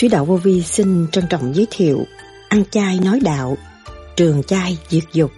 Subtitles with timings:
[0.00, 2.04] Sứ đạo vô vi xin trân trọng giới thiệu
[2.48, 3.56] Ăn chay nói đạo
[4.16, 5.30] Trường chay diệt dục.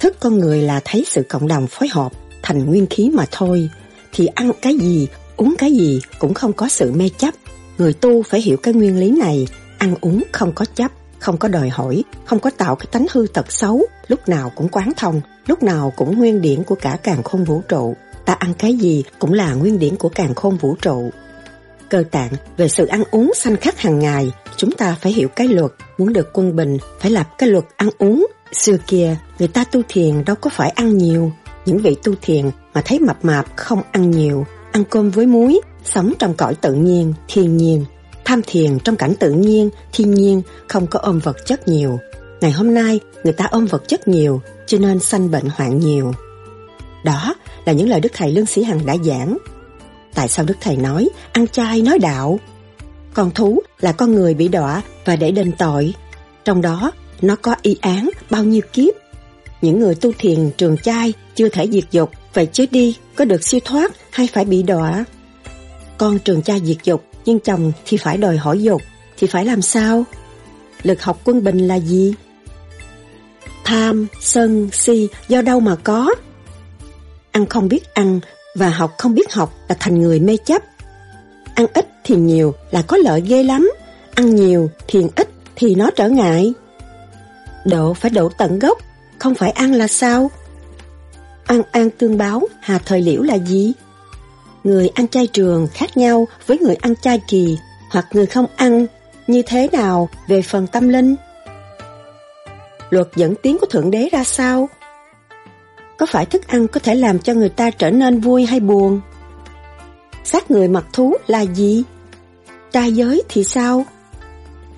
[0.00, 3.68] Thức con người là thấy sự cộng đồng phối hợp thành nguyên khí mà thôi
[4.12, 7.34] Thì ăn cái gì, uống cái gì cũng không có sự mê chấp.
[7.78, 9.46] Người tu phải hiểu cái nguyên lý này
[9.78, 13.26] Ăn uống không có chấp, không có đòi hỏi Không có tạo cái tánh hư
[13.34, 17.22] tật xấu Lúc nào cũng quán thông Lúc nào cũng nguyên điển của cả càng
[17.22, 17.94] khôn vũ trụ.
[18.24, 21.10] Ta ăn cái gì cũng là nguyên điển của càng khôn vũ trụ
[21.92, 25.48] cơ tạng về sự ăn uống sanh khắc hàng ngày, chúng ta phải hiểu cái
[25.48, 28.26] luật, muốn được quân bình phải lập cái luật ăn uống.
[28.52, 31.32] Xưa kia, người ta tu thiền đâu có phải ăn nhiều,
[31.66, 35.60] những vị tu thiền mà thấy mập mạp không ăn nhiều, ăn cơm với muối,
[35.84, 37.84] sống trong cõi tự nhiên, thiên nhiên,
[38.24, 41.98] tham thiền trong cảnh tự nhiên, thiên nhiên, không có ôm vật chất nhiều.
[42.40, 46.12] Ngày hôm nay, người ta ôm vật chất nhiều, cho nên sanh bệnh hoạn nhiều.
[47.04, 49.36] Đó là những lời Đức Thầy Lương Sĩ Hằng đã giảng
[50.14, 52.40] Tại sao Đức Thầy nói ăn chay nói đạo?
[53.14, 55.94] Con thú là con người bị đọa và để đền tội.
[56.44, 58.94] Trong đó, nó có y án bao nhiêu kiếp.
[59.60, 63.44] Những người tu thiền trường chay chưa thể diệt dục, vậy chứ đi có được
[63.44, 65.04] siêu thoát hay phải bị đọa?
[65.98, 68.82] Con trường chay diệt dục, nhưng chồng thì phải đòi hỏi dục,
[69.16, 70.04] thì phải làm sao?
[70.82, 72.14] Lực học quân bình là gì?
[73.64, 76.14] Tham, sân, si do đâu mà có?
[77.30, 78.20] Ăn không biết ăn
[78.54, 80.62] và học không biết học là thành người mê chấp.
[81.54, 83.72] Ăn ít thì nhiều là có lợi ghê lắm,
[84.14, 86.52] ăn nhiều thiền ít thì nó trở ngại.
[87.64, 88.78] Độ phải độ tận gốc,
[89.18, 90.30] không phải ăn là sao?
[91.44, 93.72] Ăn an tương báo, hà thời liễu là gì?
[94.64, 97.58] Người ăn chay trường khác nhau với người ăn chay kỳ
[97.90, 98.86] hoặc người không ăn
[99.26, 101.14] như thế nào về phần tâm linh?
[102.90, 104.68] Luật dẫn tiến của Thượng Đế ra sao?
[106.02, 109.00] Có phải thức ăn có thể làm cho người ta trở nên vui hay buồn?
[110.24, 111.82] Xác người mặc thú là gì?
[112.72, 113.86] Trai giới thì sao?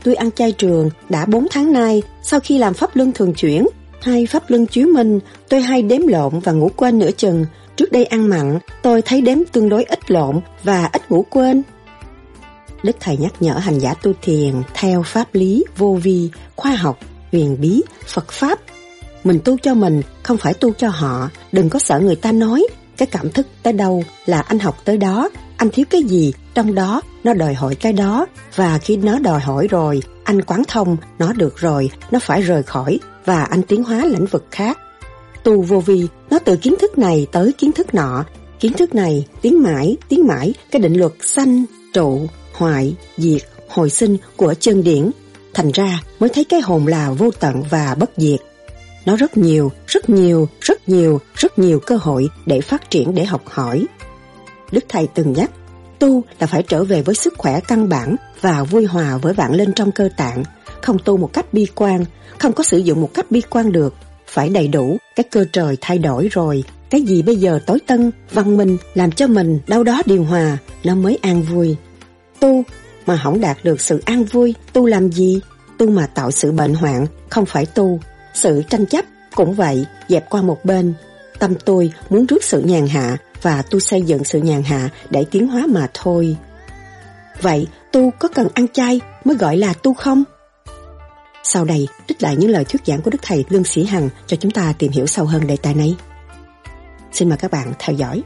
[0.02, 3.66] Tôi ăn chay trường đã 4 tháng nay sau khi làm pháp luân thường chuyển
[4.02, 7.46] hay pháp luân chiếu minh tôi hay đếm lộn và ngủ quên nửa chừng.
[7.76, 11.62] Trước đây ăn mặn tôi thấy đếm tương đối ít lộn và ít ngủ quên.
[12.82, 16.98] Đức Thầy nhắc nhở hành giả tu thiền theo pháp lý, vô vi, khoa học,
[17.32, 18.58] huyền bí, Phật Pháp
[19.24, 21.30] mình tu cho mình, không phải tu cho họ.
[21.52, 22.66] Đừng có sợ người ta nói.
[22.96, 25.28] Cái cảm thức tới đâu là anh học tới đó.
[25.56, 28.26] Anh thiếu cái gì, trong đó nó đòi hỏi cái đó.
[28.54, 32.62] Và khi nó đòi hỏi rồi, anh quán thông, nó được rồi, nó phải rời
[32.62, 34.78] khỏi và anh tiến hóa lĩnh vực khác.
[35.44, 38.24] Tu vô vi, nó từ kiến thức này tới kiến thức nọ.
[38.60, 43.90] Kiến thức này tiến mãi, tiến mãi cái định luật sanh, trụ, hoại, diệt, hồi
[43.90, 45.10] sinh của chân điển.
[45.54, 48.40] Thành ra mới thấy cái hồn là vô tận và bất diệt.
[49.06, 53.24] Nó rất nhiều, rất nhiều, rất nhiều, rất nhiều cơ hội để phát triển để
[53.24, 53.86] học hỏi.
[54.72, 55.50] Đức Thầy từng nhắc,
[55.98, 59.54] tu là phải trở về với sức khỏe căn bản và vui hòa với vạn
[59.54, 60.44] lên trong cơ tạng,
[60.82, 62.04] không tu một cách bi quan,
[62.38, 63.94] không có sử dụng một cách bi quan được,
[64.26, 68.10] phải đầy đủ, cái cơ trời thay đổi rồi, cái gì bây giờ tối tân,
[68.30, 71.76] văn minh làm cho mình đâu đó điều hòa, nó mới an vui.
[72.40, 72.62] Tu
[73.06, 75.40] mà không đạt được sự an vui, tu làm gì?
[75.78, 78.00] Tu mà tạo sự bệnh hoạn, không phải tu,
[78.34, 80.94] sự tranh chấp cũng vậy, dẹp qua một bên.
[81.38, 85.24] Tâm tôi muốn rước sự nhàn hạ và tôi xây dựng sự nhàn hạ để
[85.30, 86.36] tiến hóa mà thôi.
[87.40, 90.24] Vậy tu có cần ăn chay mới gọi là tu không?
[91.44, 94.36] Sau đây, trích lại những lời thuyết giảng của Đức Thầy Lương Sĩ Hằng cho
[94.36, 95.96] chúng ta tìm hiểu sâu hơn đề tài này.
[97.12, 98.22] Xin mời các bạn theo dõi.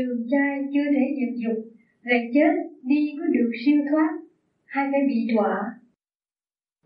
[0.00, 2.52] Trường trai chưa thể diệt dục lại chết
[2.82, 4.10] đi có được siêu thoát
[4.64, 5.56] hay phải bị đọa?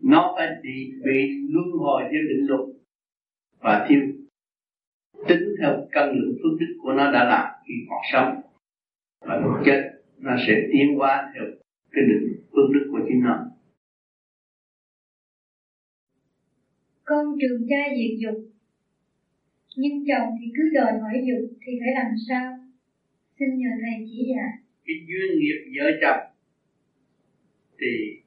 [0.01, 2.61] Nó phải bị bị luân hồi theo định luật
[3.59, 3.99] và theo
[5.27, 8.41] tính theo cân lượng phước đức của nó đã làm khi còn sống.
[9.21, 9.81] Và lúc chết
[10.17, 11.43] nó sẽ tiến hóa theo
[11.91, 13.45] cái định phước đức của chính nó.
[17.03, 18.51] Con trường trai diệt dục
[19.77, 22.64] nhưng chồng thì cứ đòi hỏi dục thì phải làm sao
[23.39, 24.51] xin nhờ thầy chỉ dạy
[24.85, 26.35] cái duyên nghiệp vợ chồng
[27.79, 28.21] thì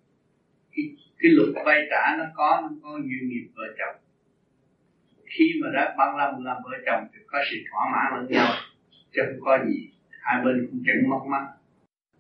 [0.72, 0.84] cái,
[1.18, 4.02] cái luật vay trả nó có nó có duyên nghiệp vợ chồng.
[5.24, 8.52] Khi mà đã băng lâm làm vợ chồng thì có sự thỏa mãn lẫn nhau
[9.12, 11.46] chứ không có gì hai bên cũng chẳng mất mát.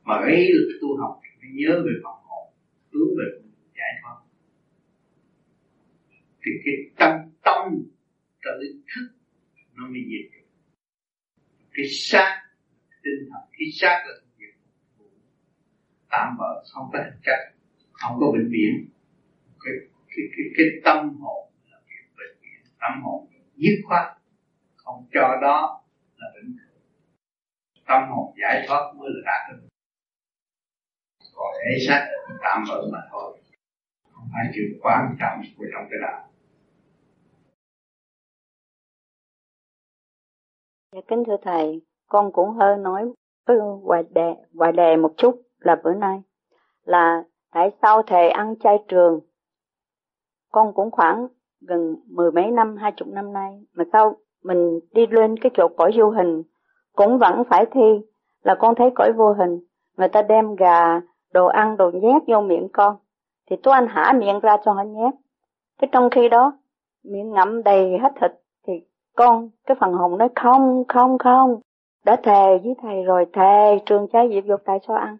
[0.02, 2.52] Mà cái lực tu học thì phải nhớ về phòng hồn
[2.92, 3.24] hướng về
[3.76, 4.16] giải thoát.
[6.42, 7.82] Thì cái tâm tâm
[8.44, 9.08] tự thức
[9.74, 10.38] nó mới diệt
[11.74, 12.47] cái xác
[13.18, 14.54] tinh thần khi xác là việc
[16.10, 17.38] tạm bỡ không có thực chất
[17.92, 18.88] không có bệnh viện
[19.64, 19.74] cái
[20.08, 21.78] cái cái, cái tâm hồn là
[22.16, 23.26] bệnh viện tâm hồn
[23.56, 24.06] dứt khoát
[24.76, 25.84] không cho đó
[26.16, 26.56] là bệnh
[27.86, 29.68] tâm hồn giải thoát mới là đạt được.
[31.34, 32.08] Còn thể xác
[32.42, 33.38] tạm bỡ mà thôi
[34.12, 36.28] không phải chuyện quan trọng của trong cái đạo
[40.92, 43.12] Dạ, kính thưa thầy, con cũng hơi nói
[43.46, 46.22] với ngoài đề, ngoài đề một chút là bữa nay
[46.84, 49.20] là tại sao thầy ăn chay trường?
[50.52, 51.28] Con cũng khoảng
[51.60, 55.68] gần mười mấy năm hai chục năm nay mà sao mình đi lên cái chỗ
[55.76, 56.42] cõi vô hình
[56.96, 58.00] cũng vẫn phải thi
[58.42, 59.60] là con thấy cõi vô hình
[59.96, 61.00] người ta đem gà
[61.32, 62.96] đồ ăn đồ nhét vô miệng con
[63.50, 65.14] thì tôi anh hả miệng ra cho họ nhét.
[65.78, 66.58] Cái trong khi đó
[67.04, 68.30] miệng ngậm đầy hết thịt
[68.66, 68.72] thì
[69.16, 71.60] con cái phần hồn nói không không không
[72.04, 75.16] đã thề với thầy rồi, thề, trường trái diệp dục tại sao ăn?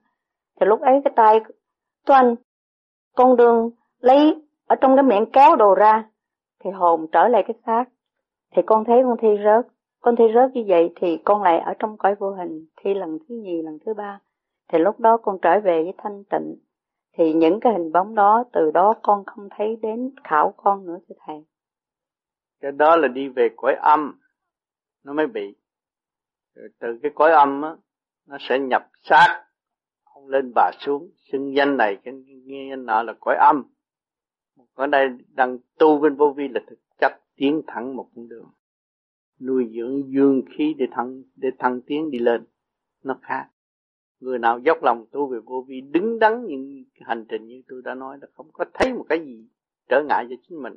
[0.61, 1.41] Thì lúc ấy cái tay
[2.07, 2.35] tôi anh,
[3.17, 3.71] con đường
[4.01, 6.05] lấy ở trong cái miệng kéo đồ ra,
[6.65, 7.85] thì hồn trở lại cái xác.
[8.57, 9.67] Thì con thấy con thi rớt,
[10.01, 13.19] con thi rớt như vậy thì con lại ở trong cõi vô hình, thi lần
[13.19, 14.21] thứ nhì, lần thứ ba.
[14.73, 16.57] Thì lúc đó con trở về với thanh tịnh.
[17.13, 20.99] Thì những cái hình bóng đó, từ đó con không thấy đến khảo con nữa,
[21.09, 21.45] thưa thầy.
[22.61, 24.21] Cái đó là đi về cõi âm,
[25.05, 25.55] nó mới bị
[26.79, 27.77] từ cái cõi âm á,
[28.27, 29.45] nó sẽ nhập sát
[30.05, 31.11] ông lên bà xuống.
[31.33, 32.15] Xưng danh này, cái
[32.45, 33.63] nghe danh nọ là cõi âm.
[34.75, 38.51] Ở đây đang tu bên vô vi là thực chất tiến thẳng một con đường.
[39.41, 42.45] Nuôi dưỡng dương khí để thăng để thăng tiến đi lên.
[43.05, 43.49] Nó khác.
[44.21, 47.83] Người nào dốc lòng tu về vô vi, đứng đắn những hành trình như tôi
[47.85, 49.49] đã nói là không có thấy một cái gì
[49.89, 50.77] trở ngại cho chính mình.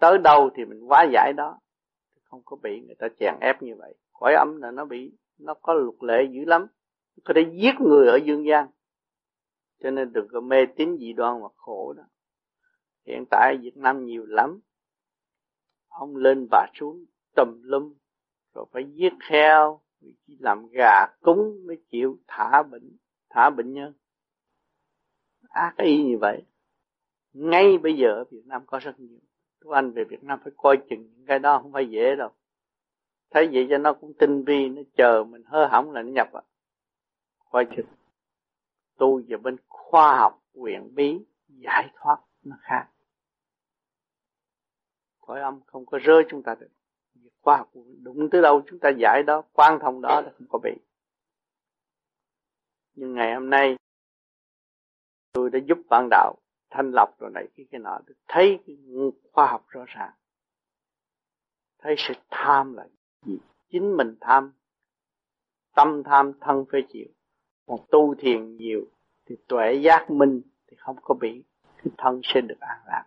[0.00, 1.58] Tới đâu thì mình quá giải đó.
[2.24, 5.54] Không có bị người ta chèn ép như vậy cõi âm là nó bị, nó
[5.54, 6.66] có luật lệ dữ lắm.
[7.24, 8.68] Có thể giết người ở dương gian.
[9.82, 12.02] Cho nên đừng có mê tín dị đoan mà khổ đó.
[13.06, 14.60] Hiện tại Việt Nam nhiều lắm.
[15.88, 17.04] Ông lên bà xuống,
[17.36, 17.94] tùm lum,
[18.54, 19.80] rồi phải giết heo
[20.26, 22.96] làm gà cúng mới chịu thả bệnh
[23.30, 23.92] thả bệnh nhân.
[25.48, 26.42] Ác y như vậy.
[27.32, 29.18] Ngay bây giờ ở Việt Nam có rất nhiều.
[29.60, 32.30] Các anh về Việt Nam phải coi chừng những cái đó không phải dễ đâu
[33.30, 36.32] thấy vậy cho nó cũng tinh vi, nó chờ mình hơ hỏng là nó nhập
[36.32, 36.42] à.
[37.50, 37.86] Coi chừng
[38.96, 41.18] tu về bên khoa học quyền bí,
[41.48, 42.88] giải thoát nó khác.
[45.20, 46.70] Cõi âm không có rơi chúng ta được.
[47.40, 47.70] Khoa học
[48.02, 50.72] đúng tới đâu chúng ta giải đó quan thông đó là không có bị.
[52.94, 53.76] Nhưng ngày hôm nay,
[55.32, 56.34] tôi đã giúp bạn đạo
[56.70, 57.98] thanh lọc rồi này, cái cái nọ.
[58.28, 58.76] Thấy cái
[59.32, 60.12] khoa học rõ ràng.
[61.78, 62.86] Thấy sự tham là
[63.22, 64.52] vì chính mình tham,
[65.74, 67.06] tâm tham, thân phê chịu.
[67.66, 68.80] Còn tu thiền nhiều
[69.26, 71.44] thì tuệ giác minh thì không có bị
[71.76, 73.04] cái thân sẽ được an lạc.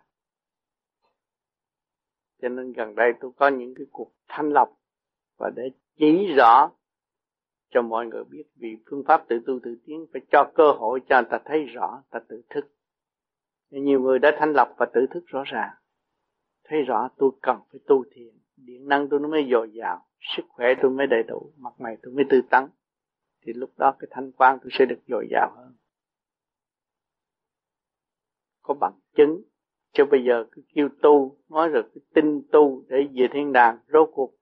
[2.42, 4.78] Cho nên gần đây tôi có những cái cuộc thanh lọc
[5.38, 6.70] và để chỉ rõ
[7.70, 11.00] cho mọi người biết vì phương pháp tự tu tự tiến phải cho cơ hội
[11.08, 12.70] cho người ta thấy rõ ta tự thức.
[13.70, 15.74] Nhiều người đã thanh lọc và tự thức rõ ràng.
[16.64, 20.06] Thấy rõ tôi cần phải tu thiền điện năng tôi nó mới dồi dào
[20.36, 22.68] sức khỏe tôi mới đầy đủ mặt mày tôi mới tươi tắn.
[23.46, 25.74] Thì lúc đó cái thanh quan tôi sẽ được dồi dào hơn.
[28.62, 29.42] Có bằng chứng
[29.92, 33.78] cho bây giờ cứ kêu tu nói rồi cái tin tu để về thiên đàng
[33.88, 34.34] rốt cuộc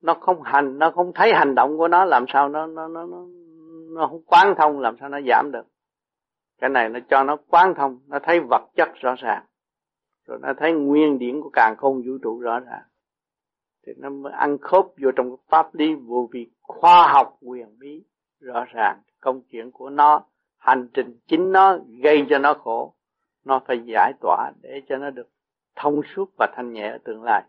[0.00, 3.06] nó không hành nó không thấy hành động của nó làm sao nó nó nó
[3.06, 3.26] nó,
[3.90, 5.66] nó không quán thông làm sao nó giảm được.
[6.60, 9.44] Cái này nó cho nó quán thông nó thấy vật chất rõ ràng
[10.28, 12.82] rồi nó thấy nguyên điển của càng không vũ trụ rõ ràng.
[13.86, 17.78] Thì nó mới ăn khớp vô trong cái pháp lý vô vi khoa học quyền
[17.78, 18.04] bí
[18.40, 19.00] rõ ràng.
[19.20, 20.24] Công chuyện của nó,
[20.58, 22.94] hành trình chính nó gây cho nó khổ.
[23.44, 25.28] Nó phải giải tỏa để cho nó được
[25.76, 27.44] thông suốt và thanh nhẹ ở tương lai.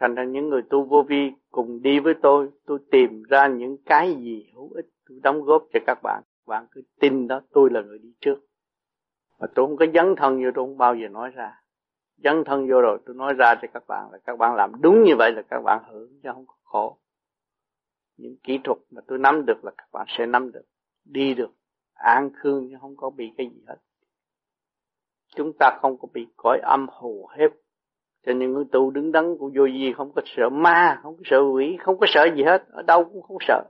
[0.00, 3.76] Thành ra những người tu vô vi cùng đi với tôi tôi tìm ra những
[3.86, 6.22] cái gì hữu ích, tôi đóng góp cho các bạn.
[6.46, 8.36] Bạn cứ tin đó, tôi là người đi trước
[9.38, 11.60] mà tôi không có dấn thân vô, tôi không bao giờ nói ra.
[12.16, 15.04] Dấn thân vô rồi, tôi nói ra cho các bạn, là các bạn làm đúng
[15.04, 16.98] như vậy là các bạn hưởng, chứ không có khổ.
[18.16, 20.64] Những kỹ thuật mà tôi nắm được là các bạn sẽ nắm được,
[21.04, 21.50] đi được,
[21.94, 23.76] an khương chứ không có bị cái gì hết.
[25.36, 27.48] Chúng ta không có bị cõi âm hù hết.
[28.26, 31.22] Cho nên người tu đứng đắn của vô gì không có sợ ma, không có
[31.24, 33.64] sợ quỷ, không có sợ gì hết, ở đâu cũng không sợ.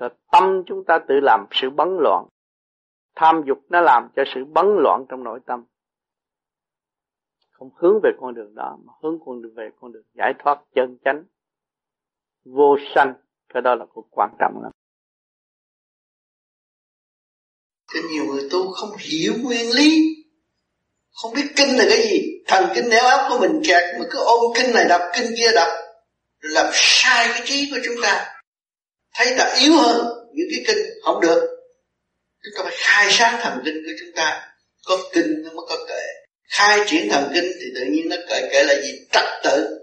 [0.00, 2.26] Sợ tâm chúng ta tự làm sự bấn loạn
[3.20, 5.64] tham dục nó làm cho sự bấn loạn trong nội tâm.
[7.50, 10.60] Không hướng về con đường đó, mà hướng con đường về con đường giải thoát
[10.74, 11.24] chân chánh.
[12.44, 13.14] Vô sanh,
[13.54, 14.72] cái đó là cuộc quan trọng lắm.
[17.94, 20.16] Thì nhiều người tu không hiểu nguyên lý,
[21.22, 22.42] không biết kinh là cái gì.
[22.46, 25.50] Thần kinh néo áp của mình kẹt, mà cứ ôm kinh này đọc kinh kia
[25.54, 25.68] đọc
[26.40, 28.40] làm sai cái trí của chúng ta.
[29.14, 31.57] Thấy ta yếu hơn những cái kinh, không được
[32.48, 34.54] chúng ta phải khai sáng thần kinh của chúng ta.
[34.86, 36.02] Có kinh nó mới có kệ.
[36.48, 38.48] Khai triển thần kinh thì tự nhiên nó kệ.
[38.52, 39.06] Kệ là gì?
[39.12, 39.78] Trật tự.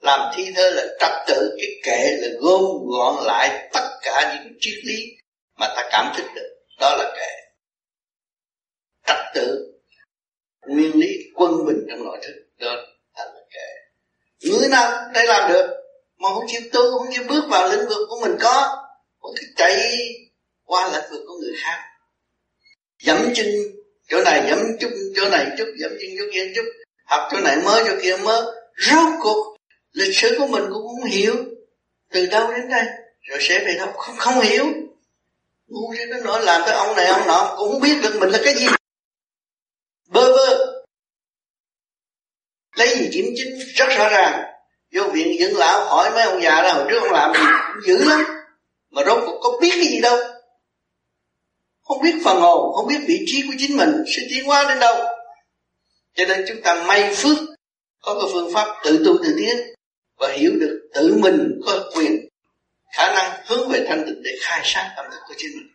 [0.00, 1.56] Làm thi thơ là trật tự.
[1.58, 5.16] Cái kệ là gom gọn lại tất cả những triết lý
[5.58, 6.56] mà ta cảm thức được.
[6.80, 7.30] Đó là kệ.
[9.06, 9.72] Trật tự.
[10.66, 12.34] Nguyên lý quân bình trong nội thức.
[12.58, 12.76] Đó
[13.16, 13.68] thành là kệ.
[14.50, 15.66] Người nào đây làm được.
[16.18, 18.86] Mà không chịu tu, không chịu bước vào lĩnh vực của mình có.
[19.20, 19.98] Vẫn cứ chạy
[20.64, 21.89] qua lĩnh vực của người khác
[23.02, 23.46] dẫm chân
[24.08, 26.64] chỗ này dẫm chút chỗ này chút dẫm chân chỗ kia chút.
[27.04, 28.42] Học chỗ này mới, chỗ kia mới.
[28.76, 29.56] Rốt cuộc,
[29.92, 31.34] lịch sử của mình cũng không hiểu.
[32.12, 32.84] Từ đâu đến đây?
[33.20, 34.66] Rồi sẽ về đâu không không hiểu.
[35.66, 38.30] Ngu cho nó nói, làm cái ông này, ông nọ cũng không biết được mình
[38.30, 38.66] là cái gì.
[40.08, 40.74] Bơ vơ.
[42.76, 44.42] Lấy gì kiểm chứng rất rõ ràng.
[44.92, 47.40] Vô viện dưỡng lão hỏi mấy ông già đó, hồi trước ông làm gì?
[47.72, 48.24] Cũng dữ lắm.
[48.90, 50.18] Mà rốt cuộc có biết cái gì đâu
[51.90, 54.78] không biết phần hồn, không biết vị trí của chính mình sẽ tiến hóa đến
[54.78, 54.94] đâu.
[56.14, 57.36] Cho nên chúng ta may phước,
[58.02, 59.56] có cái phương pháp tự tu tự tiến
[60.18, 62.28] và hiểu được tự mình có quyền,
[62.96, 65.66] khả năng hướng về thanh tịnh để khai sáng tâm thức của chính mình.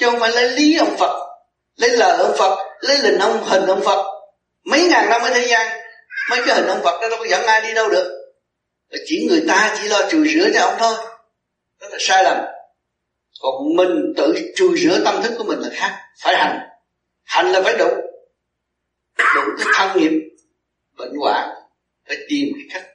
[0.00, 1.36] Chứ không phải lấy lý ông Phật,
[1.76, 4.04] lấy lời ông Phật, lấy lình ông, hình ông Phật.
[4.64, 5.80] Mấy ngàn năm ở thế gian,
[6.30, 8.34] mấy cái hình ông Phật đó đâu có dẫn ai đi đâu được.
[9.06, 10.94] Chỉ người ta chỉ lo chùi rửa cho ông thôi.
[11.80, 12.53] Đó là sai lầm
[13.44, 16.00] còn mình tự trừ rửa tâm thức của mình là khác.
[16.18, 16.68] Phải hành.
[17.22, 17.88] Hành là phải đủ.
[19.34, 20.12] Đủ cái thân nghiệp
[20.96, 21.48] bệnh hoạn,
[22.08, 22.90] phải tìm cái cách.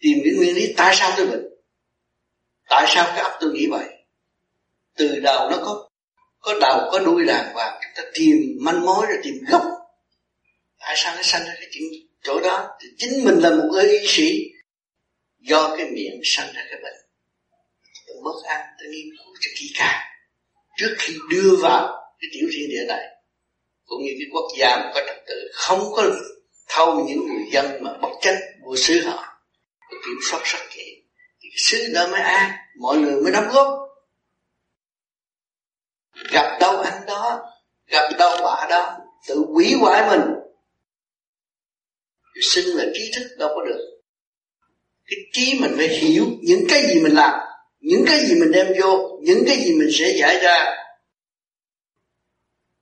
[0.00, 1.46] Tìm cái nguyên lý tại sao tôi bệnh?
[2.68, 3.84] Tại sao cái ấp tôi nghĩ vậy?
[4.96, 5.88] Từ đầu nó có
[6.38, 9.62] có đầu, có đuôi đàng hoàng chúng ta tìm manh mối rồi tìm gốc.
[10.78, 11.84] Tại sao nó sanh ra cái chuyện
[12.22, 12.68] chỗ đó?
[12.80, 14.42] Thì chính mình là một người y sĩ
[15.38, 17.05] do cái miệng sanh ra cái bệnh
[18.26, 20.00] bất an ta nghiên cứu cho kỹ càng
[20.76, 21.82] trước khi đưa vào
[22.20, 23.04] cái tiểu thiên địa này,
[23.84, 26.02] cũng như cái quốc gia mà có trật tự, không có
[26.68, 29.24] thâu những người dân mà bất chấp vô xứ họ
[29.90, 31.02] kiểm soát rất kỹ
[31.40, 33.68] thì cái xứ đó mới an, mọi người mới đóng góp.
[36.32, 37.52] Gặp đâu anh đó,
[37.86, 38.96] gặp đâu bà đó,
[39.28, 40.34] tự quỷ hoại mình.
[42.42, 44.00] Sinh là trí thức đâu có được.
[45.06, 47.45] Cái trí mình phải hiểu những cái gì mình làm
[47.86, 50.64] những cái gì mình đem vô, những cái gì mình sẽ giải ra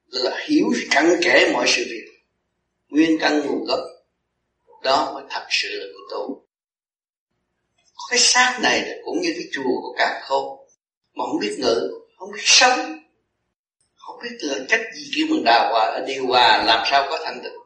[0.06, 2.04] là hiểu cặn kẽ mọi sự việc.
[2.88, 3.80] Nguyên căn nguồn gốc,
[4.82, 6.46] đó mới thật sự là của tu
[8.10, 10.68] cái xác này là cũng như cái chùa của càng khôn
[11.14, 12.98] mà không biết ngự không biết sống.
[13.94, 17.40] Không biết là cách gì kêu mình đào hòa điều hòa làm sao có thành
[17.44, 17.64] tựu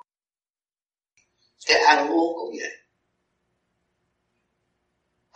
[1.67, 2.71] cái ăn uống cũng vậy.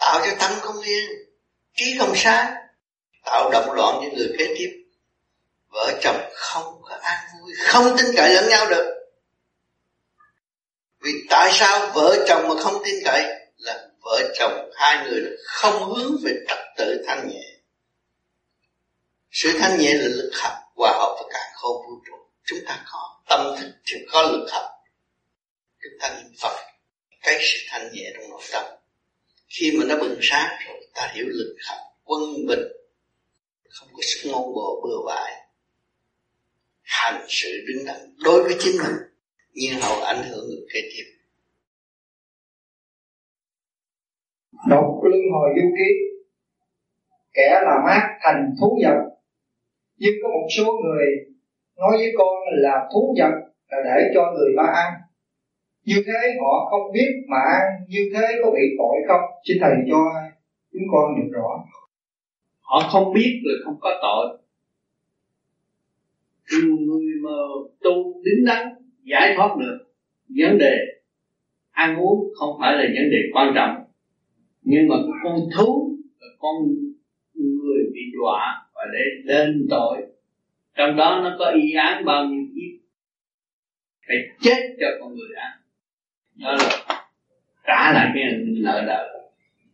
[0.01, 1.32] Tạo cho tâm không yên
[1.85, 2.55] trí không sáng,
[3.25, 4.85] tạo động loạn những người kế tiếp.
[5.69, 8.95] Vợ chồng không có an vui, không tin cậy lẫn nhau được.
[11.01, 13.25] Vì tại sao vợ chồng mà không tin cậy?
[13.57, 17.43] Là vợ chồng hai người không hướng về trật tự thanh nhẹ.
[19.31, 22.15] Sự thanh nhẹ là lực học hòa hợp với cả không vũ trụ.
[22.45, 24.65] Chúng ta có tâm thức thì có lực học.
[25.83, 26.57] Chúng ta niệm phật.
[27.23, 28.65] Cái sự thanh nhẹ trong nội tâm
[29.59, 32.69] khi mà nó bừng sáng rồi, ta hiểu lực học quân bình.
[33.69, 35.33] Không có sức ngôn bộ bừa bãi.
[36.83, 38.97] Hành sự đứng đắn đối với chính mình,
[39.53, 41.05] nhưng hậu ảnh hưởng người kế tiếp.
[44.69, 45.91] Độc luân hồi lưu ký,
[47.33, 48.99] kẻ là mát thành thú vật.
[49.97, 51.07] Nhưng có một số người
[51.77, 53.35] nói với con là thú vật
[53.69, 55.02] là để cho người ta ăn
[55.85, 59.31] như thế họ không biết mà ăn như thế có bị tội không?
[59.49, 59.99] Xin thầy cho
[60.73, 61.65] chúng con được rõ.
[62.61, 64.39] Họ không biết là không có tội.
[66.63, 67.37] Người mà
[67.81, 68.69] tu đứng đắn,
[69.03, 69.79] giải thoát được
[70.29, 70.77] vấn đề
[71.73, 73.85] ăn uống không phải là vấn đề quan trọng.
[74.63, 75.97] Nhưng mà con thú
[76.39, 76.55] con
[77.35, 80.03] người bị đọa và để lên tội.
[80.77, 82.87] Trong đó nó có y án bao nhiêu kiếp?
[84.07, 85.62] Phải chết cho con người ăn
[86.37, 86.69] đó là
[87.67, 88.25] trả lại cái
[88.61, 89.31] nợ nợ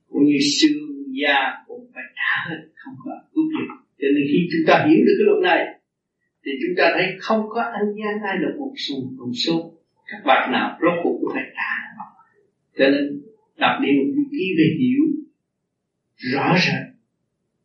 [0.08, 0.78] cũng như xương
[1.22, 4.98] da cũng phải trả hết, không có cứu kịp cho nên khi chúng ta hiểu
[5.06, 5.80] được cái luật này,
[6.44, 9.74] thì chúng ta thấy không có ăn gian ai được một xu một xu
[10.06, 11.78] các bạn nào rốt cuộc cũng phải trả
[12.78, 13.22] cho nên
[13.56, 15.02] đọc đi một ký về hiểu
[16.16, 16.86] rõ ràng,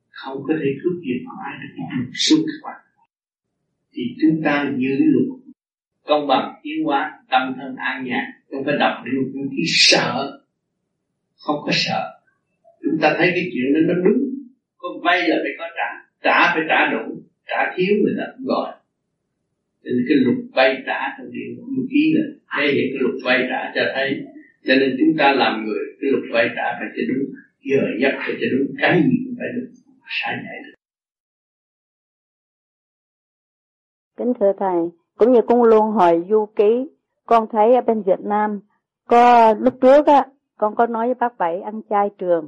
[0.09, 2.81] không có thể cướp giật ai được một xu các bạn.
[3.93, 5.42] Thì chúng ta giữ luật
[6.05, 8.25] công bằng, tiến hóa, tâm thân, an nhàn.
[8.51, 10.39] Không phải đọc được những cái sợ.
[11.35, 12.19] Không có sợ.
[12.83, 14.29] Chúng ta thấy cái chuyện đó, nó đúng.
[14.77, 15.89] Có vay là phải có trả.
[16.23, 17.21] Trả phải trả đủ.
[17.47, 18.73] Trả thiếu người ta cũng gọi.
[19.83, 22.23] Nên cái luật vay trả trong điện lưu ký là
[22.57, 24.23] thể hiện cái luật vay trả cho thấy.
[24.65, 27.33] Cho nên chúng ta làm người, cái luật vay trả phải cho đúng.
[27.63, 29.73] Giờ giấc phải cho đúng, cái gì cũng phải đúng
[30.07, 30.73] sai nhảy được.
[34.17, 36.89] Kính thưa thầy cũng như con luôn hồi du ký
[37.25, 38.59] con thấy ở bên Việt Nam
[39.07, 40.27] có lúc trước á
[40.57, 42.47] con có nói với bác bảy ăn chay trường.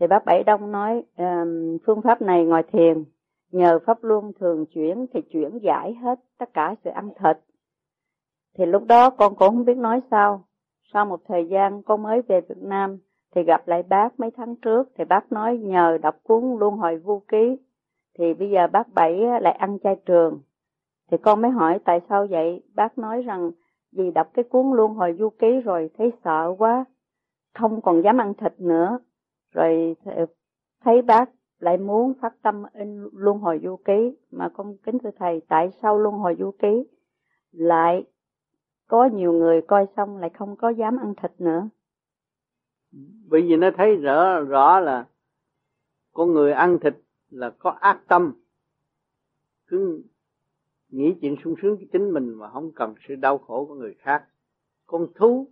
[0.00, 3.04] Thì bác bảy đông nói um, phương pháp này ngồi thiền
[3.52, 7.36] nhờ pháp luân thường chuyển thì chuyển giải hết tất cả sự ăn thịt.
[8.58, 10.44] Thì lúc đó con cũng không biết nói sao.
[10.92, 12.98] Sau một thời gian con mới về Việt Nam
[13.34, 16.98] thì gặp lại bác mấy tháng trước thì bác nói nhờ đọc cuốn luân hồi
[16.98, 17.56] vô ký
[18.18, 20.40] thì bây giờ bác bảy lại ăn chay trường
[21.12, 22.62] thì con mới hỏi, tại sao vậy?
[22.74, 23.50] Bác nói rằng,
[23.92, 26.84] vì đọc cái cuốn luân hồi du ký rồi thấy sợ quá,
[27.54, 28.98] không còn dám ăn thịt nữa.
[29.50, 29.96] Rồi
[30.84, 35.10] thấy bác lại muốn phát tâm in luân hồi du ký, mà con kính thưa
[35.18, 36.84] thầy, tại sao luân hồi du ký
[37.52, 38.04] lại
[38.86, 41.68] có nhiều người coi xong lại không có dám ăn thịt nữa?
[43.28, 45.06] Bởi vì nó thấy rõ rõ là
[46.12, 46.94] con người ăn thịt
[47.30, 48.32] là có ác tâm.
[49.66, 50.02] Cứ
[50.92, 53.94] nghĩ chuyện sung sướng cho chính mình mà không cần sự đau khổ của người
[53.98, 54.24] khác.
[54.86, 55.48] Con thú,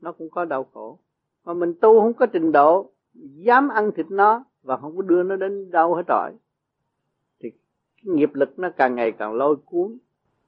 [0.00, 0.98] nó cũng có đau khổ.
[1.44, 5.22] Mà mình tu không có trình độ, dám ăn thịt nó và không có đưa
[5.22, 6.32] nó đến đâu hết trọi
[7.40, 9.98] thì cái nghiệp lực nó càng ngày càng lôi cuốn,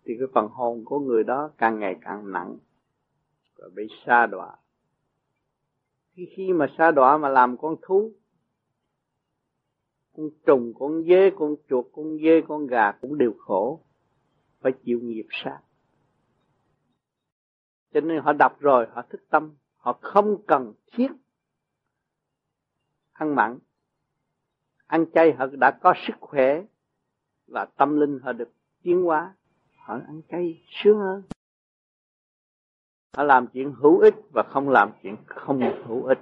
[0.05, 2.57] thì cái phần hồn của người đó càng ngày càng nặng
[3.59, 4.57] và bị sa đọa.
[6.12, 8.12] Khi khi mà sa đọa mà làm con thú,
[10.17, 13.81] con trùng, con dế con chuột, con dê, con gà cũng đều khổ
[14.61, 15.61] phải chịu nghiệp sát.
[17.94, 21.09] Cho nên họ đọc rồi, họ thức tâm, họ không cần thiết
[23.12, 23.59] ăn mặn.
[24.87, 26.62] Ăn chay họ đã có sức khỏe
[27.47, 29.35] và tâm linh họ được tiến hóa.
[29.77, 31.23] Họ ăn chay sướng hơn.
[33.16, 36.18] Họ làm chuyện hữu ích và không làm chuyện không hữu ích.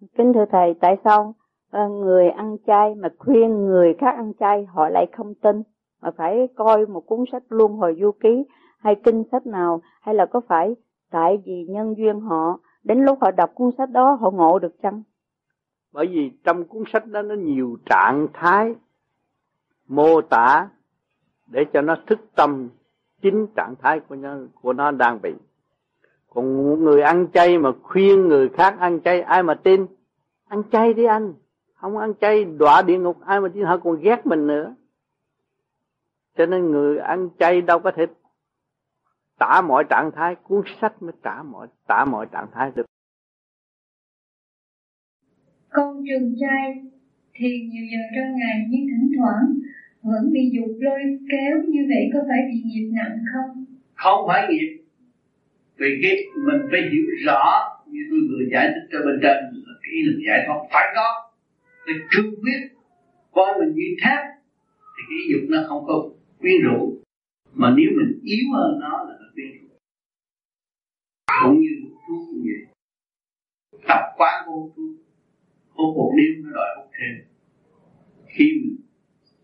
[0.00, 1.34] Kính thưa thầy, tại sao
[1.70, 5.62] ờ, người ăn chay mà khuyên người khác ăn chay họ lại không tin?
[6.02, 8.44] Mà phải coi một cuốn sách luân hồi du ký
[8.78, 10.74] hay kinh sách nào, hay là có phải
[11.10, 14.82] tại vì nhân duyên họ, đến lúc họ đọc cuốn sách đó họ ngộ được
[14.82, 15.02] chăng?
[15.92, 18.74] Bởi vì trong cuốn sách đó nó nhiều trạng thái
[19.88, 20.68] mô tả
[21.46, 22.68] để cho nó thức tâm
[23.22, 25.34] chính trạng thái của nó của nó đang bị.
[26.34, 29.86] Còn người ăn chay mà khuyên người khác ăn chay, ai mà tin?
[30.48, 31.34] Ăn chay đi anh,
[31.74, 33.64] không ăn chay đọa địa ngục, ai mà tin?
[33.64, 34.74] Họ còn ghét mình nữa
[36.38, 38.06] cho nên người ăn chay đâu có thể
[39.38, 42.86] tả mọi trạng thái cuốn sách mới tả mọi tả mọi trạng thái được.
[45.68, 46.84] Con trường trai
[47.34, 49.54] thì nhiều giờ trong ngày nhưng thỉnh thoảng
[50.02, 53.64] vẫn bị dục lôi kéo như vậy có phải bị nghiệp nặng không?
[53.94, 54.82] Không phải nghiệp.
[55.76, 57.42] Vì cái mình phải hiểu rõ
[57.86, 60.86] như tôi vừa giải thích cho bên trên là cái ý lực giải thoát phải
[60.94, 61.30] có.
[61.86, 62.60] Phải cương quyết
[63.32, 64.18] coi mình như thép
[64.94, 67.02] thì cái dục nó không có quyến rũ
[67.52, 69.68] mà nếu mình yếu hơn nó là nó quyến rũ
[71.42, 71.68] cũng như
[72.08, 72.74] thuốc như vậy.
[73.88, 74.96] Tập quá vô thuốc
[75.70, 77.26] hút một đêm nó đòi hút thêm.
[78.26, 78.76] Khi mình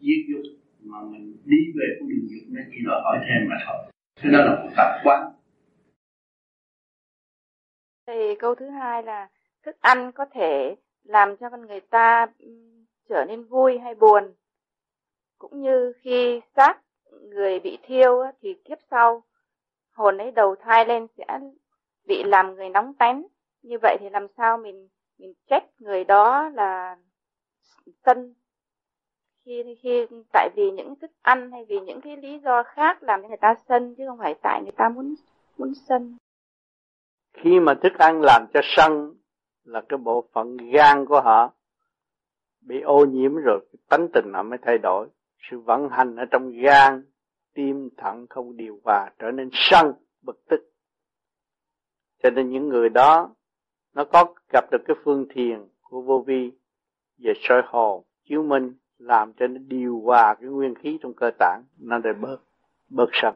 [0.01, 0.43] giết dục
[0.81, 3.93] mà mình đi về con đường dục nó chỉ đòi hỏi thêm mà thôi.
[4.17, 5.35] Thế đó là một tập quán
[8.07, 9.29] thì câu thứ hai là
[9.63, 12.27] thức ăn có thể làm cho con người ta
[13.09, 14.35] trở nên vui hay buồn
[15.51, 16.75] cũng như khi xác
[17.11, 19.23] người bị thiêu thì kiếp sau,
[19.93, 21.39] hồn ấy đầu thai lên sẽ
[22.07, 23.27] bị làm người nóng tánh.
[23.63, 26.97] Như vậy thì làm sao mình mình trách người đó là
[28.05, 28.35] sân
[29.45, 33.23] khi khi, tại vì những thức ăn hay vì những cái lý do khác làm
[33.23, 35.15] cho người ta sân, chứ không phải tại người ta muốn
[35.59, 36.17] muốn sân.
[37.33, 39.15] Khi mà thức ăn làm cho sân
[39.65, 41.53] là cái bộ phận gan của họ
[42.61, 45.09] bị ô nhiễm rồi tánh tình họ mới thay đổi
[45.51, 47.05] sự vận hành ở trong gan
[47.55, 50.61] tim thận không điều hòa trở nên sân bực tức.
[52.23, 53.35] Cho nên những người đó
[53.95, 56.51] nó có gặp được cái phương thiền của vô vi
[57.19, 61.31] về soi hồn chiếu minh làm cho nó điều hòa cái nguyên khí trong cơ
[61.39, 62.37] tạng nó để bớt
[62.89, 63.35] bớt sân.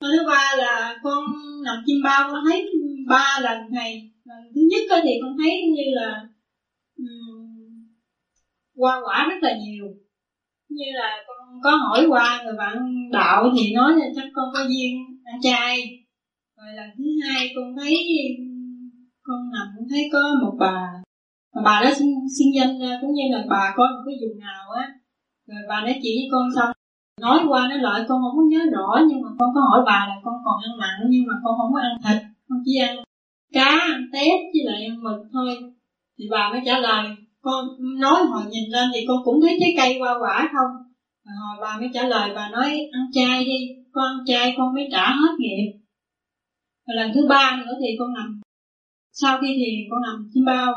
[0.00, 1.24] Thứ ba là con
[1.64, 2.72] nằm chim bao con thấy
[3.08, 6.28] ba lần này lần thứ nhất thì con thấy như là
[6.96, 7.41] um,
[8.82, 9.86] qua quả rất là nhiều.
[10.68, 12.76] Như là con có hỏi qua người bạn
[13.12, 14.92] đạo thì nói là chắc con có duyên
[15.24, 15.76] ăn chay.
[16.58, 17.96] Rồi lần thứ hai con thấy
[19.22, 21.02] con nằm cũng thấy có một bà
[21.64, 24.70] bà đó xin, xin danh ra cũng như là bà có một cái vùng nào
[24.70, 24.88] á.
[25.48, 26.72] Rồi bà nói chỉ với con xong.
[27.20, 30.06] Nói qua nói lại con không có nhớ rõ nhưng mà con có hỏi bà
[30.08, 32.96] là con còn ăn mặn nhưng mà con không có ăn thịt con chỉ ăn
[33.52, 35.56] cá ăn tép với lại ăn mực thôi.
[36.18, 37.04] Thì bà mới trả lời
[37.42, 37.64] con
[38.00, 40.70] nói hồi nhìn lên thì con cũng thấy trái cây qua quả không?
[41.24, 44.74] Rồi hồi bà mới trả lời bà nói ăn chay đi con ăn chay con
[44.74, 45.72] mới trả hết nghiệp.
[46.86, 48.40] Rồi lần thứ ba nữa thì con nằm.
[49.12, 50.72] Sau khi thì con nằm trên bao.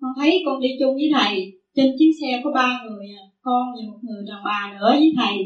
[0.00, 1.52] Con thấy con đi chung với thầy.
[1.76, 5.12] Trên chiếc xe có ba người à con và một người đàn bà nữa với
[5.16, 5.36] thầy.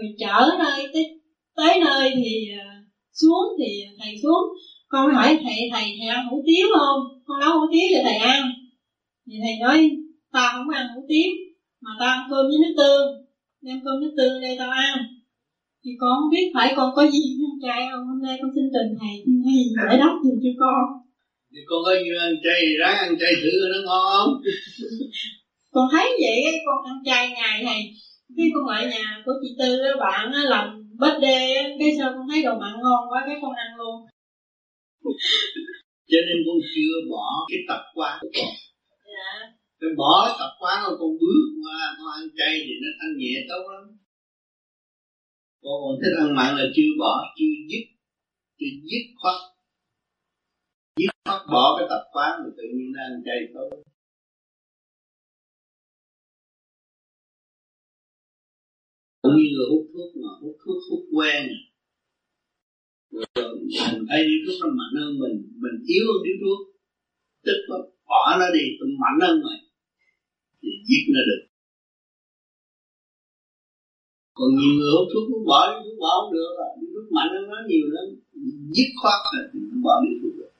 [0.00, 1.20] Rồi chở nơi tới,
[1.56, 2.82] tới nơi thì à,
[3.12, 4.44] xuống thì thầy xuống.
[4.88, 7.00] Con hỏi thầy thầy thầy ăn hủ tiếu không?
[7.26, 8.52] Con nấu hủ tiếu cho thầy ăn
[9.26, 9.90] thì thầy nói
[10.32, 11.30] ta không ăn hủ tiếu
[11.84, 13.06] mà ta ăn cơm với nước tương.
[13.62, 14.94] Đem cơm nước tương đây tao ăn.
[15.84, 18.04] Thì con không biết phải con có gì ăn chay không?
[18.08, 20.84] Hôm nay con xin trình thầy thầy giải đáp giùm cho con.
[21.52, 24.26] Thì con có như ăn chay ráng ăn chay thử nó ngon.
[24.26, 24.42] Không
[25.74, 27.80] con thấy vậy con ăn chay ngày này
[28.36, 30.66] khi con lại nhà của chị tư đó bạn á làm
[31.00, 31.38] bếp đê
[31.78, 33.96] cái sao con thấy đồ mặn ngon quá cái con ăn luôn.
[36.10, 38.48] Cho nên con chưa bỏ cái tập quán của con
[39.86, 43.34] cái bỏ tập quán rồi con bước qua, con ăn chay thì nó thanh nhẹ
[43.48, 43.84] tốt lắm.
[45.62, 47.84] Con còn thích ăn mặn là chưa bỏ, chưa dứt
[48.58, 49.38] chưa dứt khoát.
[51.00, 53.68] Dứt khoát bỏ cái tập quán thì tự nhiên nó ăn chay tốt
[59.22, 61.42] cũng như người hút thuốc mà, hút thuốc, hút quen
[63.10, 63.26] rồi,
[63.92, 66.60] mình thấy điếu thuốc nó mạnh hơn mình mình yếu hơn điếu thuốc.
[67.46, 69.65] Tức là bỏ nó đi tôi mạnh hơn mày
[70.62, 71.42] thì giết nó được.
[74.34, 76.50] Còn nhiều người hút thuốc cũng bỏ đi thuốc bỏ không được.
[76.58, 78.06] Rồi thuốc mạnh hơn nó nhiều lắm,
[78.76, 80.52] dứt khoát rồi thì không bỏ đi thuốc được.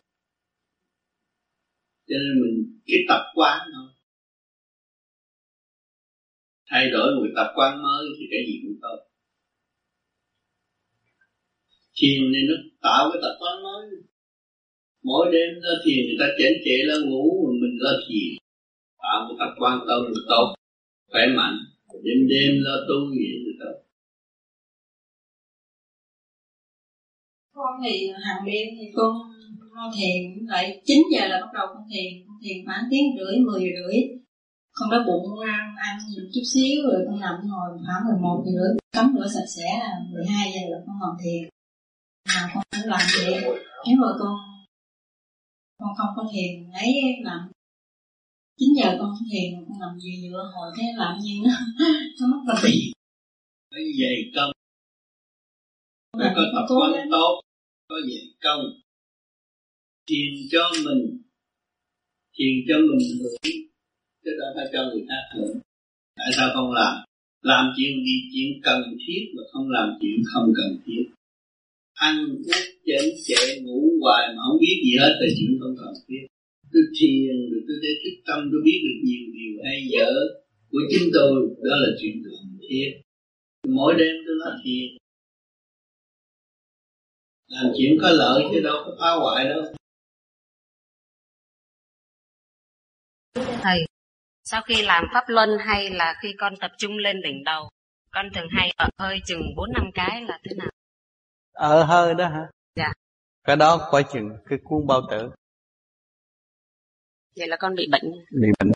[2.08, 3.88] Cho nên mình cái tập quán thôi.
[6.70, 8.98] Thay đổi một tập quán mới thì cái gì cũng tốt.
[11.96, 13.82] Thiền này nó tạo cái tập quán mới.
[15.02, 18.45] Mỗi đêm ra thiền, người ta chén chệ là ngủ, mà mình ra thiền
[19.06, 20.46] tạo một tập quan tâm người tốt,
[21.12, 21.56] khỏe mạnh.
[22.04, 23.76] Đêm đêm lo tu nghĩ người tốt.
[27.54, 29.12] Con thì hàng đêm thì con
[29.74, 32.10] con thiền lại 9 giờ là bắt đầu con thiền.
[32.26, 33.98] Con thiền khoảng tiếng rưỡi 10 giờ rưỡi.
[34.76, 38.52] Con đói bụng ăn ăn một chút xíu rồi con nằm ngồi khoảng 11 giờ
[38.58, 38.72] rưỡi.
[38.96, 41.42] Tắm rửa sạch sẽ là 12 giờ là con ngồi thiền.
[42.28, 43.42] Nào con cũng làm thiền
[43.86, 44.34] nếu mà con
[45.78, 46.92] con không có thiền ấy
[47.22, 47.40] làm
[48.58, 51.54] 9 giờ con thiền con nằm vừa vừa hồi thế làm như nó
[52.20, 52.92] nó mất bị
[53.76, 54.52] phải dày công.
[56.18, 57.40] Phải có tập quán tốt
[57.88, 58.62] có dày công.
[60.08, 61.02] Thiền cho mình.
[62.36, 63.56] Thiền cho mình hưởng.
[64.24, 65.58] Chứ đâu phải cho người khác hưởng.
[66.16, 67.04] Tại sao không làm?
[67.42, 68.16] Làm chuyện gì?
[68.32, 71.04] Chuyện cần thiết mà không làm chuyện không cần thiết.
[71.94, 72.42] Ăn uống
[72.86, 76.26] chén chệ ngủ hoài mà không biết gì hết là chuyện không cần thiết
[76.72, 80.12] tôi thiền rồi tôi để thức tâm tôi biết được nhiều điều hay dở
[80.70, 81.34] của chính tôi.
[81.68, 82.88] Đó là chuyện cần thiết
[83.68, 84.88] mỗi đêm tôi nói thiền
[87.48, 89.62] làm chuyện có lợi chứ đâu có phá hoại đâu.
[93.62, 93.78] Thầy
[94.44, 97.68] sau khi làm pháp luân hay là khi con tập trung lên đỉnh đầu
[98.10, 100.70] con thường hay ở hơi chừng bốn năm cái là thế nào?
[101.52, 102.50] Ở hơi đó hả?
[102.76, 102.92] Dạ.
[103.44, 105.30] Cái đó coi chừng cái cuốn bao tử
[107.36, 108.12] vậy là con bị bệnh.
[108.30, 108.72] Bị bệnh.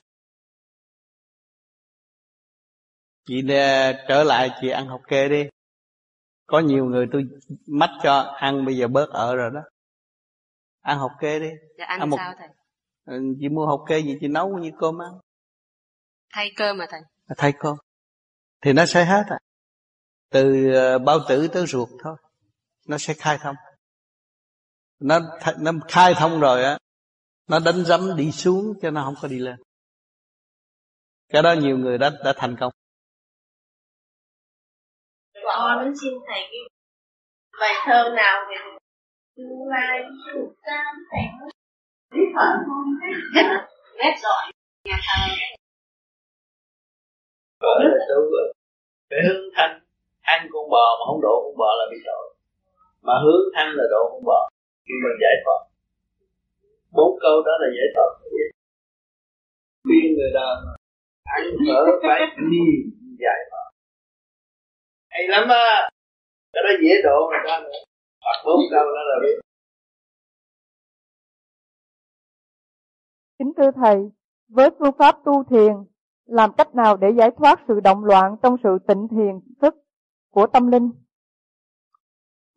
[3.26, 5.48] Chị để trở lại chị ăn học kê đi.
[6.46, 7.24] Có nhiều người tôi
[7.66, 9.60] mắt cho ăn bây giờ bớt ở rồi đó.
[10.80, 11.48] Ăn học kê đi.
[11.78, 12.48] Dạ ăn, ăn một sao thầy?
[13.04, 15.12] Ừ, chị mua học kê gì chị nấu như cơm ăn.
[16.32, 17.00] Thay cơm mà thầy?
[17.36, 17.76] Thay cơm.
[18.60, 19.38] Thì nó sẽ hết à.
[20.30, 22.16] Từ ờ, bao tử tới ruột thôi.
[22.86, 23.56] Nó sẽ khai thông.
[24.98, 26.78] Nó th- nó khai thông rồi á
[27.50, 29.56] nó đánh dấm đi xuống cho nó không có đi lên.
[31.28, 32.72] Cái đó nhiều người đã đã thành công.
[35.44, 36.60] Con đến xin thầy cái
[37.60, 38.56] bài thơ nào về
[39.36, 40.00] tương lai
[40.62, 41.50] tam thầy nói
[42.10, 42.86] biết phận không?
[43.98, 44.52] Rất giỏi
[44.84, 45.34] nhà thờ.
[47.60, 48.20] Gọi là tu
[49.10, 49.80] Để hướng thanh
[50.20, 52.34] Ăn con bò mà không độ con bò là bị tội.
[53.02, 54.48] Mà hướng thanh là độ con bò.
[54.84, 55.69] Khi mình giải thoát
[56.92, 58.10] Bốn câu đó là giải thoát
[59.84, 60.56] Khuyên người đời
[61.24, 62.82] ăn phở phải niềm
[63.18, 63.70] giải thoát
[65.10, 65.90] hay lắm á.
[66.52, 67.78] Cái đó dễ độ người ta nữa.
[68.20, 69.40] Hoặc bốn câu đó là biết.
[73.38, 73.96] Kính thưa Thầy,
[74.48, 75.72] với phương pháp tu thiền,
[76.24, 79.74] làm cách nào để giải thoát sự động loạn trong sự tịnh thiền thức
[80.30, 80.90] của tâm linh?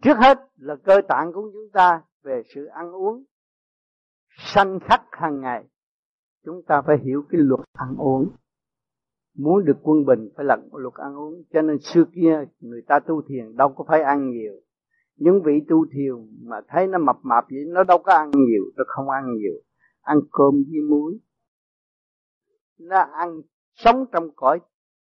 [0.04, 3.24] Trước hết là cơ tạng của chúng ta về sự ăn uống
[4.38, 5.64] sanh khắc hàng ngày.
[6.46, 8.30] Chúng ta phải hiểu cái luật ăn uống.
[9.38, 11.44] Muốn được quân bình phải là luật ăn uống.
[11.54, 14.54] Cho nên xưa kia người ta tu thiền đâu có phải ăn nhiều.
[15.16, 18.64] Những vị tu thiền mà thấy nó mập mạp vậy nó đâu có ăn nhiều,
[18.76, 19.54] nó không ăn nhiều.
[20.02, 21.20] Ăn cơm với muối.
[22.80, 23.42] Nó ăn
[23.74, 24.60] sống trong cõi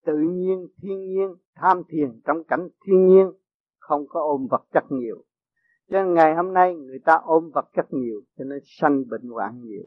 [0.06, 3.32] tự nhiên, thiên nhiên, tham thiền trong cảnh thiên nhiên,
[3.80, 5.24] không có ôm vật chất nhiều.
[5.92, 9.30] Cho nên ngày hôm nay người ta ôm vật chất nhiều cho nên sanh bệnh
[9.30, 9.84] hoạn nhiều.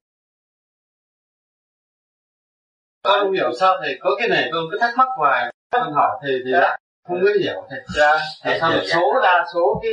[3.03, 5.55] Con không hiểu sao thầy có cái này con cứ thắc mắc hoài.
[5.71, 7.79] Con hỏi thầy thì lại không có hiểu thầy.
[7.79, 8.19] Ra dạ.
[8.43, 9.93] thầy sao một số đa số cái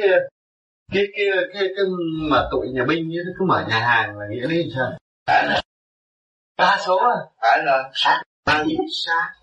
[0.92, 1.86] cái cái cái, cái
[2.32, 4.92] mà tụi nhà binh như cứ mở nhà hàng là nghĩa lý sao?
[6.58, 7.16] Đa số à?
[7.42, 8.22] phải là sát.
[8.46, 8.68] Mang
[9.06, 9.41] sát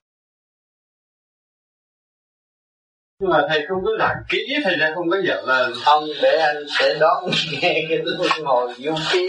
[3.21, 6.39] nhưng mà thầy không có giảng kỹ, thầy sẽ không có hiểu là không, để
[6.39, 9.27] anh sẽ đón nghe cái luân hồi vô ký.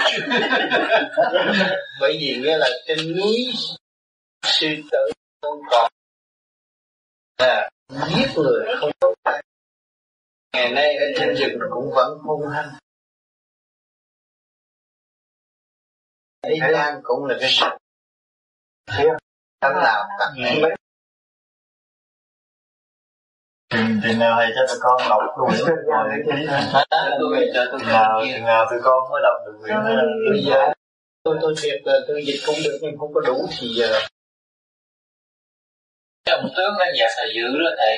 [2.01, 3.53] Bởi vì nghĩa là trên núi
[4.43, 5.91] sư tử không còn
[7.37, 7.69] là
[8.09, 9.13] giết người không có
[10.53, 12.69] ngày nay ở trên rừng cũng vẫn hung hăng.
[16.43, 17.77] Thái lan cũng là cái sạch
[19.61, 20.71] Thánh nào tặng mấy
[23.69, 25.49] chừng chừng nào thầy cho tụi con đọc luôn.
[25.49, 29.77] Rồi chừng nào chừng nào tụi con mới đọc được quyển
[30.29, 30.71] bây giờ
[31.23, 33.99] tôi tôi thiệt là tôi dịch cũng được nhưng không có đủ thì giờ
[36.25, 37.97] cái ông tướng nó dạt là giữ đó thầy.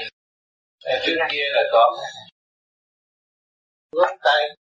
[1.06, 1.98] Trước kia là có.
[3.92, 4.58] Lắc tay.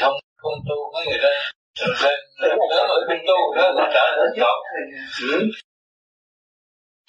[0.00, 1.28] Không không tu với người đó.
[2.02, 4.56] Lên lên lớn ở không tu đó là trở lên chọn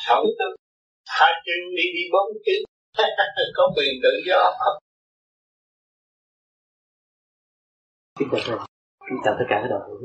[0.08, 0.65] không tu
[1.06, 2.60] hai chân đi đi bốn chân
[3.56, 4.54] có quyền tự do.
[8.20, 8.58] Kính chào thầy.
[9.10, 10.00] Kính chào tất cả các đoàn hữu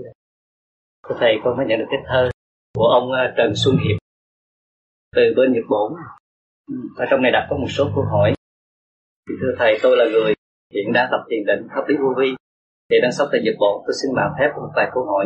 [1.09, 2.31] thưa thầy, con mới nhận được cái thơ
[2.75, 3.99] của ông ờ, Trần Xuân Hiệp.
[5.17, 5.89] Từ bên Nhật Bản.
[6.69, 8.35] Ừ, ở trong này đặt có một số câu hỏi.
[9.29, 10.35] Thì thưa thầy, tôi là người
[10.75, 12.29] hiện đang tập thiền định pháp lý vô vi.
[12.91, 15.25] Thì đang sống tại Nhật Bản, tôi xin mạo phép một vài câu hỏi.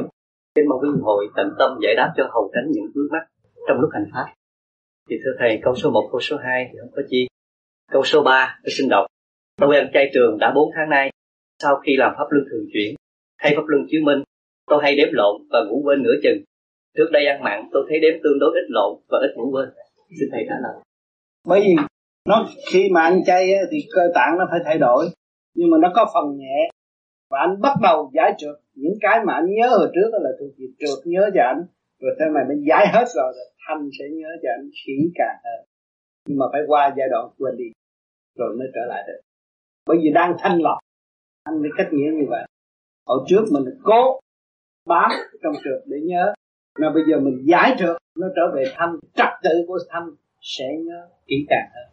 [0.54, 3.24] Kính mong quý hội tận tâm giải đáp cho hầu tránh những vướng mắt
[3.68, 4.26] trong lúc hành pháp
[5.10, 7.26] thì thưa thầy câu số 1, câu số 2 thì không có chi.
[7.92, 9.06] Câu số 3 tôi xin đọc.
[9.56, 11.10] Tôi ăn chay trường đã 4 tháng nay.
[11.62, 12.94] Sau khi làm pháp luân thường chuyển,
[13.36, 14.22] hay pháp luân chứng minh,
[14.66, 16.42] tôi hay đếm lộn và ngủ quên nửa chừng.
[16.96, 19.68] Trước đây ăn mặn tôi thấy đếm tương đối ít lộn và ít ngủ quên.
[20.20, 20.82] Xin thầy trả lời.
[21.46, 21.74] Bởi vì
[22.28, 25.06] nó khi mà ăn chay thì cơ tạng nó phải thay đổi
[25.54, 26.70] nhưng mà nó có phần nhẹ
[27.30, 30.30] và anh bắt đầu giải trượt những cái mà anh nhớ hồi trước đó là
[30.40, 31.64] thuộc về trượt nhớ cho anh
[32.00, 33.32] rồi thế mày mình giải hết rồi
[33.68, 35.66] thanh sẽ nhớ cho anh kỹ càng hơn.
[36.28, 37.64] Nhưng mà phải qua giai đoạn quên đi,
[38.38, 39.20] rồi mới trở lại được.
[39.86, 40.78] Bởi vì đang thanh lọc,
[41.44, 42.44] anh mới cách nghĩa như vậy.
[43.06, 44.20] Hồi trước mình cố
[44.86, 45.10] bám
[45.42, 46.34] trong trượt để nhớ,
[46.78, 50.64] mà bây giờ mình giải trượt nó trở về thanh, trật tự của thanh sẽ
[50.84, 51.84] nhớ kỹ càng hơn.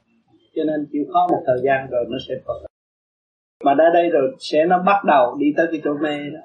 [0.56, 2.66] Cho nên chịu khó một thời gian rồi nó sẽ phật.
[3.64, 6.40] Mà đã đây rồi, sẽ nó bắt đầu đi tới cái chỗ mê đó.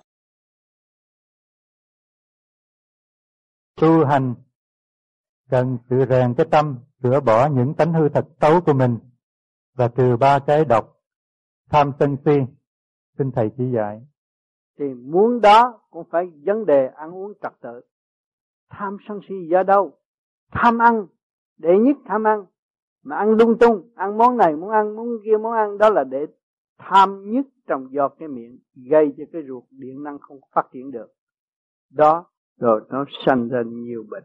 [3.80, 4.34] Tu hành.
[5.50, 8.98] Cần tự rèn cái tâm, sửa bỏ những tánh hư thật xấu của mình.
[9.74, 10.96] Và trừ ba cái độc,
[11.70, 12.32] tham sân si.
[13.18, 14.06] Xin thầy chỉ dạy.
[14.78, 17.80] Thì muốn đó cũng phải vấn đề ăn uống trật tự.
[18.70, 19.92] Tham sân si do đâu?
[20.52, 21.06] Tham ăn
[21.58, 22.44] để nhất tham ăn.
[23.02, 26.04] Mà ăn lung tung, ăn món này muốn ăn, món kia muốn ăn, đó là
[26.04, 26.26] để
[26.78, 28.58] tham nhất trong giọt cái miệng,
[28.90, 31.14] gây cho cái ruột điện năng không phát triển được.
[31.90, 32.26] Đó
[32.60, 34.24] rồi nó sanh ra nhiều bệnh,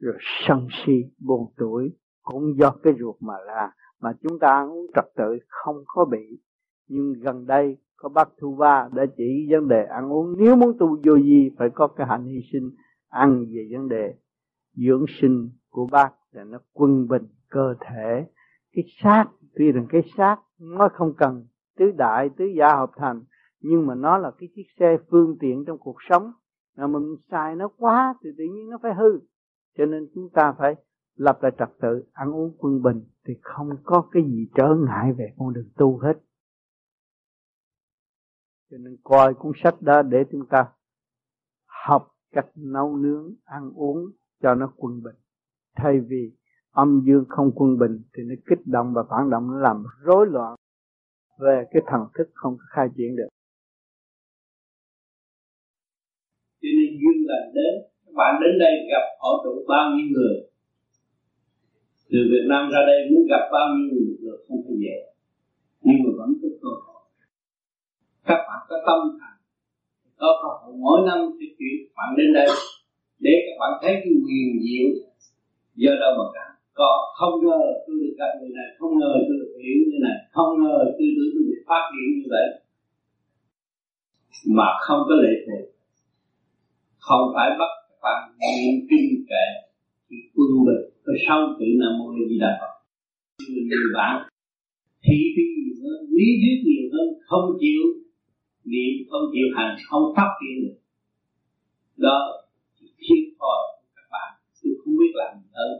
[0.00, 0.14] rồi
[0.46, 0.92] sân si,
[1.26, 5.38] buồn tuổi, cũng do cái ruột mà ra mà chúng ta ăn uống trật tự
[5.48, 6.38] không có bị.
[6.88, 10.78] Nhưng gần đây có bác Thu Va đã chỉ vấn đề ăn uống, nếu muốn
[10.78, 12.70] tu vô gì phải có cái hạnh hy sinh,
[13.08, 14.14] ăn về vấn đề
[14.74, 18.26] dưỡng sinh của bác để nó quân bình cơ thể.
[18.72, 21.46] Cái xác, tuy rằng cái xác nó không cần
[21.78, 23.22] tứ đại, tứ gia hợp thành,
[23.60, 26.32] nhưng mà nó là cái chiếc xe phương tiện trong cuộc sống
[26.76, 29.20] mà mình xài nó quá thì tự nhiên nó phải hư.
[29.78, 30.74] Cho nên chúng ta phải
[31.14, 35.12] lập lại trật tự, ăn uống quân bình thì không có cái gì trở ngại
[35.12, 36.14] về con đường tu hết.
[38.70, 40.72] Cho nên coi cuốn sách đó để chúng ta
[41.86, 43.98] học cách nấu nướng, ăn uống
[44.42, 45.16] cho nó quân bình.
[45.76, 46.32] Thay vì
[46.70, 50.26] âm dương không quân bình thì nó kích động và phản động, nó làm rối
[50.26, 50.56] loạn
[51.38, 53.28] về cái thần thức không khai triển được
[56.62, 57.74] cho nên duyên lành đến
[58.12, 60.36] các bạn đến đây gặp hội tụ bao nhiêu người?
[62.10, 64.96] Từ Việt Nam ra đây muốn gặp bao nhiêu người được không phải dễ.
[65.84, 67.02] Nhưng mà vẫn có cơ hội.
[68.28, 69.38] Các bạn có tâm thành.
[70.20, 70.74] Có cơ hội.
[70.84, 72.48] Mỗi năm sẽ chuyển bạn đến đây
[73.24, 74.88] để các bạn thấy cái quyền diệu.
[75.80, 76.46] Do đâu mà cả.
[76.74, 80.16] Có, không ngờ tôi được gặp người này, không ngờ tôi được hiểu như này,
[80.34, 82.46] không ngờ tôi được tôi được phát triển như vậy.
[84.56, 85.66] Mà không có lệ thuộc.
[86.98, 89.46] Không phải bắt phần bạn niệm kinh kệ
[90.08, 92.72] thì quân bình có sáu chữ nam mô di đà phật.
[93.68, 94.14] Nhiều bạn,
[95.04, 97.82] thị phi nhiều hơn, lý thuyết nhiều hơn, không chịu
[98.72, 100.76] niệm, không chịu hành, không phát triển được.
[102.04, 102.18] Đó
[103.02, 103.60] thiên thòi
[103.96, 104.28] các bạn.
[104.62, 105.72] Tôi không biết làm gì hơn.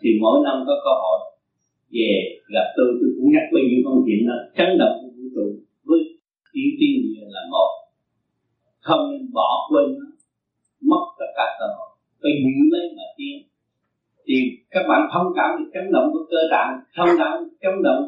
[0.00, 1.18] Thì mỗi năm có cơ hội
[1.96, 2.10] về
[2.54, 5.46] gặp tôi tôi cũng nhắc bao nhiêu công chuyện đó chấn động của vũ trụ
[5.88, 6.00] với
[6.52, 6.96] tiểu tiên
[7.36, 7.70] là một.
[8.80, 10.06] Không nên bỏ quên nó
[10.90, 11.90] mất tất cả cơ hội.
[12.22, 13.50] Phải giữ lấy mà tiến
[14.26, 14.36] thì
[14.70, 18.04] các bạn thông cảm được chấn động của cơ tạng, thông cảm chấn động.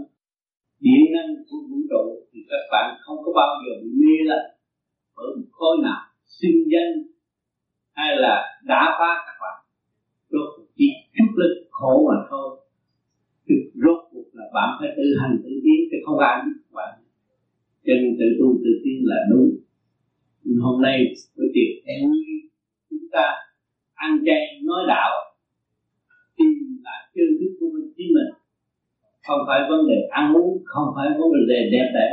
[0.81, 4.41] Điện năng của vũ trụ thì các bạn không có bao giờ bị mê là
[5.15, 6.01] ở một khối nào,
[6.41, 6.93] sinh danh
[7.93, 9.57] hay là đã phá các bạn.
[10.31, 12.49] Rốt cuộc chỉ chút lực khổ mà thôi.
[13.49, 16.99] Thì rốt cuộc là bạn phải tự hành tự tiến chứ không ai biết bạn.
[17.87, 19.51] Cho nên tự tu tự tiến là đúng.
[20.61, 22.11] Hôm nay tôi tiệc em
[23.01, 23.27] chúng ta
[23.95, 25.11] ăn chay nói đạo
[26.37, 28.31] tìm lại chân thức của mình chính mình.
[29.27, 32.09] Không phải vấn đề ăn uống không phải vấn đề đẹp đẽ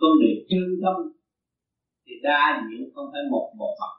[0.00, 0.96] vấn đề chân tâm
[2.06, 3.94] thì đa diện không phải một một mặt.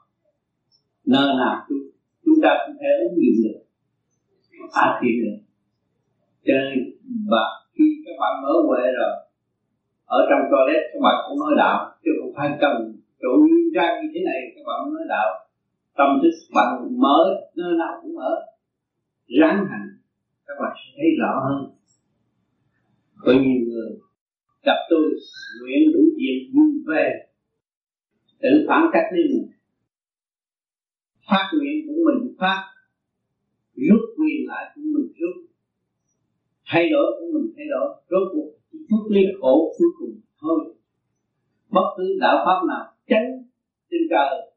[1.06, 1.84] Nơi nào chúng,
[2.24, 3.60] chúng ta cũng thể ứng dụng được
[4.74, 5.38] phát triển được.
[6.46, 6.78] Cho nên
[7.32, 9.14] và khi các bạn mở huệ rồi
[10.04, 12.74] ở trong toilet các bạn cũng nói đạo chứ không phải cần
[13.22, 15.28] chỗ nguyên trang như thế này các bạn mới nói đạo
[15.96, 17.18] tâm thức bạn mở,
[17.56, 18.30] nơi nào cũng mở.
[19.40, 19.88] Ráng hành,
[20.46, 21.70] các bạn sẽ thấy rõ hơn.
[23.18, 23.90] Có nhiều người
[24.62, 25.02] gặp tôi,
[25.60, 27.10] nguyện đủ chuyện vui về
[28.42, 29.50] tự phản cách đi mình.
[31.30, 32.62] Phát nguyện của mình phát,
[33.74, 35.50] rút quyền lại của mình rút.
[36.66, 38.50] Thay đổi của mình thay đổi, rốt cuộc
[38.88, 40.74] chút ly khổ cuối cùng thôi.
[41.70, 43.44] Bất cứ đạo pháp nào tránh
[43.90, 44.51] trên trời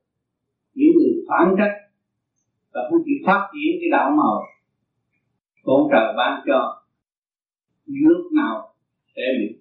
[0.75, 1.75] những người phản trách
[2.73, 4.43] và không chịu phát triển cái đạo màu
[5.63, 6.59] con trời ban cho
[7.85, 8.75] lúc nào
[9.15, 9.59] sẽ bị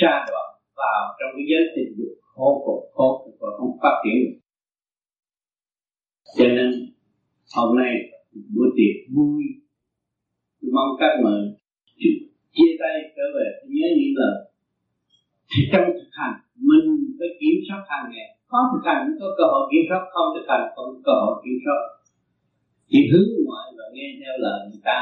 [0.00, 0.44] sa đọa
[0.76, 2.48] vào trong cái giới tình dục khổ
[2.92, 4.38] khổ cực và không phát triển được.
[6.38, 6.70] Cho nên,
[7.56, 7.92] hôm nay
[8.54, 9.42] buổi tiệc vui.
[10.60, 11.40] Tôi mong các mời
[12.54, 13.48] chia tay trở về.
[13.68, 14.36] Nhớ những lời.
[15.50, 16.86] Thì trong thực hành, mình
[17.18, 20.46] phải kiểm soát hàng ngày có thực hành có cơ hội kiểm soát, không thực
[20.52, 21.80] hành không có cơ hội kiểm soát.
[22.90, 24.98] Chỉ hướng ngoại và nghe theo lời người ta,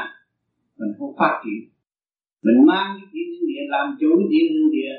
[0.79, 1.61] mình không phát triển.
[2.45, 4.93] Mình mang cái chuyện thiên địa, làm chủ cái chuyện thiên địa,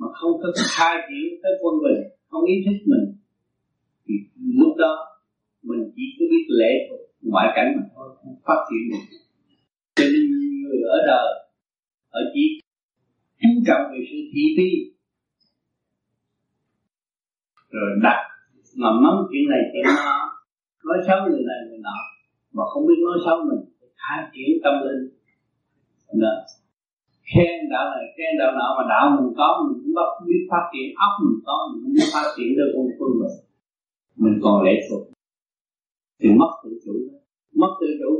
[0.00, 2.00] mà không có khai triển tới quân bình,
[2.30, 3.06] không ý thức mình.
[4.04, 4.14] Thì
[4.60, 4.94] lúc đó,
[5.68, 9.04] mình chỉ có biết lệ thuộc ngoại cảnh mà thôi, không phát triển được.
[9.96, 10.24] Cho nên
[10.62, 11.28] người ở đời
[12.10, 12.44] ở chỉ
[13.40, 14.97] chú trọng về sự thị phi
[17.70, 18.20] rồi đặt
[18.76, 20.18] mà mắm chuyện này chuyện nó
[20.88, 21.98] nói xấu người này người nọ.
[22.56, 23.62] Mà không biết nói xấu mình
[24.02, 25.02] khai triển tâm linh.
[26.22, 26.34] Đó.
[27.30, 30.64] khen đạo này khen đạo nọ mà đạo mình có mình cũng bắt biết phát
[30.72, 30.88] triển.
[31.06, 33.36] Óc mình có mình cũng biết phát triển được con phương mình
[34.22, 35.02] mình còn lệ thuộc.
[36.20, 36.94] Thì mất tự chủ
[37.60, 38.10] mất tự chủ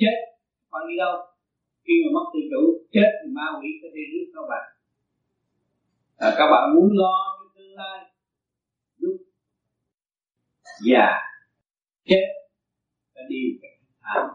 [0.00, 0.16] chết.
[0.70, 1.14] Phải đi đâu?
[1.84, 2.62] Khi mà mất tự chủ
[2.94, 4.64] chết thì ma quỷ có thể rước các bạn.
[6.26, 7.98] À, các bạn muốn lo cho tương lai
[10.84, 11.08] già
[12.04, 12.24] chết.
[13.14, 13.36] Ta đi
[14.02, 14.26] thảm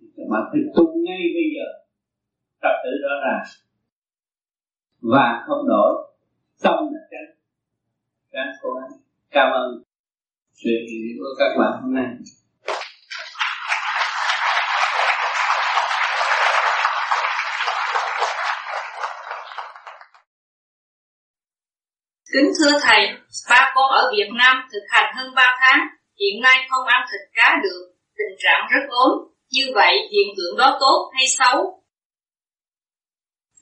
[0.00, 1.66] thì các bạn phải tu ngay bây giờ.
[2.60, 3.44] Tập tự đó là
[5.00, 6.12] và không đổi.
[6.62, 7.36] Tâm là tránh.
[8.32, 8.90] Tránh cố gắng.
[9.30, 9.82] Cảm ơn
[10.52, 12.06] sự hiện diện của các bạn hôm nay.
[22.32, 23.00] Kính thưa Thầy,
[23.50, 25.80] ba con ở Việt Nam thực hành hơn 3 tháng,
[26.20, 27.82] hiện nay không ăn thịt cá được,
[28.16, 29.12] tình trạng rất ốm.
[29.50, 31.82] Như vậy hiện tượng đó tốt hay xấu?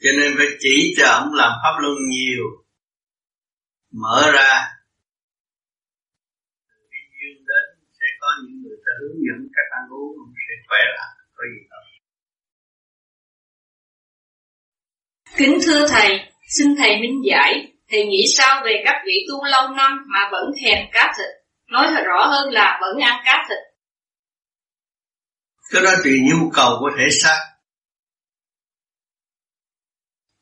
[0.03, 2.45] Cho nên phải chỉ cho ông làm pháp luân nhiều,
[3.93, 4.69] mở ra.
[6.91, 7.65] Cái duyên đến
[7.99, 10.17] sẽ có có những người ta hướng dẫn cách ăn uống
[10.49, 11.85] sẽ khỏe lại có gì đâu
[15.37, 19.69] Kính thưa Thầy, xin Thầy minh giải, thì nghĩ sao về các vị tu lâu
[19.69, 21.29] năm mà vẫn thèm cá thịt?
[21.71, 23.59] Nói thật rõ hơn là vẫn ăn cá thịt.
[25.71, 27.39] Cái đó tùy nhu cầu của thể xác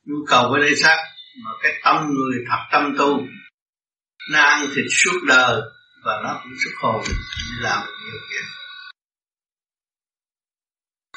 [0.05, 0.97] Nhu cầu của thể xác
[1.45, 3.21] Mà cái tâm người thật tâm tu
[4.33, 5.61] Nó ăn thịt suốt đời
[6.05, 7.05] Và nó cũng xuất hồn
[7.63, 8.47] làm nhiều việc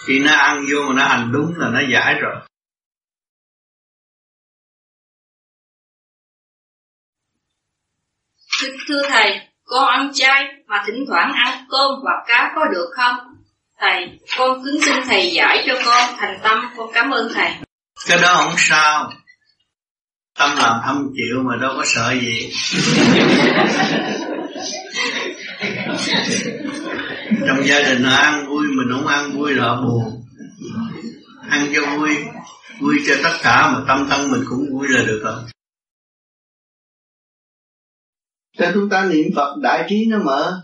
[0.07, 2.35] Khi nó ăn vô mà nó hành đúng là nó giải rồi
[8.61, 12.89] Thưa, thưa Thầy, con ăn chay mà thỉnh thoảng ăn cơm hoặc cá có được
[12.95, 13.15] không?
[13.79, 17.51] Thầy, con kính xin Thầy giải cho con thành tâm, con cảm ơn Thầy.
[18.07, 19.11] Cái đó không sao
[20.39, 22.51] Tâm làm thâm chịu mà đâu có sợ gì
[27.47, 30.23] Trong gia đình nó ăn vui Mình không ăn vui là buồn
[31.49, 32.17] Ăn cho vui
[32.79, 35.43] Vui cho tất cả mà tâm thân mình cũng vui là được rồi
[38.57, 40.61] cho chúng ta niệm Phật, đại trí nó mở.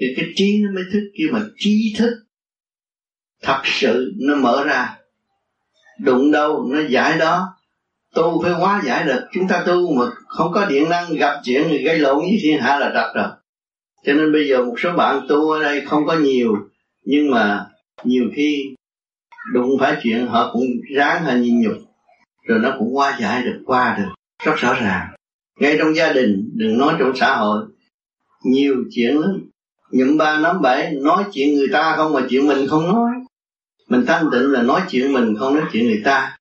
[0.00, 2.10] Thì cái trí nó mới thức kia mà trí thức.
[3.42, 4.98] Thật sự nó mở ra.
[6.00, 7.48] Đụng đâu nó giải đó.
[8.14, 9.20] Tu phải hóa giải được.
[9.32, 12.60] Chúng ta tu mà không có điện năng, Gặp chuyện thì gây lộn với thiên
[12.60, 13.28] hạ là trật rồi.
[14.04, 16.56] Cho nên bây giờ một số bạn tu ở đây không có nhiều,
[17.04, 17.66] Nhưng mà
[18.04, 18.74] nhiều khi
[19.52, 21.76] Đụng phải chuyện họ cũng ráng hay nhìn nhục,
[22.46, 24.08] Rồi nó cũng hóa giải được, qua được.
[24.44, 25.11] Rất rõ ràng
[25.62, 27.66] ngay trong gia đình, đừng nói trong xã hội.
[28.44, 29.50] Nhiều chuyện lắm.
[29.90, 33.10] Những ba nắm bảy, nói chuyện người ta không mà chuyện mình không nói.
[33.88, 36.38] Mình thanh tịnh là nói chuyện mình, không nói chuyện người ta.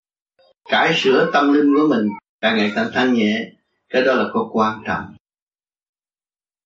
[0.69, 2.09] Cải sửa tâm linh của mình,
[2.41, 3.51] càng ngày càng thanh nhẹ.
[3.89, 5.15] Cái đó là có quan trọng.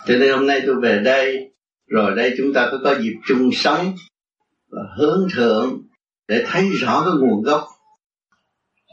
[0.08, 1.52] Cho nên hôm nay tôi về đây,
[1.88, 3.94] rồi đây chúng ta có có dịp chung sống
[4.70, 5.82] và hướng thượng
[6.28, 7.68] để thấy rõ cái nguồn gốc.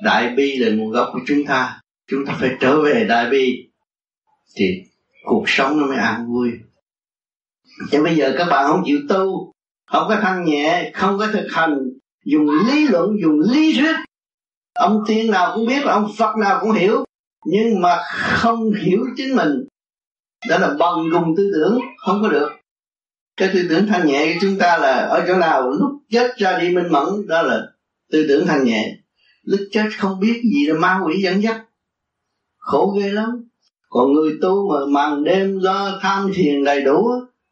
[0.03, 1.82] Đại bi là nguồn gốc của chúng ta
[2.13, 3.69] chúng ta phải trở về đại bi
[4.57, 4.65] thì
[5.25, 6.51] cuộc sống nó mới an vui.
[7.91, 9.53] Chứ bây giờ các bạn không chịu tu,
[9.87, 11.79] không có thanh nhẹ, không có thực hành,
[12.25, 13.97] dùng lý luận, dùng lý thuyết,
[14.75, 17.05] ông tiên nào cũng biết, ông phật nào cũng hiểu,
[17.45, 19.65] nhưng mà không hiểu chính mình.
[20.49, 22.51] Đó là bằng cùng tư tưởng, không có được.
[23.37, 25.71] Cái tư tưởng thanh nhẹ của chúng ta là ở chỗ nào?
[25.71, 27.67] Lúc chết ra đi minh mẫn, đó là
[28.11, 28.97] tư tưởng thanh nhẹ.
[29.43, 31.65] Lúc chết không biết gì là ma quỷ dẫn dắt
[32.63, 33.49] khổ ghê lắm.
[33.89, 37.09] Còn người tu mà màn đêm do tham thiền đầy đủ,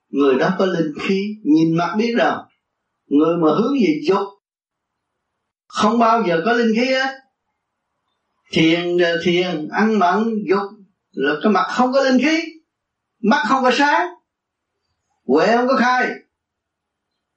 [0.09, 2.33] người đó có linh khí, nhìn mặt biết rồi
[3.11, 4.29] người mà hướng về dục,
[5.67, 7.15] không bao giờ có linh khí á
[8.53, 10.71] thiền thiền, ăn mặn, dục,
[11.13, 12.41] là cái mặt không có linh khí,
[13.23, 14.09] mắt không có sáng,
[15.27, 16.11] huệ không có khai.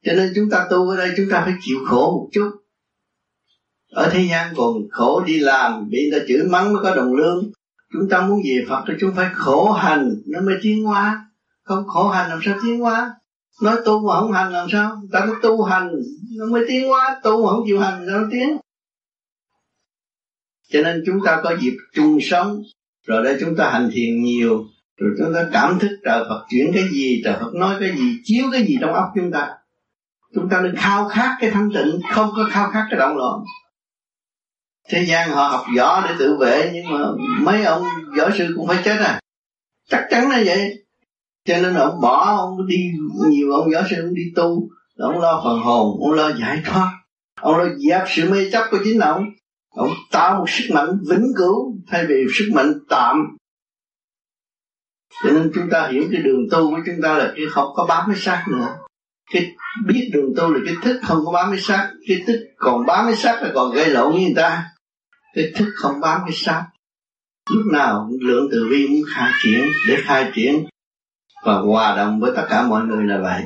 [0.03, 2.51] Cho nên chúng ta tu ở đây, chúng ta phải chịu khổ một chút.
[3.89, 7.13] Ở thế gian còn khổ đi làm, bị người ta chửi mắng mới có đồng
[7.13, 7.51] lương
[7.93, 11.25] chúng ta muốn về Phật thì chúng phải khổ hành, nó mới tiến hóa.
[11.63, 13.11] Không khổ hành làm sao tiến hóa?
[13.61, 15.01] Nói tu mà không hành làm sao?
[15.11, 15.91] Ta có tu hành,
[16.37, 17.19] nó mới tiến hóa.
[17.23, 18.57] Tu mà không chịu hành, sao nó tiến?
[20.71, 22.61] Cho nên chúng ta có dịp chung sống.
[23.07, 24.63] Rồi đây chúng ta hành thiền nhiều,
[24.97, 28.17] rồi chúng ta cảm thức trời Phật chuyển cái gì, trời Phật nói cái gì,
[28.23, 29.49] chiếu cái gì trong óc chúng ta.
[30.35, 33.39] Chúng ta nên khao khát cái thanh tịnh, không có khao khát cái động loạn
[34.89, 36.99] thế gian họ học võ để tự vệ, nhưng mà
[37.41, 37.83] mấy ông
[38.17, 39.19] võ sư cũng phải chết à.
[39.89, 40.83] Chắc chắn là vậy.
[41.45, 42.91] Cho nên ông bỏ, ông đi,
[43.27, 46.91] nhiều ông võ sư ông đi tu, ông lo phần hồn, ông lo giải thoát.
[47.41, 49.23] Ông lo dẹp sự mê chấp của chính ông.
[49.75, 53.37] Ông tạo một sức mạnh vĩnh cửu thay vì sức mạnh tạm.
[55.23, 57.85] Cho nên chúng ta hiểu cái đường tu của chúng ta là cái không có
[57.89, 58.67] bám cái xác nữa.
[59.31, 59.51] Cái
[59.85, 61.91] biết đường tu là cái thức không có bám cái xác.
[62.07, 64.65] Cái thức còn bám cái xác là còn gây lộn với người ta
[65.33, 66.65] cái thức không bám cái sát
[67.49, 70.65] lúc nào lượng từ bi muốn khai triển, để khai triển.
[71.43, 73.43] Và hòa đồng với tất cả mọi người là vậy.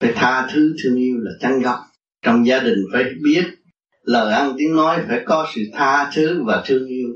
[0.00, 1.78] Phải tha thứ thương yêu là chân gốc.
[2.22, 3.44] Trong gia đình phải biết,
[4.02, 7.08] lời ăn tiếng nói phải có sự tha thứ và thương yêu.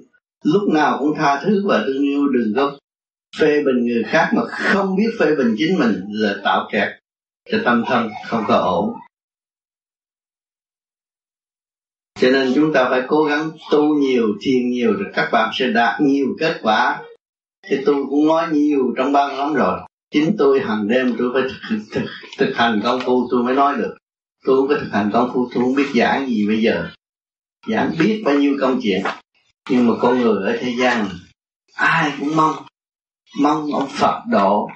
[0.44, 2.78] Lúc nào cũng tha thứ và thương yêu đừng có
[3.38, 6.88] phê bình người khác mà không biết phê bình chính mình là tạo kẹt
[7.52, 8.94] cho tâm thân không có ổn.
[12.22, 15.66] Cho nên chúng ta phải cố gắng tu nhiều thiền nhiều rồi các bạn sẽ
[15.66, 17.02] đạt nhiều kết quả.
[17.68, 19.80] Thì tôi cũng nói nhiều trong ban lắm rồi.
[20.10, 23.76] Chính tôi hàng đêm tôi phải thực, thực, thực hành công phu tôi mới nói
[23.76, 23.96] được.
[24.44, 26.88] Tôi không có thực hành công phu tôi không biết giảng gì bây giờ.
[27.68, 29.02] Giảng biết bao nhiêu công chuyện.
[29.70, 31.08] Nhưng mà con người ở thế gian
[31.74, 32.54] ai cũng mong.
[33.40, 34.68] Mong ông Phật độ.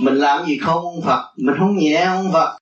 [0.00, 1.32] Mình làm gì không ông Phật?
[1.36, 2.58] Mình không nhẹ ông Phật.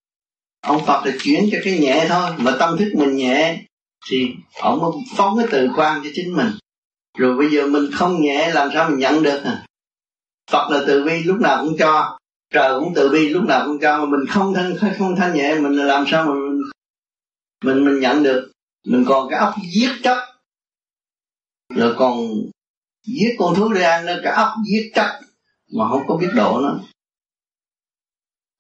[0.60, 3.64] Ông Phật là chuyển cho cái nhẹ thôi mà tâm thức mình nhẹ
[4.10, 6.50] thì ông mới phóng cái từ quan cho chính mình.
[7.18, 9.66] Rồi bây giờ mình không nhẹ làm sao mình nhận được à?
[10.50, 12.18] Phật là từ bi lúc nào cũng cho.
[12.54, 13.98] Trời cũng từ bi lúc nào cũng cho.
[13.98, 16.62] Mà mình không thanh không thanh nhẹ mình làm sao mà mình
[17.64, 18.52] mình, mình nhận được?
[18.86, 20.16] Mình còn cái ốc giết chấp
[21.74, 22.18] rồi còn
[23.06, 25.20] giết con thú để ăn nữa cái ốc giết chấp
[25.72, 26.78] mà không có biết độ nó.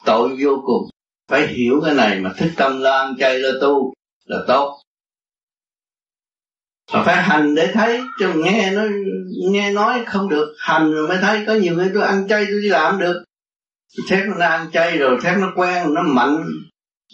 [0.04, 0.90] Tội vô cùng.
[1.28, 3.92] Phải hiểu cái này mà thức tâm lo ăn chay lo tu
[4.24, 4.80] là tốt
[6.92, 8.82] mà phải hành để thấy, chứ nghe nó
[9.50, 10.54] nghe nói không được.
[10.58, 13.24] Hành rồi mới thấy, có nhiều người tôi ăn chay tôi đi làm được.
[14.08, 16.44] Thét nó ăn chay rồi thét nó quen, nó mạnh.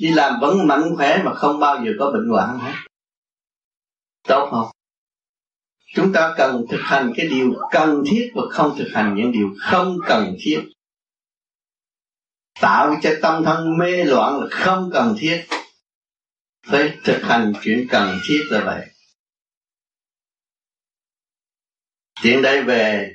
[0.00, 2.72] Đi làm vẫn mạnh khỏe mà không bao giờ có bệnh hoạn hết.
[4.28, 4.70] Tốt không?
[5.94, 9.54] Chúng ta cần thực hành cái điều cần thiết và không thực hành những điều
[9.58, 10.60] không cần thiết.
[12.60, 15.44] Tạo cho tâm thân mê loạn là không cần thiết.
[16.66, 18.86] Phải thực hành chuyện cần thiết là vậy.
[22.22, 23.14] Tiện đây về,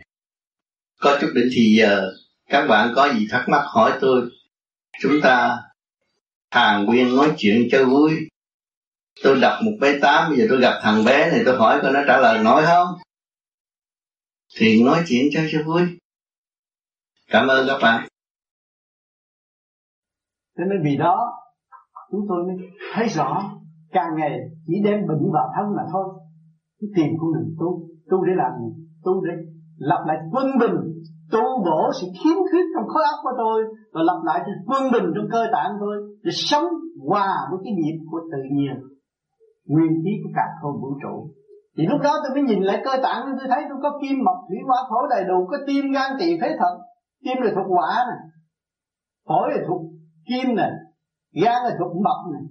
[1.02, 2.12] có chút định thì giờ
[2.50, 4.30] các bạn có gì thắc mắc hỏi tôi.
[5.02, 5.58] Chúng ta
[6.52, 8.30] hàng nguyên nói chuyện cho vui.
[9.24, 11.94] Tôi đọc một bé tám bây giờ tôi gặp thằng bé này, tôi hỏi coi
[11.94, 12.88] nó trả lời nói không?
[14.58, 15.82] Thì nói chuyện cho cho vui.
[17.28, 18.08] Cảm ơn các bạn.
[20.58, 21.34] Thế nên vì đó,
[22.12, 22.56] chúng tôi mới
[22.94, 23.52] thấy rõ
[23.92, 24.32] càng ngày
[24.68, 26.06] chỉ đem bệnh vào thân mà thôi.
[26.96, 28.89] Tìm con đường tu tu để làm gì?
[29.10, 29.34] Tu để
[29.78, 30.78] lập lại quân bình,
[31.32, 34.84] tu bổ sự khiếm khuyết trong khối óc của tôi và lập lại sự quân
[34.94, 36.66] bình trong cơ tạng tôi để sống
[37.08, 38.76] hòa với cái nhịp của tự nhiên.
[39.68, 41.16] Nguyên khí của cả không vũ trụ.
[41.78, 44.38] Thì lúc đó tôi mới nhìn lại cơ tạng, tôi thấy tôi có kim mộc
[44.48, 46.76] thủy hỏa thổ đầy đủ, có tim gan tỳ phế thận
[47.24, 48.22] tim là thuộc hỏa này
[49.28, 49.82] phổi là thuộc
[50.28, 50.72] kim này
[51.44, 52.42] gan là thuộc mộc này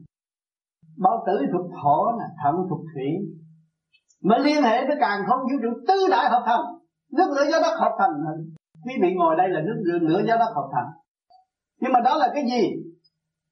[0.98, 3.08] bao tử thuộc thổ này thận thuộc thủy
[4.22, 6.78] mới liên hệ với càng không vũ trụ tứ đại hợp thành
[7.12, 8.10] nước lửa gió đất hợp thành.
[8.84, 10.86] Quý vị ngồi đây là nước lửa, lửa gió đất hợp thành.
[11.80, 12.70] Nhưng mà đó là cái gì?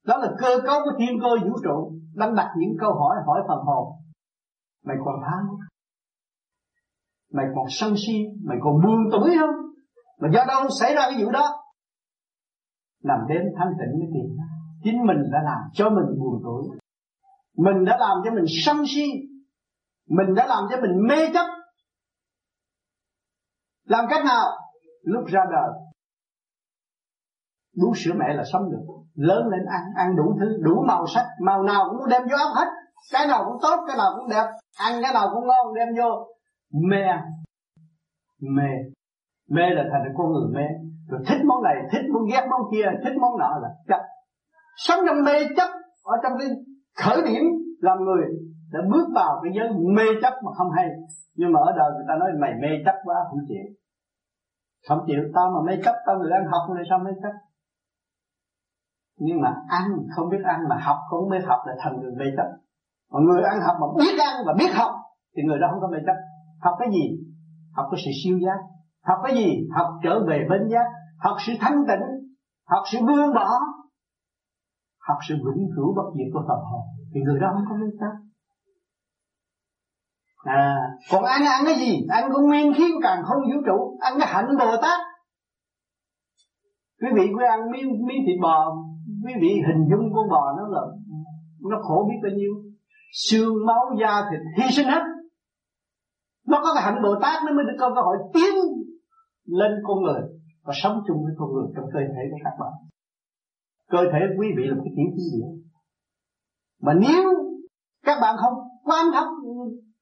[0.04, 3.40] Đó là cơ cấu của thiên cơ vũ trụ đang đặt những câu hỏi hỏi
[3.48, 3.88] phần hồn.
[4.84, 5.46] Mày còn tham
[7.32, 9.54] mày còn sân si mày còn buông tuổi không?
[10.20, 11.46] Mà do đâu xảy ra cái vụ đó?
[13.02, 14.36] Làm đến thanh tịnh mới tìm
[14.84, 16.78] chính mình đã làm cho mình buồn tuổi
[17.56, 19.04] mình đã làm cho mình sân si
[20.08, 21.46] mình đã làm cho mình mê chấp.
[23.84, 24.44] Làm cách nào?
[25.02, 25.70] Lúc ra đời.
[27.76, 28.94] Bú sữa mẹ là sống được.
[29.14, 31.26] Lớn lên ăn ăn đủ thứ, đủ màu sắc.
[31.40, 32.66] Màu nào cũng đem vô ăn hết.
[33.12, 34.46] Cái nào cũng tốt, cái nào cũng đẹp.
[34.78, 36.26] Ăn cái nào cũng ngon, đem vô.
[36.90, 37.02] Mê
[38.40, 38.70] mê.
[39.48, 40.66] Mê là thành con người mê.
[41.08, 44.00] Rồi thích món này, thích món ghét, món kia, thích món nọ là chấp.
[44.76, 45.70] Sống trong mê chấp,
[46.02, 46.48] ở trong cái
[46.96, 47.42] khởi điểm
[47.80, 48.24] làm người
[48.72, 50.88] đã bước vào cái giới mê chấp mà không hay.
[51.34, 53.66] Nhưng mà ở đời người ta nói mày mê chấp quá, không chịu.
[54.88, 57.32] Không chịu, tao mà mê chấp, tao người ăn học này sao mê chấp?
[59.18, 59.84] Nhưng mà ăn,
[60.16, 62.48] không biết ăn mà học, không biết học là thành người mê chấp.
[63.12, 64.92] Còn người ăn học mà biết ăn và biết học,
[65.36, 66.16] thì người đó không có mê chấp.
[66.60, 67.04] Học cái gì?
[67.72, 68.58] Học cái sự siêu giác.
[69.04, 69.68] Học cái gì?
[69.76, 70.86] Học trở về bên giác.
[71.18, 72.06] Học sự thanh tịnh.
[72.66, 73.48] Học sự buông bỏ.
[75.08, 76.82] Học sự vĩnh cửu bất diệt của phần hồn
[77.14, 78.25] thì người đó không có mê chấp
[80.46, 80.76] à
[81.10, 82.06] còn ăn ăn cái gì?
[82.08, 83.98] Ăn có nguyên khí của càng không vũ trụ.
[84.00, 85.00] Ăn cái hạnh bồ tát.
[87.00, 88.72] Quý vị cứ ăn miếng miếng thịt bò
[89.24, 90.82] quý vị hình dung con bò nó là,
[91.70, 92.52] nó khổ biết bao nhiêu?
[93.12, 95.02] Xương máu, da, thịt, hy sinh hết.
[96.46, 98.54] Nó có cái hạnh bồ tát nó mới được có cơ hội tiến
[99.44, 100.22] lên con người
[100.64, 102.72] và sống chung với con người trong cơ thể của các bạn.
[103.90, 105.46] Cơ thể của quý vị là một cái tiểu thiên địa
[106.82, 107.22] mà nếu
[108.04, 109.28] các bạn không quan thông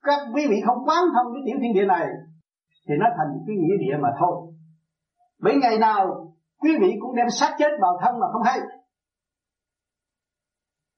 [0.05, 2.07] các quý vị không quán thông cái tiểu thiên địa này,
[2.89, 4.53] thì nó thành cái nghĩa địa mà thôi.
[5.43, 6.33] Bởi ngày nào
[6.63, 8.61] quý vị cũng đem xác chết vào thân mà không hay.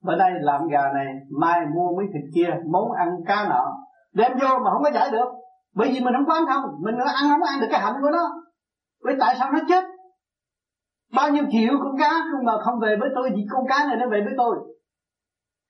[0.04, 1.07] Bữa nay làm gà này,
[1.40, 3.72] mai mua mấy thịt kia, món ăn cá nọ,
[4.12, 5.28] đem vô mà không có giải được.
[5.74, 8.24] Bởi vì mình không quán thông mình ăn không ăn được cái hạnh của nó.
[9.04, 9.84] Bởi tại sao nó chết?
[11.16, 12.11] Bao nhiêu triệu con cá
[12.44, 14.57] mà không về với tôi, thì con cá này nó về với tôi.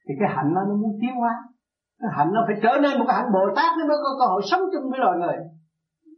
[0.09, 1.35] Thì cái hạnh nó nó muốn tiêu hóa
[2.01, 4.27] cái hạnh nó phải trở nên một cái hạnh bồ tát nó mới có cơ
[4.33, 5.37] hội sống chung với loài người.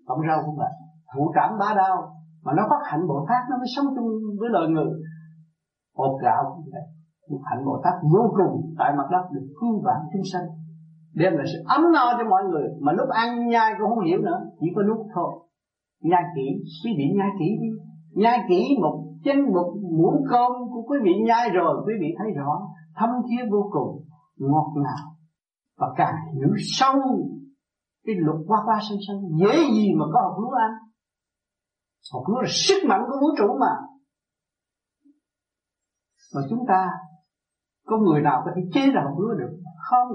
[0.07, 0.73] Cộng rau cũng vậy
[1.15, 1.97] thủ trảm bá đao
[2.45, 4.09] mà nó phát hạnh bồ tát nó mới sống chung
[4.41, 4.93] với loài người.
[5.97, 6.87] Hộp gạo cũng vậy.
[7.31, 10.47] Một hạnh bồ tát vô cùng tại mặt đất được cứu vãn chúng sanh.
[11.15, 12.69] Đem lại sự ấm no cho mọi người.
[12.81, 14.41] Mà lúc ăn nhai cũng không hiểu nữa.
[14.61, 15.31] Chỉ có lúc thôi.
[16.03, 16.47] Nhai kỹ.
[16.85, 17.69] Quý vị nhai kỹ đi.
[18.23, 22.29] Nhai kỹ một chén một muỗng cơm của quý vị nhai rồi, quý vị thấy
[22.37, 22.53] rõ.
[22.97, 24.05] Thâm thiết vô cùng,
[24.39, 25.18] ngọt ngào
[25.79, 26.95] và càng hiểu sâu
[28.05, 30.89] cái luật qua qua sân sân dễ gì mà có học lúa ăn
[32.13, 33.75] học lúa là sức mạnh của vũ trụ mà.
[36.35, 36.91] Mà chúng ta,
[37.87, 39.59] có người nào có thể chế ra học lúa được?
[39.91, 40.09] Không.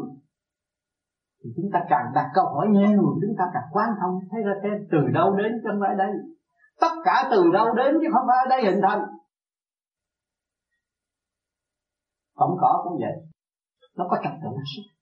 [1.44, 4.54] Thì chúng ta càng đặt câu hỏi nhiều, chúng ta càng quan thông thấy ra
[4.64, 6.12] thế, từ đâu đến chân phải đây?
[6.80, 9.02] Tất cả từ đâu đến chứ không phải ở đây hình thành.
[12.36, 13.16] Không có cũng vậy.
[13.98, 14.93] Nó có trật tự nó sức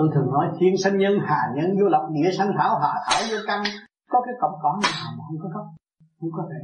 [0.00, 3.20] tôi thường nói, thiên sanh nhân hà nhân vô lập địa sanh thảo hà thảo
[3.30, 3.60] vô căn.
[4.10, 5.66] Có cái cọng cỏ nào mà không có gốc,
[6.20, 6.62] không có rễ.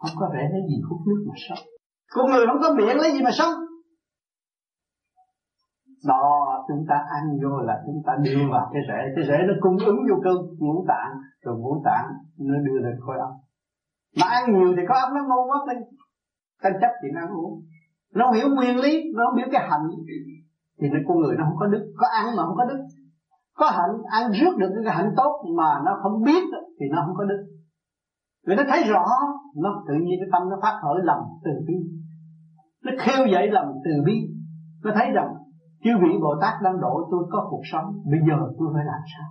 [0.00, 1.64] Không có rễ lấy gì hút nước mà sống.
[2.14, 3.54] Con người không có miệng lấy gì mà sống.
[6.10, 6.28] Đó,
[6.68, 9.00] chúng ta ăn vô là chúng ta đưa vào cái rễ.
[9.16, 11.12] Cái rễ nó cung ứng vô cơ ngũ tạng.
[11.44, 12.06] Rồi ngũ tạng
[12.38, 13.32] nó đưa lên khối óc.
[14.20, 15.78] Mà ăn nhiều thì có óc nó ngu mất đi
[16.62, 17.62] ta chấp chuyện ăn uống.
[18.14, 19.88] Nó hiểu nguyên lý, nó biết cái hành
[20.80, 21.92] thì nó con người nó không có đức.
[22.00, 22.80] Có ăn mà không có đức.
[23.60, 26.42] Có hạnh, ăn rước được cái hạnh tốt mà nó không biết
[26.80, 27.40] thì nó không có đức.
[28.46, 29.06] Người nó thấy rõ,
[29.62, 31.74] nó tự nhiên cái tâm nó phát khởi lòng từ bi.
[32.84, 34.16] Nó khêu dậy lòng từ bi.
[34.84, 35.30] Nó thấy rằng,
[35.84, 39.02] chư vị Bồ Tát đang độ tôi có cuộc sống, bây giờ tôi phải làm
[39.12, 39.28] sao?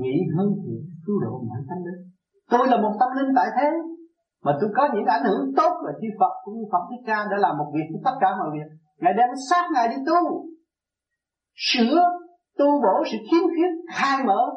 [0.00, 2.14] Nghĩ hơn thiện cứu độ mọi tánh linh
[2.50, 3.68] tôi là một tâm linh tại thế,
[4.44, 7.18] mà tôi có những ảnh hưởng tốt là chư Phật cũng như Phật Thích Ca
[7.30, 10.46] đã làm một việc tất cả mọi việc ngài đem sát ngài đi tu.
[11.54, 12.02] Sửa,
[12.58, 14.50] tu bổ sự khiếm khuyết, khai mở.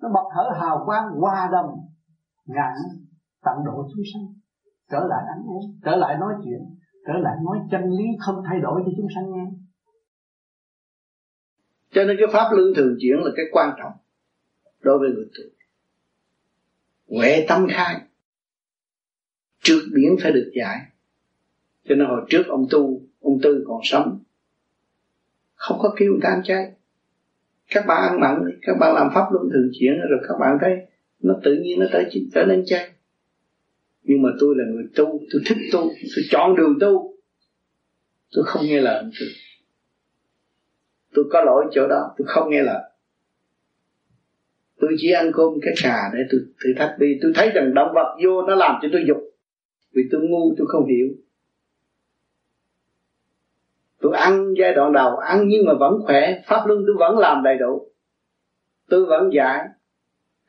[0.00, 1.70] Nó bật hở hào quang, hòa đồng.
[2.46, 2.74] Ngài
[3.44, 4.26] tận độ chúng sanh.
[4.90, 6.60] Trở lại ánh nến trở lại nói chuyện.
[7.06, 9.44] Trở lại nói chân lý không thay đổi cho chúng sanh nghe.
[11.90, 13.92] Cho nên cái pháp luân thường chuyển là cái quan trọng
[14.80, 15.54] đối với người tu
[17.18, 18.00] huệ tâm khai.
[19.62, 20.78] Trước biển phải được giải.
[21.84, 24.18] Cho nên hồi trước ông tu ông tư còn sống.
[25.54, 26.72] Không có kêu người ta ăn chay.
[27.70, 30.76] Các bạn ăn mặn, các bạn làm pháp luân thường chuyển, rồi các bạn thấy
[31.22, 32.90] nó tự nhiên nó tới, trở nên chay.
[34.02, 35.80] Nhưng mà tôi là người tu, tôi thích tu,
[36.16, 37.14] tôi chọn đường tu.
[38.32, 39.28] Tôi không nghe lời tôi
[41.14, 42.82] tôi có lỗi chỗ đó, tôi không nghe lời.
[44.80, 47.06] Tôi chỉ ăn cơm cái cà để tôi thử thách đi.
[47.22, 49.16] Tôi thấy rằng động vật vô nó làm cho tôi dục.
[49.92, 51.08] Vì tôi ngu, tôi không hiểu
[54.04, 57.42] tôi ăn giai đoạn đầu, ăn nhưng mà vẫn khỏe, pháp luân tôi vẫn làm
[57.42, 57.88] đầy đủ.
[58.88, 59.64] Tôi vẫn giải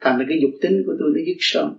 [0.02, 1.78] thành ra cái dục tính của tôi nó dứt sớm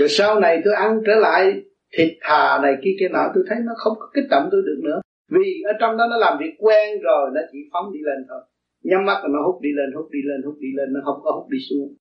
[0.00, 1.62] rồi sau này tôi ăn trở lại
[1.92, 4.80] thịt thà này kia kia nọ, tôi thấy nó không có kích động tôi được
[4.84, 5.00] nữa.
[5.28, 8.40] Vì ở trong đó nó làm việc quen rồi, nó chỉ phóng đi lên thôi.
[8.82, 11.20] Nhắm mắt là nó hút đi lên, hút đi lên, hút đi lên, nó không
[11.24, 11.94] có hút đi xuống.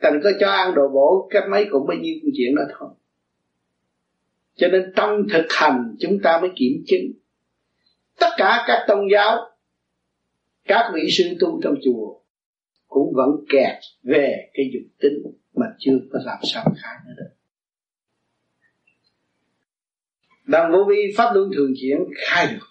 [0.00, 2.88] Cần có cho ăn đồ bổ, cái mấy cũng bấy nhiêu chuyện đó thôi
[4.56, 7.12] cho nên trong thực hành chúng ta mới kiểm chứng.
[8.18, 9.38] Tất cả các tôn giáo,
[10.64, 12.20] các vị sư tu trong chùa
[12.86, 15.22] cũng vẫn kẹt về cái dục tính
[15.54, 17.34] mà chưa có làm sao khai nữa được.
[20.46, 22.66] Bằng vô vi, pháp luân thường chuyển khai được.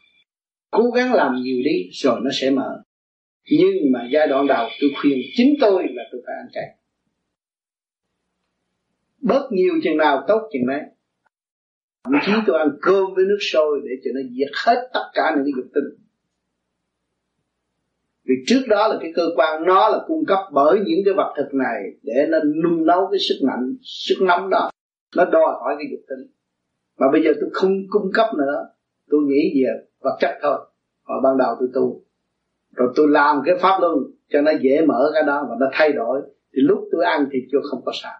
[0.72, 2.84] Cố gắng làm nhiều đi, rồi nó sẽ mở.
[3.46, 6.78] Nhưng mà giai đoạn đầu tôi khuyên chính tôi là tôi phải ăn chay.
[9.22, 10.82] Bớt nhiều chừng nào tốt chừng đấy
[12.04, 15.34] thậm chí tôi ăn cơm với nước sôi để cho nó diệt hết tất cả
[15.36, 16.04] những cái dục tinh.
[18.26, 21.34] Vì trước đó là cái cơ quan, nó là cung cấp bởi những cái vật
[21.38, 24.70] thực này để nó nung nấu cái sức mạnh, sức nóng đó.
[25.16, 26.28] Nó đòi hỏi cái dục tinh.
[26.98, 28.68] Mà bây giờ tôi không cung cấp nữa.
[29.10, 30.60] Tôi nghĩ về vật chất thôi.
[31.04, 32.02] Hồi ban đầu tôi tu.
[32.76, 33.94] Rồi tôi làm cái pháp luân
[34.30, 36.22] cho nó dễ mở cái đó và nó thay đổi.
[36.54, 38.14] Thì lúc tôi ăn thì chưa không có sao.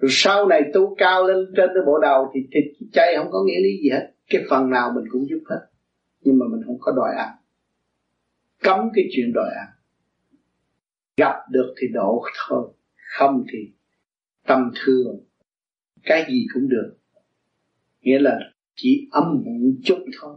[0.00, 3.44] Rồi sau này tu cao lên trên cái bộ đầu thì thịt chay không có
[3.46, 4.12] nghĩa lý gì hết.
[4.30, 5.66] Cái phần nào mình cũng giúp hết.
[6.20, 7.28] Nhưng mà mình không có đòi ăn.
[8.62, 9.66] Cấm cái chuyện đòi ăn.
[11.16, 12.72] Gặp được thì độ thôi.
[13.18, 13.58] Không thì
[14.46, 15.24] tâm thương.
[16.02, 16.96] Cái gì cũng được.
[18.00, 18.38] Nghĩa là
[18.74, 20.36] chỉ âm một chút thôi.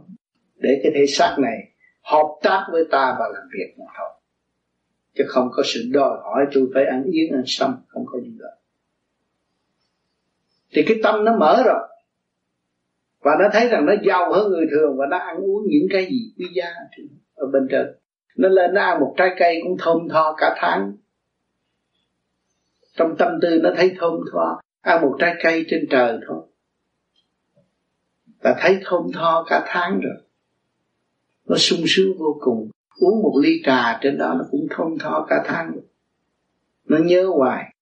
[0.56, 4.20] Để cái thể xác này hợp tác với ta và làm việc mà thôi.
[5.14, 7.74] Chứ không có sự đòi hỏi tôi phải ăn yến ăn sâm.
[7.88, 8.48] Không có gì đó
[10.74, 11.88] thì cái tâm nó mở rồi.
[13.20, 16.04] Và nó thấy rằng nó giàu hơn người thường và nó ăn uống những cái
[16.04, 16.74] gì quý giá
[17.34, 17.86] ở bên trên.
[18.36, 20.92] Nó lên, nó ăn một trái cây cũng thơm tho cả tháng.
[22.96, 26.42] Trong tâm tư nó thấy thơm tho, ăn một trái cây trên trời thôi.
[28.40, 30.16] Là thấy thơm tho cả tháng rồi.
[31.46, 32.70] Nó sung sướng vô cùng.
[33.00, 35.72] Uống một ly trà trên đó nó cũng thơm tho cả tháng.
[35.72, 35.82] Rồi
[36.84, 37.73] nó nhớ hoài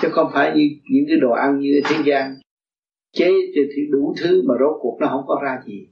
[0.00, 2.34] chứ không phải như những cái đồ ăn như thế gian.
[3.12, 5.88] Chế thì đủ thứ mà rốt cuộc nó không có ra gì.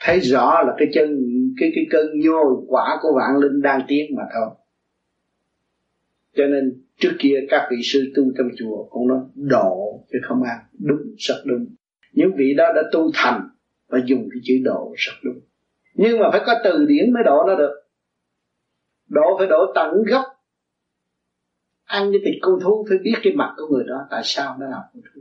[0.00, 1.20] Thấy rõ là cái chân,
[1.60, 4.48] cái cái cơn nhô quả của vạn linh đang tiến mà thôi.
[6.36, 10.42] Cho nên trước kia các vị sư tu trong chùa cũng nói, độ chứ không
[10.42, 11.66] ăn đúng, rất đúng.
[12.12, 13.48] Những vị đó đã tu thành
[13.88, 15.40] và dùng cái chữ độ, rất đúng.
[15.94, 17.74] Nhưng mà phải có từ điển mới độ nó được.
[19.08, 20.24] Độ phải độ tận gốc
[21.88, 24.66] ăn cái thịt con thú, phải biết cái mặt của người đó, tại sao nó
[24.66, 25.20] làm con thú.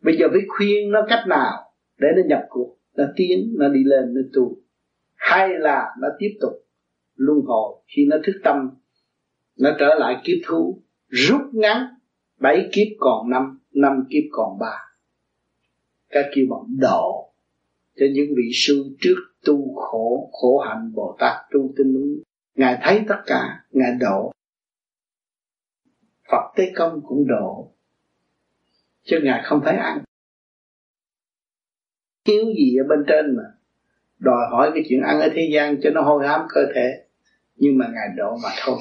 [0.00, 2.76] Bây giờ phải khuyên nó cách nào để nó nhập cuộc.
[2.96, 4.56] Nó tiến, nó đi lên, nó tu.
[5.14, 6.52] Hay là nó tiếp tục
[7.16, 7.82] luân hồi.
[7.86, 8.70] Khi nó thức tâm,
[9.58, 11.86] nó trở lại kiếp thú, rút ngắn
[12.38, 14.94] bảy kiếp còn năm năm kiếp còn ba.
[16.10, 17.30] Các kêu bằng độ
[17.96, 22.22] cho những vị sư trước tu khổ khổ hạnh bồ tát tu tinh
[22.54, 24.32] ngài thấy tất cả, ngài độ
[26.30, 27.72] phật tế công cũng độ
[29.02, 29.98] chứ ngài không phải ăn.
[32.24, 33.42] Thiếu gì ở bên trên mà?
[34.18, 37.04] Đòi hỏi cái chuyện ăn ở thế gian cho nó hôi hám cơ thể.
[37.56, 38.80] Nhưng mà ngài độ mà thôi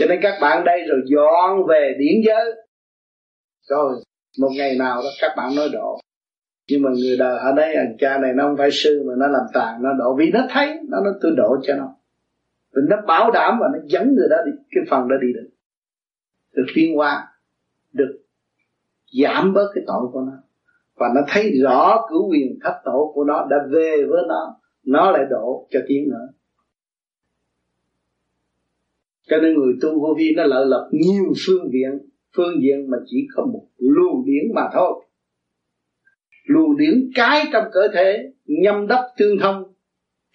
[0.00, 2.54] cho nên các bạn đây rồi dọn về điển giới.
[3.68, 3.92] Rồi,
[4.40, 5.98] một ngày nào đó các bạn nói độ.
[6.68, 9.26] Nhưng mà người đời ở đây anh cha này nó không phải sư mà nó
[9.26, 10.16] làm tàn, nó độ.
[10.18, 11.94] Vì nó thấy, nó nó tôi độ cho nó.
[12.76, 14.52] Vì nó bảo đảm và nó dẫn người đó đi.
[14.70, 15.48] Cái phần đó đi được
[16.52, 17.26] được tiến hóa,
[17.92, 18.20] được
[19.22, 20.32] giảm bớt cái tội của nó.
[20.94, 25.10] Và nó thấy rõ cửu quyền thất tổ của nó đã về với nó nó
[25.10, 26.28] lại độ cho tiếng nữa.
[29.22, 32.98] Cho nên người tu vô vi nó lợi lập nhiều phương diện phương diện mà
[33.06, 35.04] chỉ có một lưu điển mà thôi.
[36.44, 39.72] Lưu điển cái trong cơ thể, nhâm đốc tương thông,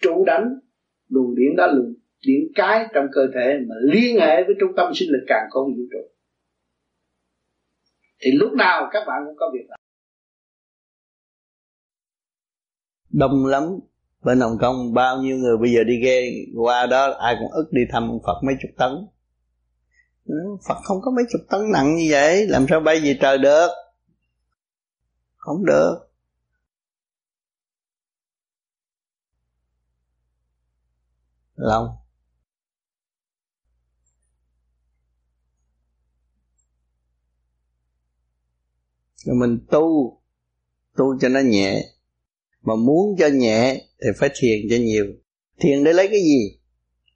[0.02, 0.58] trụ đánh
[1.08, 1.84] lưu điển đó lưu
[2.26, 5.66] điểm cái trong cơ thể mà liên hệ với trung tâm sinh lực càng không
[5.76, 6.10] vũ trụ.
[8.20, 9.78] Thì lúc nào các bạn cũng có việc làm.
[13.10, 13.62] Đông lắm.
[14.24, 16.20] Bên Hồng Kông, bao nhiêu người bây giờ đi ghe
[16.54, 18.90] qua đó, ai cũng ức đi thăm ông Phật mấy chục tấn.
[20.24, 20.34] Ừ,
[20.68, 23.68] Phật không có mấy chục tấn nặng như vậy, làm sao bay về trời được?
[25.36, 25.98] Không được.
[31.56, 31.86] Lòng
[39.26, 40.18] rồi mình tu
[40.96, 41.84] tu cho nó nhẹ.
[42.62, 45.06] Mà muốn cho nhẹ thì phải thiền cho nhiều.
[45.60, 46.58] Thiền để lấy cái gì?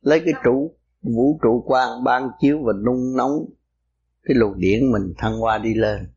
[0.01, 3.33] Lấy cái trụ, vũ trụ quang, ban chiếu và nung nóng.
[4.23, 6.13] Cái luồng điển mình thăng hoa đi lên.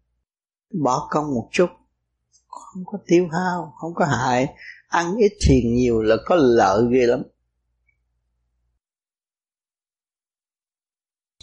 [0.84, 1.68] Bỏ công một chút.
[2.48, 4.48] Không có tiêu hao, không có hại.
[4.88, 7.24] Ăn ít thiền nhiều là có lợi ghê lắm.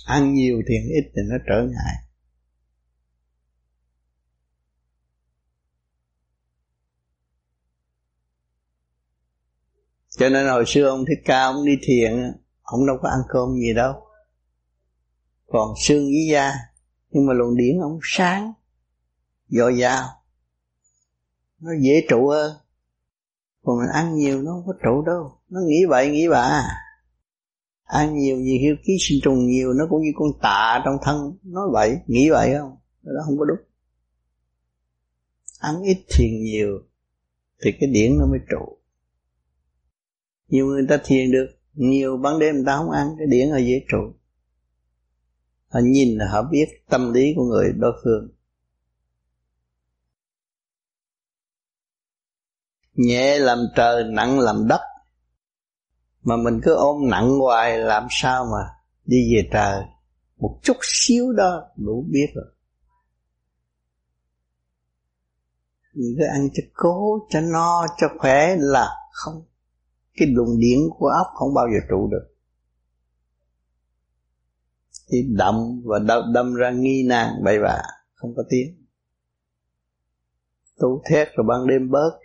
[0.05, 2.10] Ăn nhiều thiền ít thì nó trở ngại.
[10.21, 12.13] Cho nên hồi xưa ông thích ca, ông đi thiền
[12.63, 13.93] ông đâu có ăn cơm gì đâu.
[15.47, 16.53] Còn xương với da
[17.11, 18.53] nhưng mà luồng điển ông sáng,
[19.49, 20.09] dồi dào.
[21.61, 22.53] Nó dễ trụ hơn
[23.63, 25.39] còn mình ăn nhiều nó không có trụ đâu.
[25.49, 26.63] Nó nghĩ vậy, nghĩ bà
[27.85, 31.39] ăn nhiều nhiều hiếu ký sinh trùng nhiều, nó cũng như con tạ trong thân.
[31.43, 32.77] Nói vậy, nghĩ vậy không?
[33.03, 33.59] Đó không có đúng.
[35.59, 36.79] Ăn ít thiền nhiều
[37.65, 38.80] thì cái điển nó mới trụ
[40.51, 43.59] nhiều người ta thiền được, nhiều ban đêm người ta không ăn, cái điển ở
[43.59, 44.13] dễ trụ.
[45.69, 48.29] Họ nhìn là họ biết tâm lý của người đối phương.
[52.95, 54.81] Nhẹ làm trời, nặng làm đất.
[56.23, 58.75] Mà mình cứ ôm nặng hoài, làm sao mà
[59.05, 59.85] đi về trời?
[60.37, 62.45] Một chút xíu đó, đủ biết rồi.
[65.95, 69.45] Mình cứ ăn cho cố, cho no, cho khỏe là không
[70.21, 72.35] cái luồng điện của óc không bao giờ trụ được.
[75.09, 77.83] Thì động và đâm, đâm ra nghi nan bậy bạ
[78.15, 78.87] không có tiếng.
[80.79, 82.19] Tu thét rồi ban đêm bớt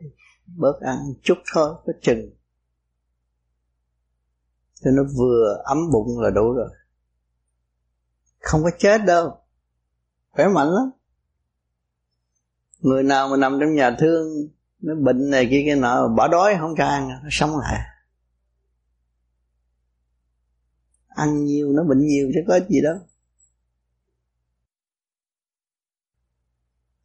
[0.45, 2.29] bớt ăn chút thôi có chừng.
[4.83, 6.69] Cho nó vừa ấm bụng là đủ rồi.
[8.39, 9.37] Không có chết đâu.
[10.31, 10.91] Khỏe mạnh lắm.
[12.79, 14.27] Người nào mà nằm trong nhà thương
[14.79, 17.79] nó bệnh này kia cái nọ bỏ đói không cho ăn, nó sống lại.
[21.07, 22.95] Ăn nhiều nó bệnh nhiều chứ có gì đâu.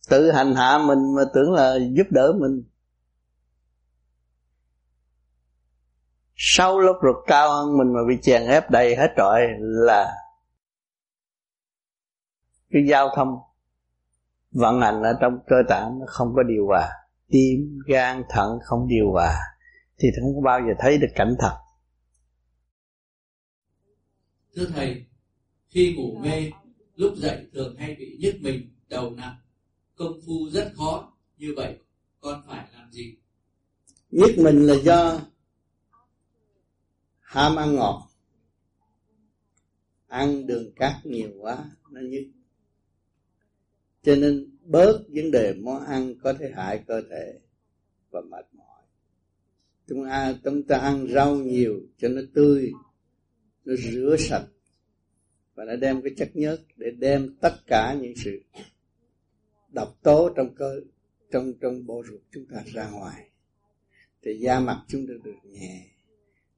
[0.08, 2.64] Tự hành hạ mình mà tưởng là giúp đỡ mình.
[6.36, 10.16] Sau lúc ruột cao hơn mình mà bị chèn ép đầy hết trọi là
[12.70, 13.38] cái giao thông
[14.50, 16.99] vận hành ở trong cơ tạng nó không có điều hòa
[17.30, 19.36] tim gan thận không điều hòa
[19.98, 21.56] thì không có bao giờ thấy được cảnh thật.
[24.54, 25.06] Thưa thầy
[25.68, 26.50] khi ngủ mê
[26.94, 29.36] lúc dậy thường hay bị nhức mình đầu nặng.
[29.94, 31.78] Công phu rất khó như vậy
[32.20, 33.16] con phải làm gì?
[34.10, 35.20] Nhức mình là do
[37.20, 38.08] ham ăn ngọt.
[40.06, 42.24] Ăn đường cát nhiều quá nó nhức.
[44.02, 47.38] Cho nên bớt vấn đề món ăn có thể hại cơ thể
[48.10, 48.82] và mệt mỏi.
[49.88, 52.72] Chúng ta, chúng ta ăn rau nhiều cho nó tươi
[53.64, 54.46] nó rửa sạch
[55.54, 58.42] và nó đem cái chất nhớt để đem tất cả những sự
[59.72, 60.80] độc tố trong cơ
[61.30, 63.30] trong trong bộ ruột chúng ta ra ngoài.
[64.22, 65.86] Thì da mặt chúng ta được nhẹ.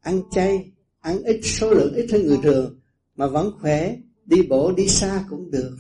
[0.00, 2.80] Ăn chay ăn ít số lượng ít hơn người thường
[3.16, 5.76] mà vẫn khỏe đi bộ đi xa cũng được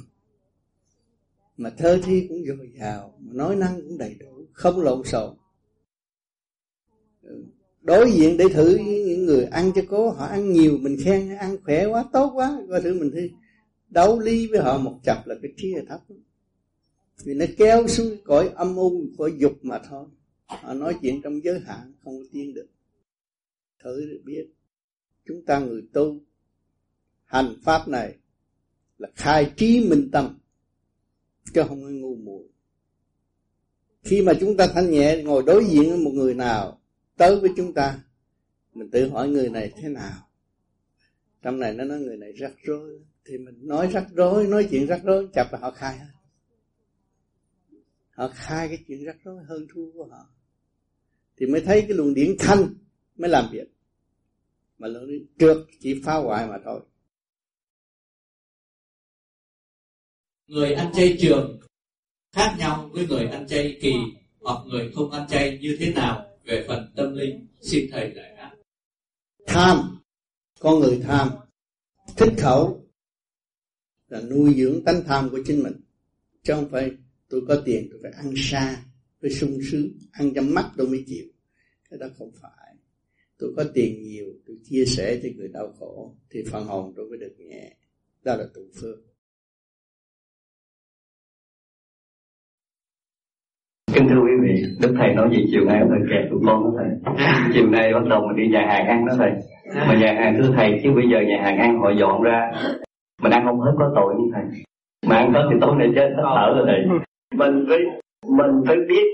[1.62, 5.36] mà thơ thi cũng dồi dào, mà nói năng cũng đầy đủ, không lộn xộn.
[7.80, 11.36] Đối diện để thử với những người ăn cho cố, họ ăn nhiều, mình khen,
[11.36, 13.30] ăn khỏe quá, tốt quá, coi thử mình thi.
[13.88, 16.00] Đấu ly với họ một chập là cái trí là thấp.
[17.24, 20.06] Vì nó kéo xuống cõi âm u, cõi dục mà thôi.
[20.46, 22.68] Họ nói chuyện trong giới hạn, không có được.
[23.84, 24.46] Thử để biết.
[25.26, 26.20] Chúng ta người tu,
[27.24, 28.14] hành pháp này
[28.98, 30.38] là khai trí minh tâm
[31.54, 32.44] chứ không có ngu muội.
[34.02, 36.80] Khi mà chúng ta thanh nhẹ, ngồi đối diện với một người nào,
[37.16, 38.00] tới với chúng ta,
[38.74, 40.28] mình tự hỏi người này thế nào.
[41.42, 44.86] Trong này nó nói người này rắc rối, thì mình nói rắc rối, nói chuyện
[44.86, 46.06] rắc rối, chập là họ khai hết.
[48.10, 50.26] Họ khai cái chuyện rắc rối, hơn thua của họ.
[51.36, 52.74] Thì mới thấy cái luồng điển thanh
[53.16, 53.68] mới làm việc.
[54.78, 56.80] Mà luồng điển trượt chỉ phá hoại mà thôi.
[60.52, 61.60] Người ăn chay trường
[62.32, 63.92] khác nhau với người ăn chay kỳ
[64.40, 67.46] hoặc người không ăn chay như thế nào về phần tâm linh.
[67.60, 68.56] Xin thầy giải đáp.
[69.46, 69.78] Tham.
[70.60, 71.28] Con người tham.
[72.16, 72.86] Thích khẩu
[74.08, 75.80] là nuôi dưỡng tánh tham của chính mình.
[76.42, 76.90] Chứ không phải
[77.28, 78.84] tôi có tiền tôi phải ăn xa
[79.20, 81.26] tôi sung sướng, ăn cho mắt tôi mới chịu.
[81.90, 82.74] Cái đó không phải.
[83.38, 87.08] Tôi có tiền nhiều, tôi chia sẻ cho người đau khổ, thì phần hồn tôi
[87.08, 87.76] mới được nhẹ.
[88.22, 89.11] Đó là tụ phương
[94.52, 97.14] Vị, Đức Thầy nói gì chiều nay hơi kẹt tụi con đó Thầy.
[97.54, 99.30] Chiều nay bắt đầu mình đi nhà hàng ăn đó Thầy.
[99.88, 102.50] Mà nhà hàng thưa Thầy, chứ bây giờ nhà hàng ăn họ dọn ra,
[103.22, 104.44] mình ăn không hết có tội như Thầy.
[105.06, 106.98] Mà ăn hết thì tối nay chết hết thở rồi Thầy.
[107.34, 107.78] Mình phải,
[108.38, 109.06] mình phải biết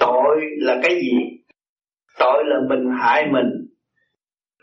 [0.00, 1.18] tội là cái gì?
[2.18, 3.46] Tội là mình hại mình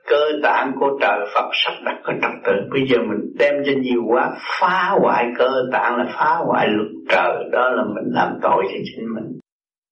[0.08, 2.54] cơ tạng của trời Phật sắp đặt có trật tự.
[2.72, 6.92] Bây giờ mình đem cho nhiều quá, phá hoại cơ tạng là phá hoại luật
[7.10, 7.50] trời.
[7.52, 9.40] Đó là mình làm tội cho chính mình.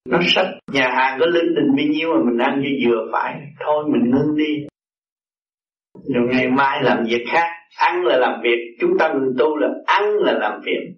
[0.09, 3.41] Nó sắp, nhà hàng có linh đình bao nhiêu mà mình ăn như vừa phải.
[3.66, 4.68] Thôi mình ngưng đi.
[6.13, 7.47] Rồi ngày mai làm việc khác.
[7.78, 8.78] Ăn là làm việc.
[8.80, 10.93] Chúng ta người tu là ăn là làm việc.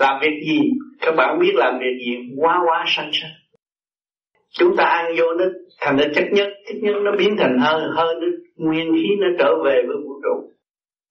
[0.00, 0.60] Làm việc gì?
[1.00, 2.16] Các bạn biết làm việc gì.
[2.36, 3.30] Quá quá sanh sanh.
[4.58, 5.44] Chúng ta ăn vô nó
[5.80, 6.48] thành ra chất nhất.
[6.68, 8.26] Chất nhất nó biến thành hơi hơi nó
[8.56, 10.50] nguyên khí nó trở về với vũ trụ,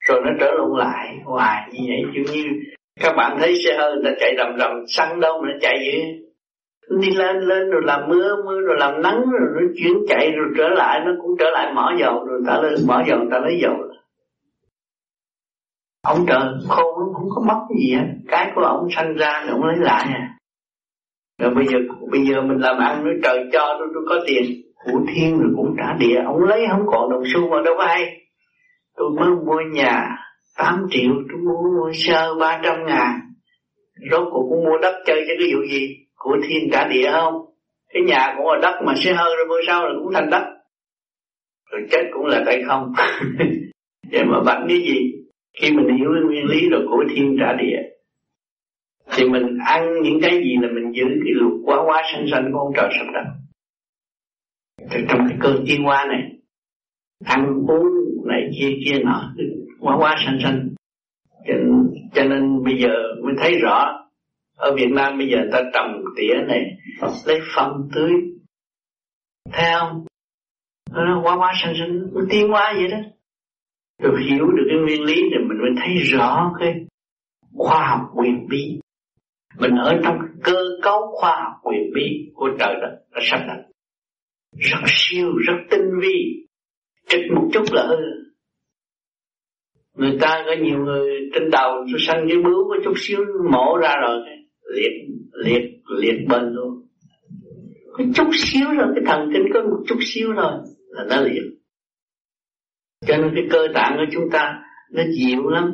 [0.08, 2.12] rồi nó trở lộn lại, hoài như vậy.
[2.14, 2.44] Kiểu như
[3.00, 5.78] các bạn thấy xe hơi người ta chạy rầm rầm, xăng đâu mà nó chạy
[5.78, 6.18] vậy?
[7.00, 10.48] Đi lên lên rồi làm mưa mưa rồi làm nắng, rồi nó chuyển chạy, rồi
[10.58, 13.60] trở lại, nó cũng trở lại mở dầu, rồi ta lên mở dầu ta lấy
[13.62, 13.74] dầu.
[16.08, 16.40] Ông trời
[16.70, 18.06] khôn nó không có mất gì hết.
[18.28, 20.38] Cái của ông sanh ra thì ông lấy lại à.
[21.42, 21.78] Rồi bây giờ
[22.12, 25.50] bây giờ mình làm ăn nó trời cho, tôi tôi có tiền của thiên rồi
[25.56, 26.22] cũng trả địa.
[26.26, 28.22] Ông lấy không còn đồng xu mà đâu ai
[28.98, 30.18] tôi mới mua nhà
[30.58, 33.20] 8 triệu, tôi mua mua sơ 300 ngàn.
[34.12, 35.98] Rốt cuộc cũng mua đất chơi cho cái vụ gì?
[36.16, 37.34] Của thiên trả địa không?
[37.94, 40.44] Cái nhà cũng là đất mà xe hơi rồi bữa sau là cũng thành đất.
[41.72, 42.94] Rồi chết cũng là tay không.
[44.12, 45.12] Vậy mà bắt cái gì?
[45.62, 47.78] Khi mình hiểu cái nguyên lý rồi của thiên trả địa,
[49.18, 52.52] thì mình ăn những cái gì là mình giữ cái luật quá quá sanh sanh
[52.54, 53.26] của ông trời sắp đặt
[54.90, 56.22] thì trong cái cơn tiên hoa này
[57.26, 57.88] ăn uống
[58.26, 59.34] này kia kia nọ
[59.80, 60.70] quá quá xanh xanh
[61.48, 61.54] cho,
[62.14, 62.90] cho nên bây giờ
[63.24, 64.02] mới thấy rõ
[64.58, 66.62] ở Việt Nam bây giờ ta trồng tỉa này
[67.26, 68.12] lấy phân tưới.
[69.54, 70.06] Theo
[70.92, 72.98] nó quá quá xanh xanh nó tiên hóa vậy đó.
[74.00, 76.86] Rồi hiểu được cái nguyên lý thì mình mới thấy rõ cái
[77.58, 78.80] khoa học quyền bí.
[79.58, 83.71] Mình ở trong cơ cấu khoa học quyền bí của trời đất nó sắp đặt
[84.58, 86.48] rất siêu, rất tinh vi.
[87.08, 88.22] Trịch một chút là hư
[90.02, 93.20] người ta có nhiều người trên đầu sanh dưới bướu, có chút xíu
[93.52, 94.20] mổ ra rồi
[94.76, 94.92] liệt
[95.34, 95.62] liệt
[96.00, 96.88] liệt bên luôn.
[97.92, 100.54] Có chút xíu rồi, cái thần kinh có một chút xíu rồi,
[100.88, 101.44] là nó liệt.
[103.08, 105.74] Cho nên cái cơ tạng của chúng ta nó dịu lắm.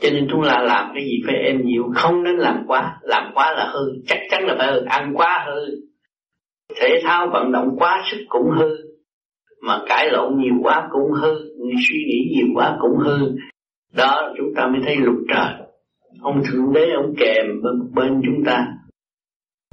[0.00, 2.98] Cho nên chúng ta làm cái gì phải êm dịu, không nên làm quá.
[3.02, 5.60] Làm quá là hư, chắc chắn là phải hư, ăn quá hư
[6.76, 8.92] thể thao vận động quá sức cũng hư
[9.62, 11.52] mà cãi lộn nhiều quá cũng hư
[11.88, 13.18] suy nghĩ nhiều quá cũng hư.
[13.96, 15.54] Đó chúng ta mới thấy lục trời.
[16.20, 18.66] Ông thượng đế ông kèm bên, bên chúng ta.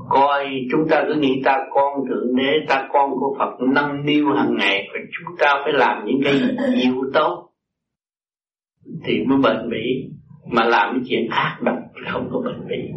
[0.10, 4.26] Coi chúng ta cứ nghĩ ta con thượng đế ta con của phật nâng niu
[4.38, 6.41] hàng ngày và chúng ta phải làm những cái
[6.76, 7.50] nhiều tốt
[9.04, 10.10] thì mới bền bỉ.
[10.52, 11.78] Mà làm cái chuyện ác độc
[12.12, 12.91] không có bền bỉ.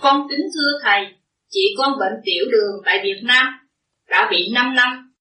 [0.00, 1.00] Con kính thưa thầy
[1.50, 3.46] chị con bệnh tiểu đường tại Việt Nam
[4.08, 5.14] đã bị 5 năm.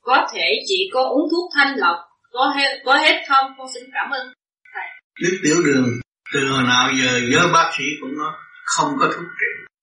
[0.00, 1.96] Có thể chị có uống thuốc thanh lọc
[2.32, 3.52] có hết, có hết không?
[3.58, 4.32] Con xin cảm ơn
[4.74, 4.86] thầy.
[5.22, 6.00] Nước tiểu đường
[6.32, 8.32] từ hồi nào giờ nhớ bác sĩ cũng nói
[8.64, 9.74] không có thuốc trị.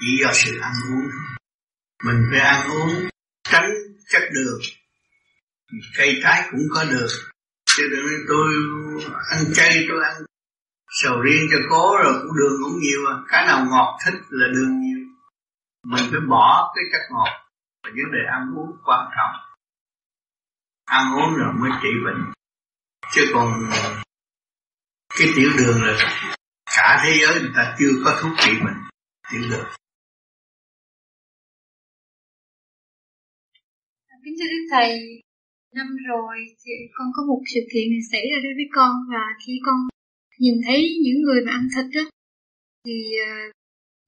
[0.00, 1.10] Chỉ do sự ăn uống.
[2.04, 3.08] Mình phải ăn uống
[3.50, 3.70] tránh
[4.08, 4.60] chất đường.
[5.96, 7.10] Cây trái cũng có đường.
[7.66, 8.54] Cho nên tôi
[9.30, 10.14] ăn chay tôi ăn
[11.02, 13.14] sầu riêng cho cố rồi cũng đường cũng nhiều à.
[13.28, 15.00] Cái nào ngọt thích là đường nhiều.
[15.82, 17.32] Mình phải bỏ cái chất ngọt
[17.82, 19.34] và vấn đề ăn uống quan trọng.
[20.84, 22.32] Ăn uống rồi mới trị bệnh.
[23.12, 23.46] Chứ còn
[25.18, 25.94] cái tiểu đường là
[26.76, 28.80] cả thế giới người ta chưa có thuốc trị bệnh,
[29.32, 29.66] tiểu đường.
[34.24, 34.98] Kính thưa đức thầy,
[35.74, 39.24] năm rồi thì con có một sự kiện này xảy ra đối với con và
[39.46, 39.76] khi con
[40.38, 42.10] nhìn thấy những người mà ăn thịt đó
[42.84, 43.52] thì uh,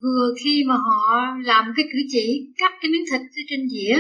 [0.03, 3.97] vừa khi mà họ làm cái cử chỉ cắt cái miếng thịt ở trên dĩa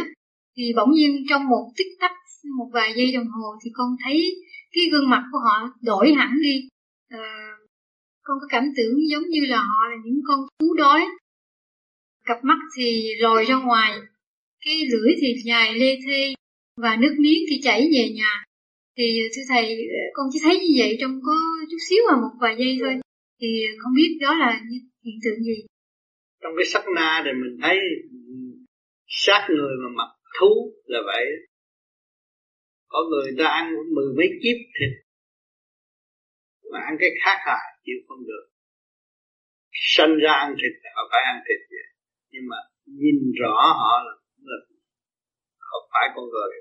[0.57, 2.13] thì bỗng nhiên trong một tích tắc
[2.59, 4.35] một vài giây đồng hồ thì con thấy
[4.73, 6.69] cái gương mặt của họ đổi hẳn đi.
[7.09, 7.49] À,
[8.23, 11.07] con có cảm tưởng giống như là họ là những con thú đói.
[12.25, 13.99] Cặp mắt thì lòi ra ngoài
[14.65, 16.35] cái lưỡi thì dài lê thê
[16.77, 18.45] và nước miếng thì chảy về nhà
[18.99, 19.65] thì thưa thầy
[20.13, 21.37] con chỉ thấy như vậy trong có
[21.71, 22.95] chút xíu mà một vài giây thôi.
[23.41, 24.61] Thì không biết đó là
[25.05, 25.67] hiện tượng gì?
[26.43, 27.77] Trong cái sắc na thì mình thấy
[29.07, 31.27] sát người mà mặc thú là vậy.
[32.89, 34.93] Có người ta ăn mười mấy kiếp thịt
[36.73, 38.45] mà ăn cái khác hại chịu không được.
[39.73, 41.87] Sanh ra ăn thịt họ phải ăn thịt vậy.
[42.31, 44.15] Nhưng mà nhìn rõ họ là,
[44.49, 44.59] là
[45.59, 46.53] không phải con người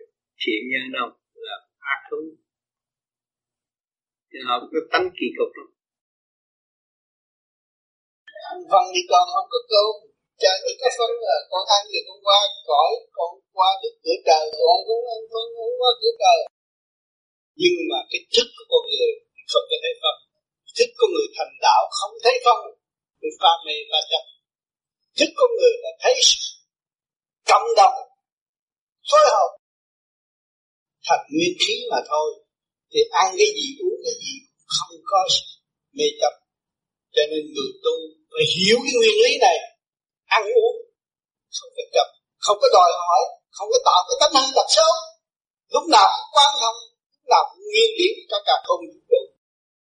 [0.45, 1.09] thiện nhân đâu
[1.93, 2.21] ác thú
[4.29, 5.69] thì họ có tánh kỳ cục lắm.
[8.71, 9.89] Văn đi con không có cứu
[10.41, 14.17] cha chỉ có phân là con ăn thì con qua, cõi, con qua được cửa
[14.27, 16.39] trời, con cũng ăn, con cũng qua cửa trời.
[17.61, 19.11] Nhưng mà cái thức của con người
[19.51, 20.17] không có thể phân
[20.77, 22.59] thức của người thành đạo không thấy phân.
[23.21, 24.23] Bị pha mê pha chấp.
[25.17, 26.15] Thức của người là thấy
[27.49, 27.97] cộng đồng,
[29.09, 29.49] phối hợp
[31.07, 32.27] thật nguyên khí mà thôi.
[32.91, 34.33] Thì ăn cái gì uống cái gì
[34.75, 35.19] không có
[35.97, 36.33] mê chấp.
[37.15, 37.95] Cho nên người tu
[38.33, 39.57] phải hiểu cái nguyên lý này.
[40.37, 40.75] Ăn uống,
[41.55, 42.07] không phải chấp,
[42.45, 43.21] không có đòi hỏi,
[43.55, 44.91] không có tạo cái tánh năng tập xấu
[45.73, 46.79] lúc nào cũng quan thông,
[47.15, 49.21] lúc nào cũng nguyên điểm cả cả không vũ trụ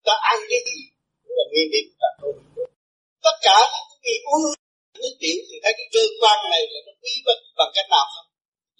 [0.05, 0.79] ta ăn cái gì
[1.21, 2.65] cũng là nguyên điểm cả không vũ trụ
[3.25, 4.43] tất cả những gì uống,
[5.01, 8.05] nước tiểu thì thấy cái cơ quan này là nó quý mật bằng cách nào
[8.13, 8.27] không?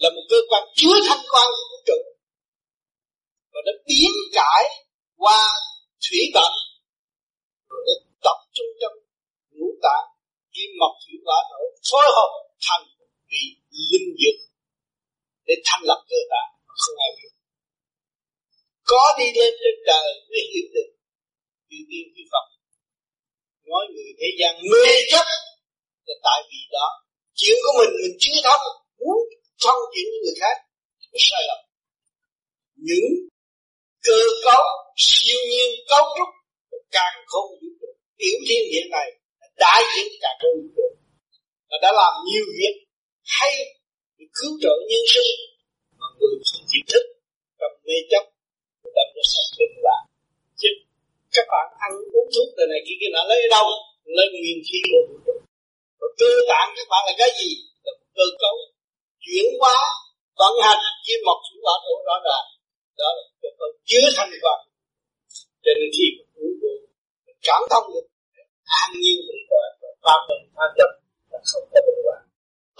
[0.01, 1.97] Là một cơ quan chứa thanh quan của vũ trụ
[3.51, 4.63] và nó biến cải
[5.15, 5.41] qua
[6.05, 6.51] thủy tận
[7.69, 7.93] rồi nó
[8.25, 8.95] tập trung trong
[9.55, 10.07] ngũ tạng
[10.53, 12.31] kim mộc thủy hỏa thổ phối hợp
[12.65, 12.85] thành
[13.29, 13.43] vị
[13.91, 14.37] linh dược
[15.47, 16.49] để thành lập cơ tạng.
[16.81, 17.31] Không ai biết.
[18.89, 20.89] Có đi lên trên trời mới hiểu được.
[21.69, 22.45] Chữ tiên chư Phật
[23.69, 25.25] nói, người thế gian mê chấp
[26.07, 26.87] là tại vì đó.
[27.39, 28.65] Chuyện của mình mình chưa thông
[28.99, 29.17] muốn
[29.63, 30.57] thông chuyện với người khác
[31.29, 31.59] sai lầm.
[32.87, 33.07] Những
[34.07, 34.63] cơ cấu,
[34.95, 36.29] siêu nhiên, cấu trúc,
[36.91, 39.07] càng không vũ trụ tiểu thiên địa này
[39.63, 40.87] đại diện cả không vũ trụ
[41.69, 42.75] và đã làm nhiều việc
[43.37, 43.51] hay
[44.17, 45.31] để cứu trợ nhân sinh
[45.99, 47.03] mà người không chịu thức
[47.59, 48.23] cầm mê chấp
[48.95, 50.03] đâm nó sạch đến bạn
[50.59, 50.69] chứ
[51.33, 53.65] các bạn ăn uống thuốc này này kia kia nó lấy ở đâu?
[54.17, 55.35] Lấy nguyên khí của vũ trụ.
[55.99, 57.49] Và cơ tạng các bạn là cái gì?
[57.85, 58.55] Là cơ cấu
[59.23, 59.77] chuyển hóa,
[60.39, 62.45] vận hành, kim mộc, thủy hỏa thổ rõ ràng
[62.99, 64.59] đó là cái phần chứa thành phần
[65.63, 66.05] cho nên khi
[66.41, 66.73] uống vô
[67.47, 68.05] cảm thông được,
[68.81, 69.41] an nhiên được
[69.81, 70.91] và phạm mình phạm nhập
[71.31, 72.19] là không có bình hòa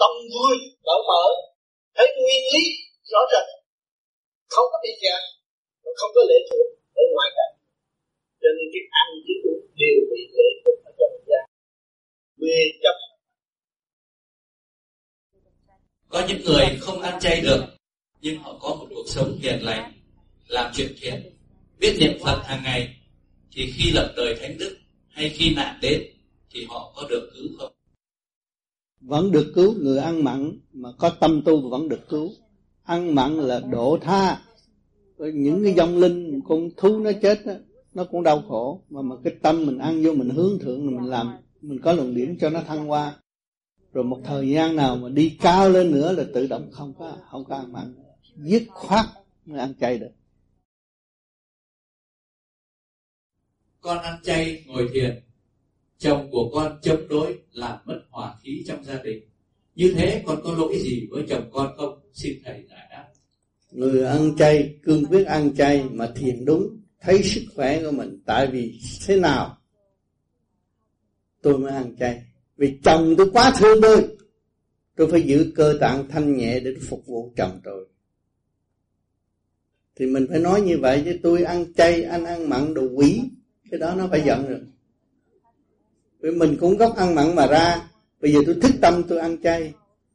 [0.00, 0.54] tâm vui
[0.86, 1.24] cởi mở,
[1.96, 2.64] thấy nguyên lý,
[3.10, 3.46] rõ rệt.
[4.48, 5.22] Không có bị kẹt
[5.98, 7.54] không có lệ thuộc ở ngoài cảnh
[8.40, 11.40] cho nên cái ăn cái uống đều bị lệ thuộc ở trong gia.
[12.36, 12.96] Mê chấp.
[16.08, 17.62] Có những người không ăn chay được,
[18.20, 19.92] nhưng họ có một cuộc sống hiền lành
[20.48, 21.22] làm chuyện thiện
[21.80, 22.96] biết niệm phật hàng ngày
[23.52, 24.76] thì khi lập đời thánh đức
[25.08, 26.02] hay khi nạn đến
[26.50, 27.72] thì họ có được cứu không?
[29.00, 32.32] Vẫn được cứu người ăn mặn mà có tâm tu vẫn được cứu.
[32.82, 34.40] Ăn mặn là độ tha.
[35.18, 37.52] Những cái dòng linh con thú nó chết đó,
[37.94, 38.82] nó cũng đau khổ.
[38.90, 41.32] Mà mà cái tâm mình ăn vô mình hướng thượng là mình làm
[41.62, 43.16] mình có luồng điểm cho nó thăng hoa.
[43.92, 47.16] Rồi một thời gian nào mà đi cao lên nữa là tự động không có
[47.30, 47.94] không có ăn mặn.
[48.36, 49.06] Dứt khoát
[49.46, 50.10] mới ăn chay được.
[53.88, 55.20] Con ăn chay, ngồi thiền.
[55.98, 59.22] Chồng của con chống đối, làm mất hòa khí trong gia đình.
[59.74, 62.00] Như thế con có lỗi gì với chồng con không?
[62.12, 63.08] Xin thầy giải đáp.
[63.72, 68.22] Người ăn chay, cương quyết ăn chay mà thiền đúng, thấy sức khỏe của mình,
[68.26, 69.58] tại vì thế nào
[71.42, 72.22] tôi mới ăn chay?
[72.56, 74.08] Vì chồng tôi quá thương tôi
[74.96, 77.88] tôi phải giữ cơ tạng thanh nhẹ để phục vụ chồng tôi.
[79.96, 83.20] Thì mình phải nói như vậy, chứ tôi ăn chay, anh ăn mặn đồ quỷ
[83.70, 84.60] cái đó nó phải giận rồi.
[86.20, 87.90] Vì mình cũng gốc ăn mặn mà ra.
[88.20, 89.74] Bây giờ tôi thức tâm tôi ăn chay.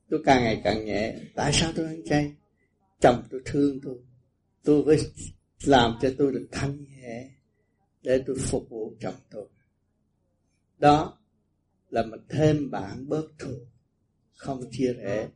[0.10, 1.16] Tôi càng ngày càng nhẹ.
[1.36, 2.34] Tại sao tôi ăn chay?
[3.00, 3.96] Chồng tôi thương tôi.
[4.64, 4.98] Tôi phải
[5.64, 7.30] làm cho tôi được thanh nhẹ
[8.04, 9.48] để tôi phục vụ chồng tôi.
[10.78, 11.18] Đó
[11.90, 13.54] là mình thêm bạn bớt thù.
[14.36, 15.28] Không chia rẽ.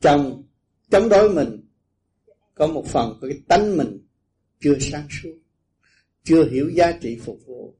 [0.00, 0.42] Chồng,
[0.90, 1.60] chống đối mình.
[2.54, 4.06] Có một phần của cái tánh mình
[4.60, 5.38] chưa sáng suốt
[6.24, 7.74] chưa hiểu giá trị phục vụ.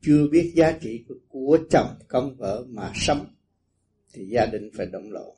[0.00, 3.26] Chưa biết giá trị của, của chồng công vợ mà sống
[4.12, 5.36] thì gia đình phải động lộ.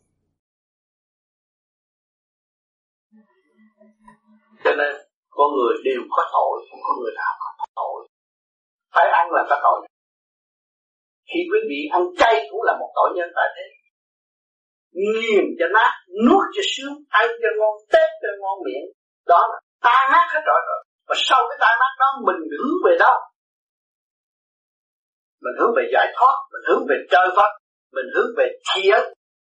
[4.64, 4.92] Cho nên
[5.30, 8.08] con người đều có tội không có người nào có tội.
[8.94, 9.88] Phải ăn là có tội.
[11.28, 13.66] Khi quý vị ăn chay cũng là một tội nhân tại thế.
[14.92, 15.92] Nghiền cho nát
[16.26, 18.86] nuốt cho sướng ăn cho ngon tết cho ngon miệng.
[19.26, 22.76] Đó là ta nát hết rồi rồi và sau cái tai nạn đó, mình hướng
[22.84, 23.16] về đâu?
[25.44, 27.52] Mình hướng về giải thoát, mình hướng về trời Phật
[27.96, 29.00] mình hướng về thiện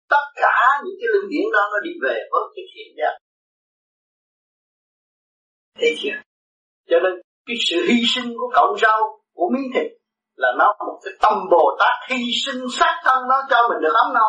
[0.09, 3.13] tất cả những cái linh điển đó nó đi về với cái thiện giác
[5.79, 6.17] thế chưa?
[6.89, 7.13] Cho nên
[7.47, 8.99] cái sự hy sinh của cọng rau,
[9.35, 9.87] của miếng thịt,
[10.35, 13.93] là nó một cái tâm bồ tát hy sinh sát thân nó cho mình được
[13.93, 14.27] ấm no.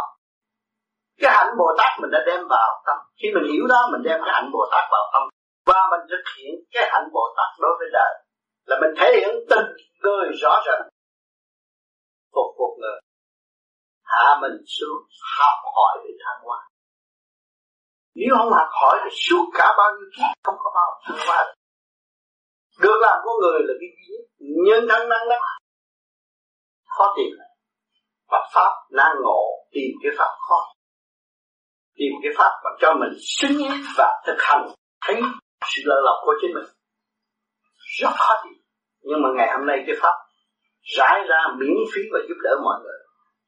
[1.20, 2.96] Cái hạnh bồ tát mình đã đem vào tâm.
[3.22, 5.22] Khi mình hiểu đó, mình đem cái hạnh bồ tát vào tâm
[5.66, 8.12] và mình thực hiện cái hạnh bồ tát đối với đời.
[8.68, 9.68] Là mình thể hiện tình
[10.02, 10.82] người rõ ràng.
[12.34, 13.00] Phục phục người.
[14.04, 15.00] Hạ mình xuống,
[15.38, 16.60] học hỏi để thăng hoa.
[18.14, 21.54] Nếu không học hỏi thì suốt cả bao nhiêu kiếp không có bao thăng hoa.
[22.82, 24.24] Được làm của người là cái duy nhất
[24.66, 25.36] nhân thân năng đó
[26.96, 27.30] khó tìm
[28.30, 30.60] Phật pháp năng ngộ tìm cái pháp khó.
[31.94, 33.58] Tìm cái pháp mà cho mình xứng
[33.98, 34.68] và thực hành,
[35.06, 35.22] thấy
[35.64, 36.68] sự lợi lộc của chính mình.
[38.00, 38.58] Rất khó chịu.
[39.02, 40.16] Nhưng mà ngày hôm nay cái pháp
[40.98, 42.98] rải ra miễn phí và giúp đỡ mọi người.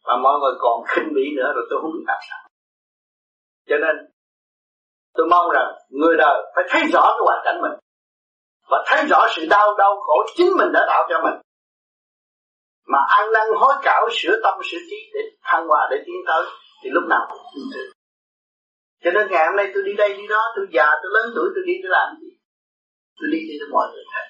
[0.05, 2.41] Và mọi người còn khinh bỉ nữa rồi tôi không biết làm sao.
[3.69, 3.97] Cho nên,
[5.15, 7.79] tôi mong rằng người đời phải thấy rõ cái hoàn cảnh mình.
[8.71, 11.35] Và thấy rõ sự đau đau khổ chính mình đã tạo cho mình.
[12.87, 16.43] Mà ăn năn hối cảo sửa tâm, sửa trí để thăng hoa, để tiến tới,
[16.83, 17.94] thì lúc nào cũng được
[19.05, 21.49] cho nên ngày hôm nay tôi đi đây đi đó, tôi già, tôi lớn tuổi,
[21.55, 22.31] tôi đi tôi làm gì?
[23.19, 24.27] Tôi đi thì mọi người thấy.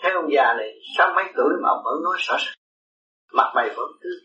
[0.00, 2.54] Thấy ông già này sao mấy tuổi mà ông vẫn nói rõ ràng
[3.32, 4.18] Mặt mày vẫn tươi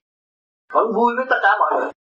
[0.74, 1.92] Vẫn vui với tất cả mọi người.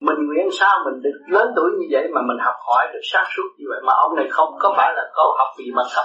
[0.00, 3.26] Mình nguyện sao mình được lớn tuổi như vậy Mà mình học hỏi được sáng
[3.36, 3.80] suốt như vậy?
[3.86, 6.04] Mà ông này không có phải là có học gì bằng cấp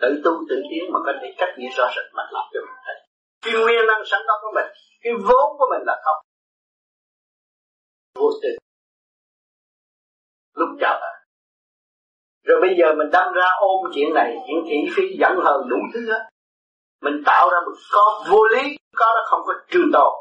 [0.00, 2.80] Tự tu tự tiến mà có thể cách nghĩa rõ rệt Mà làm cho mình
[2.86, 2.99] thấy.
[3.42, 4.66] Cái nguyên năng sẵn có của mình,
[5.02, 6.16] Cái vốn của mình là không.
[8.14, 8.56] Vô tình.
[10.54, 11.16] Lúc chào bạn.
[12.44, 15.76] Rồi bây giờ mình đâm ra ôm chuyện này, chuyện thị phi giận hờn đủ
[15.94, 16.28] thứ hết.
[17.00, 20.12] Mình tạo ra một có vô lý, có nó không có trường tồn.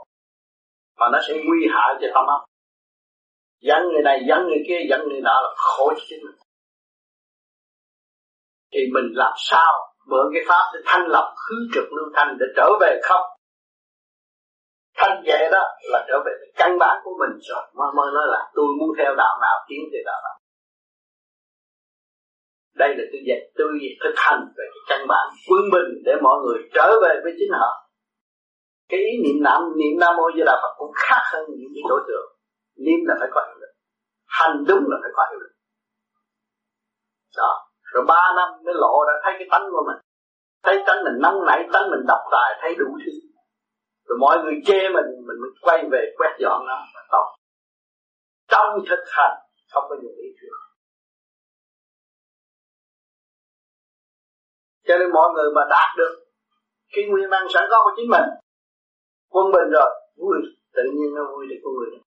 [1.00, 2.42] Mà nó sẽ nguy hại cho tâm óc
[3.62, 6.20] Dẫn người này dẫn người kia dẫn người nọ là khổ cho chính.
[6.26, 6.36] Mình
[8.72, 12.46] thì mình làm sao mượn cái pháp để thanh lọc khứ trực lưu thanh để
[12.58, 13.26] trở về không?
[14.98, 17.64] Thanh vậy đó là trở về căn bản của mình rồi.
[17.74, 20.36] Mới mới nói là tôi muốn theo đạo nào tiến thì đạo nào.
[22.76, 26.38] Đây là tôi dạy tôi thực hành về cái căn bản quân bình để mọi
[26.44, 27.72] người trở về với chính họ.
[28.90, 31.84] Cái ý niệm nam niệm nam mô di đà phật cũng khác hơn những cái
[31.90, 32.30] đối tượng
[32.86, 33.74] niệm là phải có hiệu lực.
[34.26, 35.54] Hành đúng là phải có hiệu lực.
[37.38, 39.98] Đó rồi ba năm mới lộ ra, thấy cái tánh của mình.
[40.64, 43.12] Thấy tánh mình nóng nảy, tánh mình độc tài, thấy đủ thứ.
[44.08, 46.78] Rồi mọi người chê mình mình mới quay về quét dọn nó.
[46.96, 47.26] Và tốt
[48.48, 49.38] trong thực hành,
[49.74, 50.50] không có dùng lý thuyết
[54.88, 56.14] cho nên mọi người mà đạt được
[56.94, 58.28] cái nguyên năng sẵn có của chính mình,
[59.30, 60.38] quân bình rồi, vui.
[60.74, 62.00] Tự nhiên nó vui để con người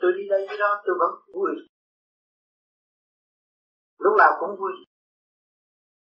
[0.00, 1.50] tôi đi đây đi đó, tôi vẫn vui
[4.04, 4.72] lúc nào cũng vui.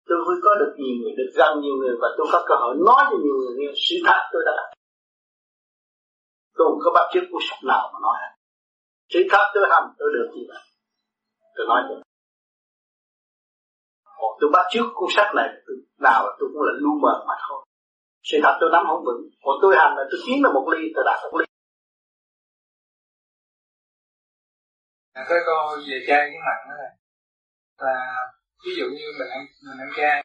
[0.09, 2.75] Tôi vui có được nhiều người được gần nhiều người và tôi có cơ hội
[2.89, 4.69] nói cho nhiều người nghe sự thật tôi đã làm.
[6.57, 8.17] Tôi không có bắt chước cuốn sách nào mà nói
[9.12, 10.62] sự thật tôi hành tôi được gì vậy.
[11.57, 12.01] Tôi nói được,
[14.19, 17.35] còn tôi bắt chước cuốn sách này tôi, nào tôi cũng là lu mờ mà
[17.49, 17.67] thôi.
[18.23, 19.23] Sự thật tôi nắm không vững.
[19.45, 21.47] Còn tôi hành là tôi tiến được một ly tôi đạt một ly.
[25.12, 25.59] À, có câu
[25.89, 26.99] về trai với mặn nữa này
[27.81, 28.16] là
[28.66, 30.24] ví dụ như mình ăn mình ăn chay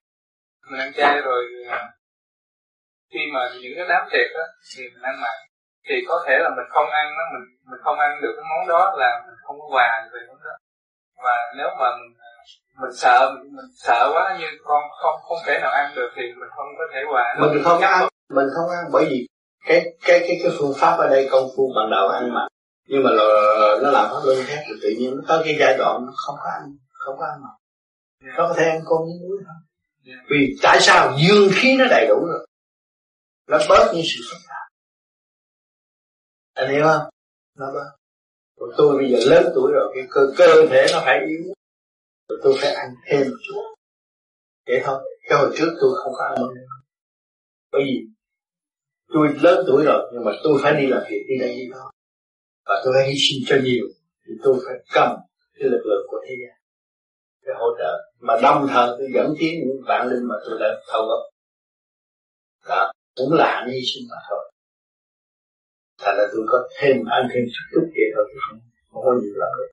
[0.71, 1.89] mình ăn chay rồi à,
[3.11, 4.45] khi mà những cái đám tiệc đó
[4.75, 5.37] thì mình ăn mặn.
[5.87, 8.67] Thì có thể là mình không ăn nó mình mình không ăn được cái món
[8.67, 10.55] đó là mình không có quà về món đó.
[11.23, 12.31] Và nếu mà mình, à,
[12.81, 16.21] mình sợ mình, mình sợ quá như con không không thể nào ăn được thì
[16.21, 19.27] mình không có thể quà mình không ăn mình không ăn bởi vì
[19.65, 22.47] cái cái cái cái phương pháp ở đây công phu ban đầu ăn mặn.
[22.87, 23.23] Nhưng mà là,
[23.83, 26.35] nó làm pháp luân khác thì tự nhiên nó có cái giai đoạn nó không
[26.43, 27.51] có ăn không có ăn mà
[28.23, 28.37] yeah.
[28.37, 29.59] nó có thể ăn con với muối thôi.
[30.05, 30.25] Yeah.
[30.29, 32.47] vì tại sao dương khí nó đầy đủ rồi?
[33.47, 34.65] Nó bớt những sự phức tạp
[36.55, 37.09] anh hiểu không?
[37.55, 37.89] Nó bớt.
[38.59, 41.53] Còn tôi bây giờ lớn tuổi rồi, cái cơ cơ thể nó phải yếu.
[42.29, 43.61] Rồi tôi phải ăn thêm một chút.
[44.65, 45.03] Để thôi.
[45.29, 46.61] Cái hồi trước tôi không có ăn nữa.
[47.71, 48.07] Bởi vì
[49.13, 51.91] tôi lớn tuổi rồi, nhưng mà tôi phải đi làm việc đi đây đi đó.
[52.65, 53.85] Và tôi phải hy sinh cho nhiều.
[54.25, 55.17] Thì tôi phải cầm
[55.53, 56.57] cái lực lượng của thế gian
[57.45, 57.93] để hỗ trợ.
[58.19, 61.21] Mà đồng thời tôi dẫn tiến những bạn linh mà tôi đã thâu góp.
[62.69, 64.51] Đó cũng là hy sinh mà thôi.
[66.01, 68.59] Thành ra tôi có thêm ăn thêm chút chút vậy thôi chứ không
[68.91, 69.71] không có nhiều lắm được.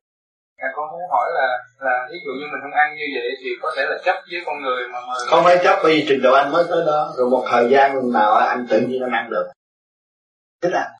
[0.56, 3.48] À, con muốn hỏi là là ví dụ như mình không ăn như vậy thì
[3.62, 6.22] có thể là chấp với con người mà mời không phải chấp bởi vì trình
[6.22, 7.12] độ anh mới tới đó.
[7.16, 9.46] Rồi một thời gian nào anh tự nhiên anh ăn được.
[10.62, 10.90] Thích ăn.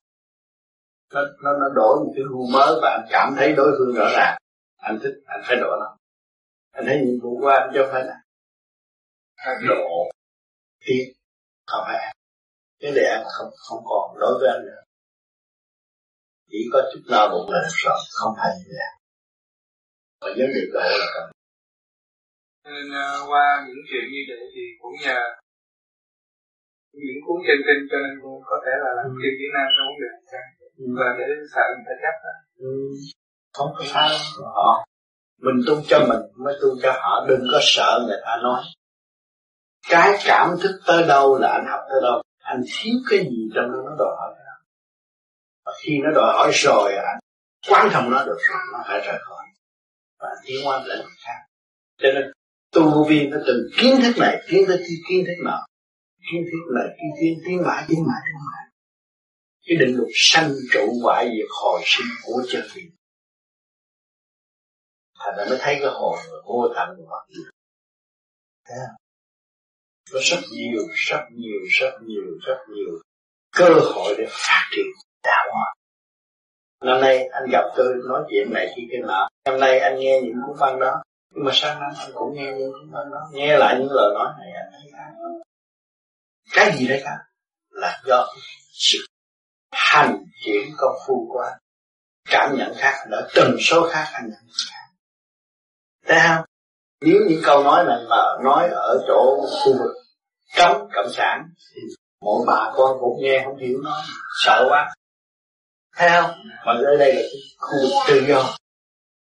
[1.15, 4.09] Nó nó nó đổi một cái gu mới và anh cảm thấy đối phương rõ
[4.16, 4.39] ràng.
[4.77, 5.97] Anh thích anh phải đổi nó
[6.73, 8.16] anh thấy nhiệm vụ của anh chứ không phải là
[9.69, 10.11] độ.
[10.86, 11.05] Tiến
[11.66, 12.15] không phải.
[12.81, 14.82] Cái để ăn không không còn đối với anh nữa.
[16.51, 18.93] Chỉ có chút no bụng là được rồi không phải như vậy.
[20.20, 21.32] Mà vấn đề độ là cần
[22.65, 25.20] nên uh, qua những chuyện như vậy thì cũng nhờ
[26.93, 29.86] những cuốn trên kinh cho nên cũng có thể là làm chuyên Việt Nam trong
[29.89, 30.51] vấn đề này.
[30.81, 30.85] Ừ.
[30.99, 32.35] và để sợ người ta chấp đó.
[32.69, 32.73] Ừ.
[33.57, 34.09] không có sao.
[34.57, 34.69] Họ
[35.43, 38.62] mình tu cho mình mới tu cho họ, đừng có sợ người ta nói.
[39.89, 43.73] Cái cảm thức tới đâu là anh học tới đâu, anh thiếu cái gì trong
[43.73, 44.52] đó nó đòi hỏi đó.
[45.64, 47.19] Và khi nó đòi hỏi rồi, anh
[47.69, 49.47] quan thông nó được rồi nó phải rời khỏi.
[50.20, 51.39] Và tiến qua lĩnh khác.
[51.98, 52.32] Cho nên,
[52.73, 55.66] tu viên vi nó từng kiến thức này, kiến thức kia, kiến thức nọ.
[56.32, 58.64] Kiến thức này, kiến kiến tiến mãi tiến mãi tiến mãi.
[59.66, 62.82] Cái định luật sanh trụ hoại diệt hồi sinh của chân lý
[65.24, 67.43] thành ra mới thấy cái hồn vô tận của mặt
[68.69, 68.97] thấy không?
[70.12, 72.99] Có rất nhiều rất nhiều rất nhiều rất nhiều
[73.57, 74.86] cơ hội để phát triển
[75.23, 75.74] đạo hóa.
[76.85, 79.28] Năm nay anh gặp tôi nói chuyện này khi cái nọ.
[79.44, 81.03] Năm nay anh nghe những cuốn văn đó.
[81.35, 83.31] Nhưng mà sang năm anh cũng nghe những cuốn văn đó.
[83.32, 85.12] Nghe lại những lời nói này anh thấy khác
[86.53, 87.16] cái gì đấy cả
[87.70, 88.27] là do
[88.73, 88.99] sự
[89.73, 91.59] hành chuyển công phu của anh.
[92.31, 94.40] Cảm nhận khác, đã từng số khác anh nhận.
[94.70, 94.81] khác
[96.06, 96.44] thấy không
[97.00, 99.96] nếu những câu nói này mà nói ở chỗ khu vực
[100.56, 101.80] cấm cộng sản thì
[102.20, 104.02] mỗi bà con cũng nghe không hiểu nó
[104.44, 104.94] sợ quá.
[105.96, 106.30] Thấy không
[106.66, 108.56] mà ở đây là cái khu vực tự do.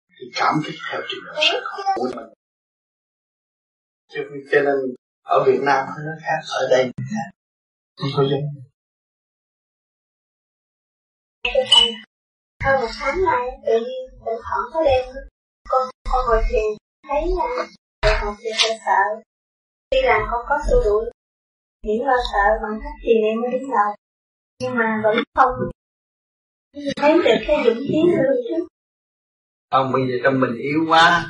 [0.09, 1.63] Thì cảm kích theo trình độ sự
[1.95, 2.27] của mình.
[4.09, 4.21] Cho,
[4.51, 4.75] cho nên
[5.23, 7.29] ở Việt Nam nó khác ở đây khác.
[7.97, 8.63] Không có giống.
[12.63, 15.05] Hơn một tháng nay tự nhiên tự thoảng có đêm
[15.69, 16.69] con con ngồi thiền,
[17.07, 17.47] thấy à,
[18.01, 19.21] đại học thì hơi sợ.
[19.89, 21.11] Tuy làm con có xua đuổi
[21.83, 23.95] những lo sợ bằng cách thiền niệm mới đứng đầu.
[24.59, 25.53] Nhưng mà vẫn không
[26.97, 28.67] thấy được cái dũng khí nữa chứ.
[29.71, 31.29] Không bây giờ trong mình yếu quá.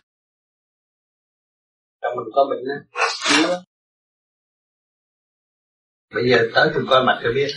[2.01, 2.77] Trong mình có bệnh á,
[3.37, 3.49] yếu
[6.15, 7.47] bây giờ tới tôi coi mặt cho biết.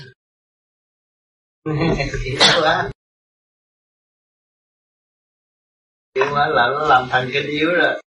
[2.25, 2.91] Thì quá.
[6.15, 8.01] Yếu quá là nó làm thành cái yếu rồi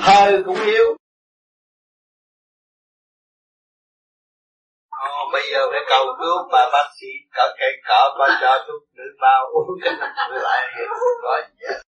[0.00, 0.96] hơi cũng yếu
[4.90, 8.82] Ồ, bây giờ phải cầu cứu bà bác sĩ cỡ cây cỡ bà cho thuốc
[8.92, 10.72] nữ bao uống cái năm lại
[11.22, 11.82] có gì hết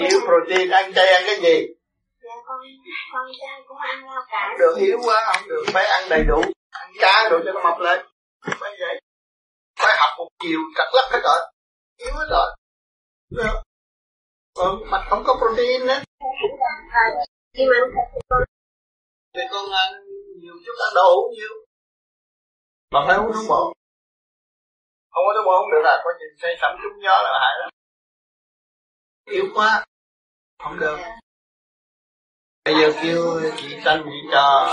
[0.00, 1.66] Hiếu protein ăn chay ăn cái gì?
[2.22, 2.60] Dạ con
[3.12, 4.48] con trai cũng ăn rau cải.
[4.58, 7.78] Được hiếu quá không được phải ăn đầy đủ, ăn cá rồi cho nó mập
[7.80, 8.06] lên.
[8.60, 9.00] Phải vậy.
[9.82, 11.38] Phải học một chiều cắt lắc hết rồi.
[12.00, 12.48] Hiếu hết rồi.
[13.30, 13.62] Được.
[14.54, 16.00] Còn mặt không có protein nữa.
[17.54, 17.76] Nhưng mà
[18.30, 18.42] con
[19.34, 19.92] Thì con ăn
[20.40, 21.54] nhiều chút ăn đồ uống nhiều.
[22.92, 23.72] Mà phải uống thuốc bổ.
[25.12, 27.54] Không có thuốc bổ không được à, có gì say sẩm trúng gió là hại
[27.60, 27.70] lắm.
[29.30, 29.84] Yếu quá
[30.58, 30.98] không được
[32.64, 34.70] bây giờ kêu chị xanh chị cho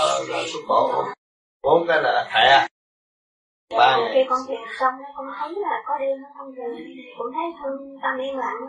[0.52, 1.04] thuốc bổ
[1.62, 2.66] bốn cái là thẻ
[3.78, 6.64] ba ngày khi con thiền xong con thấy là có đêm không về
[7.18, 8.60] cũng thấy thương tâm yên lặng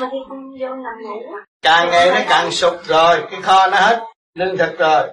[0.00, 3.76] mà khi con vô nằm ngủ càng ngày nó càng sụt rồi cái kho nó
[3.80, 4.04] hết
[4.38, 5.08] lương thực rồi.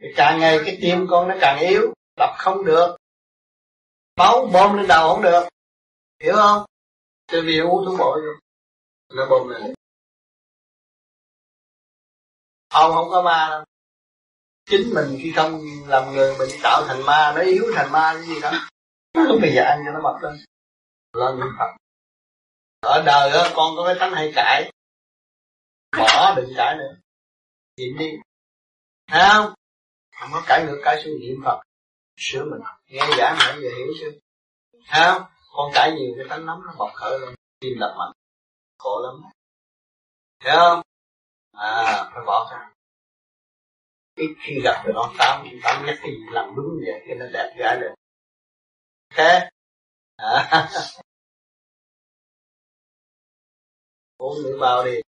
[0.00, 2.96] Thì càng ngày cái tim con nó càng yếu đập không được.
[4.16, 5.48] Máu bơm lên đầu không được.
[6.22, 6.64] Hiểu không?
[7.32, 8.16] Tại vì uống thuốc bổ
[9.14, 9.74] nó bơm lên.
[12.68, 13.64] Ông không có ma đâu
[14.66, 18.22] chính mình khi không làm người mình tạo thành ma nó yếu thành ma cái
[18.22, 18.50] gì đó.
[19.14, 20.36] Lúc bây giờ ăn cho nó mập lên.
[21.12, 21.76] Lo niệm phật.
[22.80, 24.70] Ở đời đó, con có cái tánh hay cãi.
[25.98, 26.96] Bỏ đừng cãi nữa.
[27.76, 28.10] Nhịn đi.
[29.06, 29.54] Thấy không?
[30.20, 31.60] Không có cãi ngược cãi xuống niệm phật.
[32.16, 32.60] Sửa mình.
[32.86, 34.10] Nghe giảng nãy giờ hiểu chưa?
[34.86, 35.22] Thấy không?
[35.52, 37.34] Con cãi nhiều cái tánh nóng nó bộc khởi lên.
[37.60, 38.12] Tim đập mạnh.
[38.78, 39.30] Khổ lắm.
[40.40, 40.82] Thấy không?
[41.52, 42.73] À phải bỏ ra
[44.16, 47.26] ít khi gặp được nó tám tám nhất cái gì làm đúng vậy, cái nó
[47.32, 47.92] đẹp gái lên
[49.10, 49.48] thế
[50.16, 50.68] à.
[54.16, 55.00] uống nước bao đi.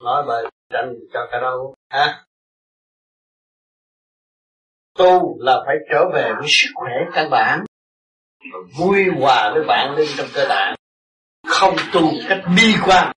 [0.00, 2.24] Nói bài tranh cho cả đâu ha?
[4.94, 7.64] Tu là phải trở về với sức khỏe căn bản,
[8.78, 10.74] vui hòa với bạn lên trong cơ bản
[11.46, 13.12] không tu cách bi quan.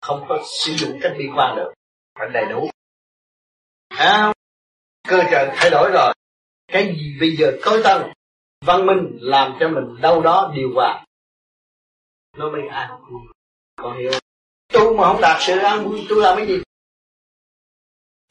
[0.00, 1.72] Không có sử dụng cách bi quan được.
[2.18, 2.70] Phải đầy đủ
[3.98, 4.32] à,
[5.08, 6.14] cơ trời thay đổi rồi.
[6.66, 8.02] Cái gì bây giờ tối tân
[8.60, 11.04] văn minh làm cho mình đâu đó điều hòa.
[12.36, 13.20] Nó mới an vui
[13.76, 14.10] còn hiểu
[14.72, 16.62] tu mà không đạt sự an vui tu làm cái gì?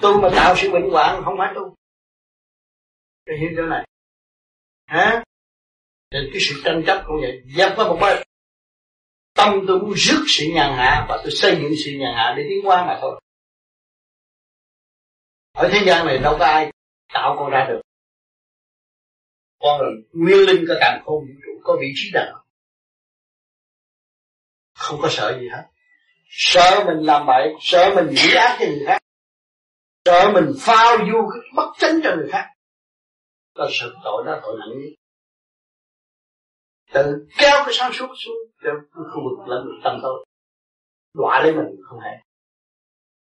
[0.01, 1.75] Tu mà tạo sự bệnh hoạn không phải tu.
[3.25, 3.87] Để hiểu chỗ này.
[4.85, 5.23] Hả?
[6.11, 7.41] Thì cái sự tranh chấp cũng vậy.
[7.57, 8.23] Dẹp qua một bên.
[9.33, 12.43] Tâm tôi muốn rước sự nhàn hạ và tôi xây dựng sự nhàn hạ để
[12.49, 13.21] tiến qua mà thôi
[15.55, 16.71] ở thế gian này đâu có ai
[17.13, 17.81] tạo con ra được.
[19.59, 22.45] Con là nguyên linh có càng khôn, vũ trụ có vị trí nào?
[24.73, 25.63] Không có sợ gì hết.
[26.29, 28.97] Sợ mình làm bậy, sợ mình nghĩ ác cho người khác.
[30.05, 32.45] Sợ mình phao du bất chánh cho người khác.
[33.53, 34.93] Là sự tội đó tội nặng nhất.
[36.93, 40.25] Tự kéo cái sáng suốt xuống cho cái khu vực lẫn tâm tôi
[41.13, 42.11] đọa lấy mình không hề.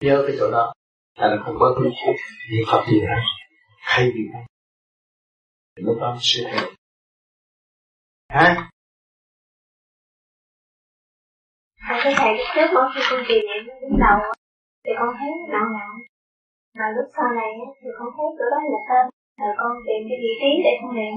[0.01, 0.73] Nhớ cái chỗ đó
[1.19, 2.13] là nó không có hứng thú
[2.51, 3.23] niệm phật gì hết
[3.79, 4.45] hay gì hết
[5.77, 6.65] lúc đó sẽ thay
[8.29, 8.71] hả?
[11.89, 14.19] Thầy cái thầy lúc trước mỗi khi con trì niệm đứng đầu
[14.85, 15.95] thì con thấy nặng nặng
[16.79, 17.51] mà lúc sau này
[17.83, 19.05] thì con thấy chỗ đó là tên.
[19.41, 21.15] Rồi con tìm cái vị trí để con niệm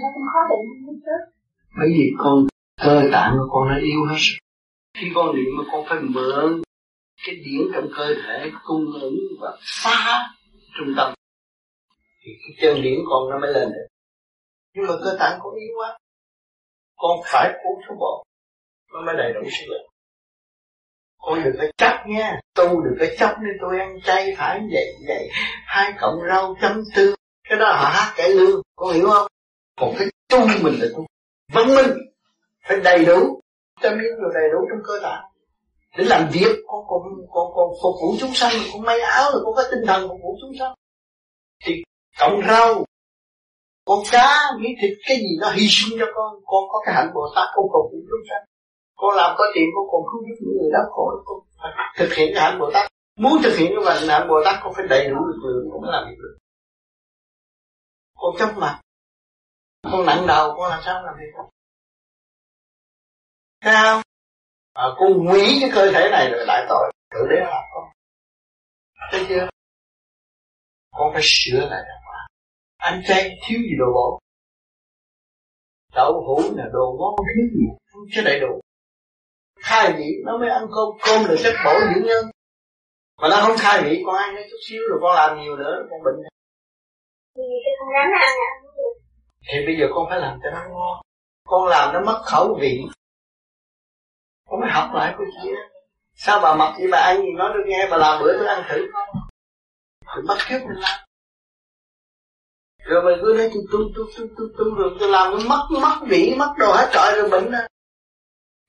[0.00, 1.22] nó cũng khó định lúc trước.
[1.78, 2.46] Bởi vì con
[2.84, 4.16] cơ tạng của con nó yếu hết
[4.98, 6.62] khi con niệm mà con phải mượn
[7.26, 10.28] cái điển trong cơ thể cung ứng và phá
[10.78, 11.14] trung tâm.
[12.24, 13.86] Thì cái chân điển con nó mới lên được.
[14.74, 15.98] Nhưng mà cơ tạng con yếu quá.
[16.96, 18.24] Con phải uống thuốc bổ
[18.92, 19.86] nó mới đầy đủ sức lực.
[21.18, 22.40] Con đừng có chấp nha.
[22.54, 25.28] Tu đừng có chấp nên tôi ăn chay phải vậy vậy.
[25.64, 27.14] Hai cộng rau chấm tương.
[27.48, 28.62] Cái đó là hát cải lương.
[28.76, 29.26] Con hiểu không?
[29.80, 31.06] Còn cái tu mình là tu
[31.52, 31.98] văn minh
[32.68, 33.40] phải đầy đủ.
[33.82, 35.24] Tâm miếng rồi đầy đủ trong cơ tạng
[35.96, 37.02] để làm việc con còn
[37.32, 40.18] con còn phục vụ chúng sanh, con may áo rồi con có tinh thần phục
[40.22, 40.74] vụ chúng sanh.
[41.64, 41.82] Thì
[42.20, 42.84] cộng rau,
[43.84, 44.28] con cá,
[44.60, 47.48] miếng thịt, cái gì nó hy sinh cho con con có cái hạnh bồ tát
[47.54, 48.44] con phục vụ chúng sanh.
[48.96, 52.14] Con làm có tiền, con còn cứu giúp những người đau khổ, con phải thực
[52.14, 52.90] hiện cái hạnh bồ tát.
[53.16, 55.90] Muốn thực hiện cái hạnh bồ tát, con phải đầy đủ lực lượng, con mới
[55.92, 56.38] làm việc được.
[58.20, 58.80] Con chấp mặt
[59.92, 61.48] con nặng đầu, con làm sao làm việc được?
[63.62, 64.02] Thấy không
[64.82, 67.84] à, con hủy cái cơ thể này rồi lại tội tự đế phạt con
[69.10, 69.48] thấy chưa?
[70.92, 72.26] Con phải sửa lại đàng hoàng
[72.76, 74.18] anh chay thiếu gì đồ bổ
[75.94, 77.66] đậu hũ là đồ ngon thiếu gì?
[77.92, 78.60] Không cho đầy đủ.
[79.60, 80.88] Khai vị nó mới ăn cơm.
[81.06, 82.24] Cơm là chất bổ dưỡng nhân.
[83.20, 86.00] Mà nó không khai vị con ăn chút xíu rồi con làm nhiều nữa con
[86.04, 86.16] bệnh.
[87.36, 87.42] Thì
[87.94, 88.58] rắn ăn ăn
[89.52, 91.02] thì bây giờ con phải làm cho nó ngon.
[91.44, 92.84] Con làm nó mất khẩu vị
[94.48, 95.60] con mới học lại cái gì đó
[96.20, 97.32] sao bà mặc gì bà ăn gì?
[97.36, 98.86] Nói được nghe, bà làm bữa tôi ăn thử.
[100.00, 101.00] Thì bắt kiếp mình làm.
[102.78, 105.66] Rồi mình cứ nói, tôi tu tu tu tu tu rồi tôi làm nó mất
[105.82, 107.58] mất vị mất đồ hết trọi rồi bệnh đó.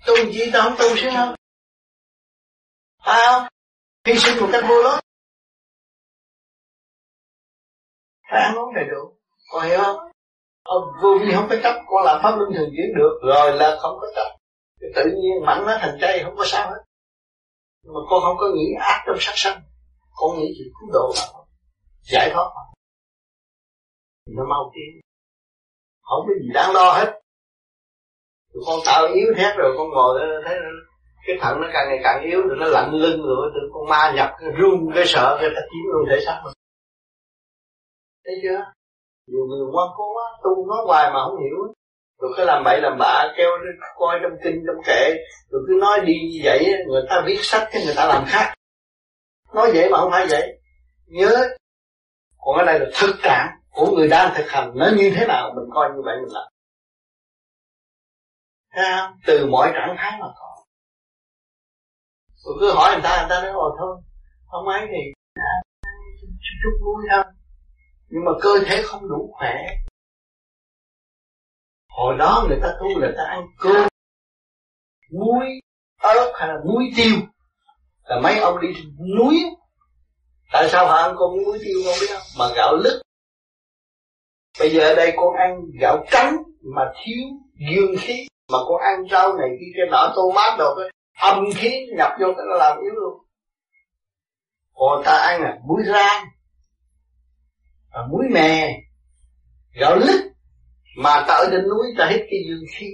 [0.07, 0.49] Tu gì?
[0.53, 1.35] Tao không tu xíu không
[3.06, 3.47] phải không?
[4.06, 5.01] Hy sinh một cách vô lối
[8.31, 9.18] phải ăn uống đầy đủ
[9.51, 10.11] còn hiểu không?
[10.64, 13.19] Ông vô vi không có chấp, con làm pháp luân thường chuyển được.
[13.23, 14.39] Rồi là không có chấp
[14.95, 16.84] tự nhiên mạnh nó thành chay không có sao hết.
[17.85, 19.61] Mà con không có nghĩ ác trong sát sanh.
[20.15, 21.43] Con nghĩ chỉ cứu độ mà
[22.01, 22.61] giải thoát mà.
[24.27, 25.01] Nó mau tiến.
[26.01, 27.19] Không có gì đáng lo hết.
[28.53, 30.57] Rồi con tạo yếu thét rồi, con ngồi đó, thấy
[31.27, 34.14] cái thận nó càng ngày càng yếu, rồi nó lạnh lưng rồi từ con ma
[34.15, 34.30] nhập
[34.60, 36.53] run, cái sợ, cái ta chiếm luôn thể xác mình.
[38.26, 38.61] Thấy chưa?
[39.27, 41.73] Nhiều người quan cố quá tu nó hoài mà không hiểu
[42.20, 43.50] rồi cứ làm bậy làm bạ kêu
[43.96, 45.14] coi trong kinh trong kệ
[45.50, 48.54] rồi cứ nói đi như vậy người ta viết sách cái người ta làm khác.
[49.54, 50.60] Nói vậy mà không phải vậy
[51.06, 51.48] nhớ.
[52.38, 54.72] Còn cái này là thực trạng của người đang thực hành.
[54.76, 56.48] Nó như thế nào mình coi như vậy mình làm.
[58.74, 59.20] Thấy không?
[59.26, 60.50] từ mọi trạng thái mà có
[62.44, 64.02] rồi cứ hỏi người ta người ta nói ồ thôi
[64.52, 65.02] không ấy thì
[66.22, 66.28] chút,
[66.64, 67.24] chút vui thôi.
[68.10, 69.56] Nhưng mà cơ thể không đủ khỏe
[71.90, 73.88] hồi đó người ta tu người ta ăn cơm,
[75.11, 75.45] muối,
[76.02, 77.16] ớt hay là muối tiêu.
[78.03, 78.68] Là mấy ông đi
[79.18, 79.45] núi,
[80.52, 82.28] tại sao họ ăn con muối tiêu không biết không?
[82.40, 83.02] Mà gạo lứt.
[84.60, 86.38] Bây giờ ở đây con ăn gạo trắng
[86.76, 87.28] mà thiếu
[87.72, 88.28] dương khí.
[88.52, 90.90] Mà con ăn rau này kia cái nọ tô mát đồ cái,
[91.20, 93.26] âm khí nhập vô cái nó làm yếu luôn.
[94.76, 96.26] Còn ta ăn là muối rang
[97.91, 98.82] và muối mè,
[99.74, 100.28] gạo lứt
[101.04, 102.88] mà ta ở trên núi ta hết cái dương khí.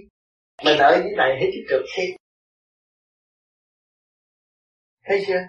[0.63, 2.03] Mình ở dưới này hết cái cực khí.
[5.05, 5.41] Thấy chưa?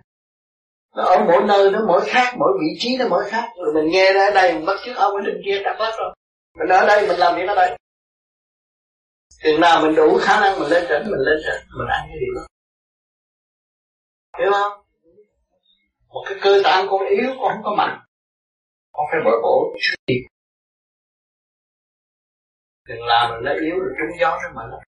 [0.96, 3.48] Nó ở mỗi nơi, nó mỗi khác, mỗi vị trí nó mỗi khác.
[3.56, 5.94] Rồi mình nghe ra ở đây, mình bắt chước ông ở trên kia đã bắt
[5.98, 6.14] rồi.
[6.58, 7.78] Mình ở đây, mình làm việc ở đây.
[9.42, 12.18] Chừng nào mình đủ khả năng mình lên trển mình lên trển mình ăn cái
[12.20, 12.46] điều đó.
[14.38, 14.72] Hiểu không?
[16.08, 17.98] Một cái cơ tạng con yếu, con không có mạnh.
[18.92, 19.74] Con phải bồi bổ.
[19.80, 20.26] suy
[22.88, 24.80] đừng làm mình nó yếu rồi trúng gió nó mạnh lắm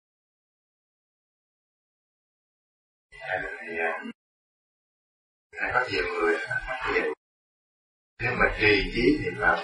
[5.59, 6.35] Thầy có nhiều người
[8.21, 9.63] nếu mà trì trí thì mà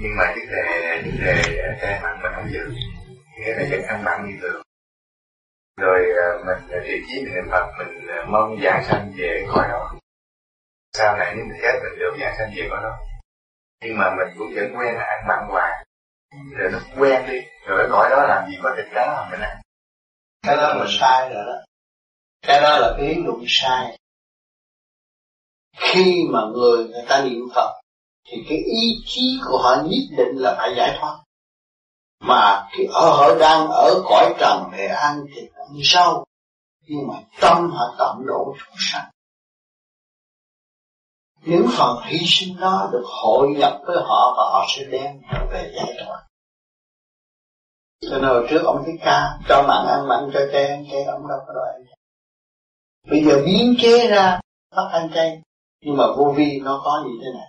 [0.00, 2.70] nhưng mà vấn đề vấn đề cai mặn mình không giữ.
[3.38, 4.62] Nghĩa là vẫn ăn mặn như thường
[5.76, 9.44] rồi à, mình à, trì trí mình niệm phật, mình à, mong giảng sanh về
[9.48, 9.94] khỏi đó.
[10.92, 12.98] Sau này nếu mình chết mình được giảng sanh về khỏi đó.
[13.84, 15.84] Nhưng mà mình cũng vẫn quen là ăn mặn hoài
[16.56, 17.38] rồi nó quen đi.
[17.66, 19.60] Rồi nó gọi đó làm gì mà thịt cá mà mình ăn
[20.42, 21.58] cái đó là sai rồi đó.
[22.42, 23.98] Cái đó là cái ý luận sai.
[25.76, 27.80] Khi mà người người ta niệm Phật,
[28.28, 31.18] thì cái ý chí của họ nhất định là phải giải thoát.
[32.20, 36.24] Mà khi ở, họ đang ở cõi trần để ăn thịt ăn sâu
[36.86, 39.10] nhưng mà tâm họ tận độ chúng sanh.
[41.40, 45.46] Những phần hy sinh đó, được hội nhập với họ và họ sẽ đem trở
[45.50, 46.23] về giải thoát
[48.10, 51.04] cho nên hồi trước ông thích ca cho mặn ăn mặn cho chay ăn chay
[51.04, 51.84] ông đâu có đòi
[53.10, 54.40] bây giờ biến chế ra
[54.76, 55.42] bắt ăn chay.
[55.80, 57.48] Nhưng mà vô vi nó có như thế này.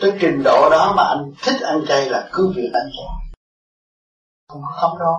[0.00, 3.06] Tới trình độ đó mà anh thích ăn chay là cứ việc ăn chay.
[4.48, 5.14] Không có không đâu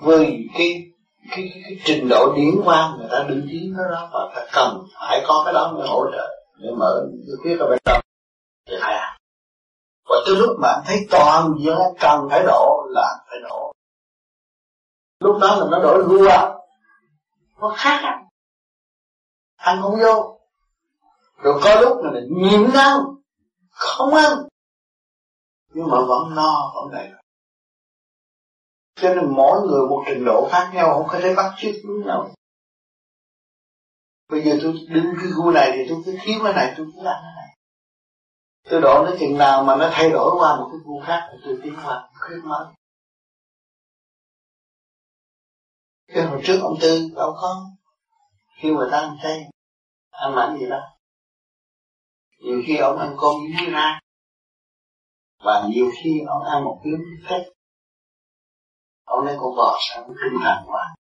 [0.00, 0.82] với cái
[1.30, 4.46] cái, cái, cái trình độ điển quan người ta đứng tiến nó đó và ta
[4.52, 6.28] cần phải có cái đó mới hỗ trợ.
[6.58, 8.00] Để mở cái khuyết ở bên trong
[8.68, 9.18] thì phải à?
[10.08, 13.67] và tới lúc mà anh thấy toàn diện cần phải độ là phải độ
[15.20, 16.28] lúc đó là nó đổi vua.
[17.60, 18.24] Nó khác ăn
[19.56, 20.40] ăn không vô.
[21.36, 23.00] Rồi có lúc mình nhịn ăn
[23.70, 24.38] không ăn.
[25.74, 27.10] Nhưng mà vẫn no, vẫn đầy
[29.00, 32.06] cho nên mỗi người một trình độ khác nhau, không có thể bắt chước với
[32.06, 32.30] nhau.
[34.28, 37.04] Bây giờ tôi đứng cái gu này thì tôi cứ thiếu cái này, tôi cứ
[37.04, 37.56] ăn cái này.
[38.70, 41.38] Tôi độ nó chừng nào mà nó thay đổi qua một cái gu khác thì
[41.44, 42.66] tôi tiến qua khuyết mới
[46.14, 47.70] cái hồi trước ông tư đâu có.
[48.56, 49.50] Khi người ta ăn chay
[50.10, 50.80] ăn mặn gì đó.
[52.38, 54.00] Nhiều khi ông ăn cơm với ra.
[55.44, 57.44] Và nhiều khi ông ăn một miếng phép
[59.08, 60.94] ông lấy con bò sẵn kinh thần quá.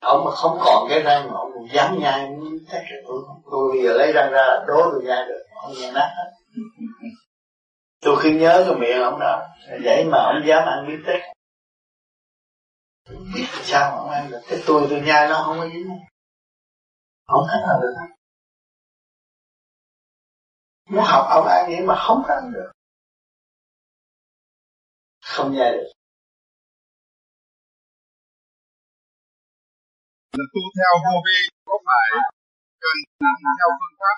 [0.00, 2.30] Ông mà không còn cái răng mà ông dám nhai
[2.70, 5.72] chắc là tôi tôi bây giờ lấy răng ra là đố tôi nhai được ông
[5.80, 6.30] nhai nát hết.
[8.02, 9.42] Tôi khi nhớ cái miệng ông đó
[9.84, 11.20] vậy mà ông dám ăn miếng tết
[13.34, 15.88] biết sao mà ông ăn được cái tôi tôi nhai nó không có dính
[17.26, 17.94] không cách nào được
[20.90, 22.70] muốn học ông ăn vậy mà không ăn được
[25.24, 25.90] không nhai được
[30.38, 32.08] là tu theo vô vi có phải
[32.82, 34.16] cần làm theo phương pháp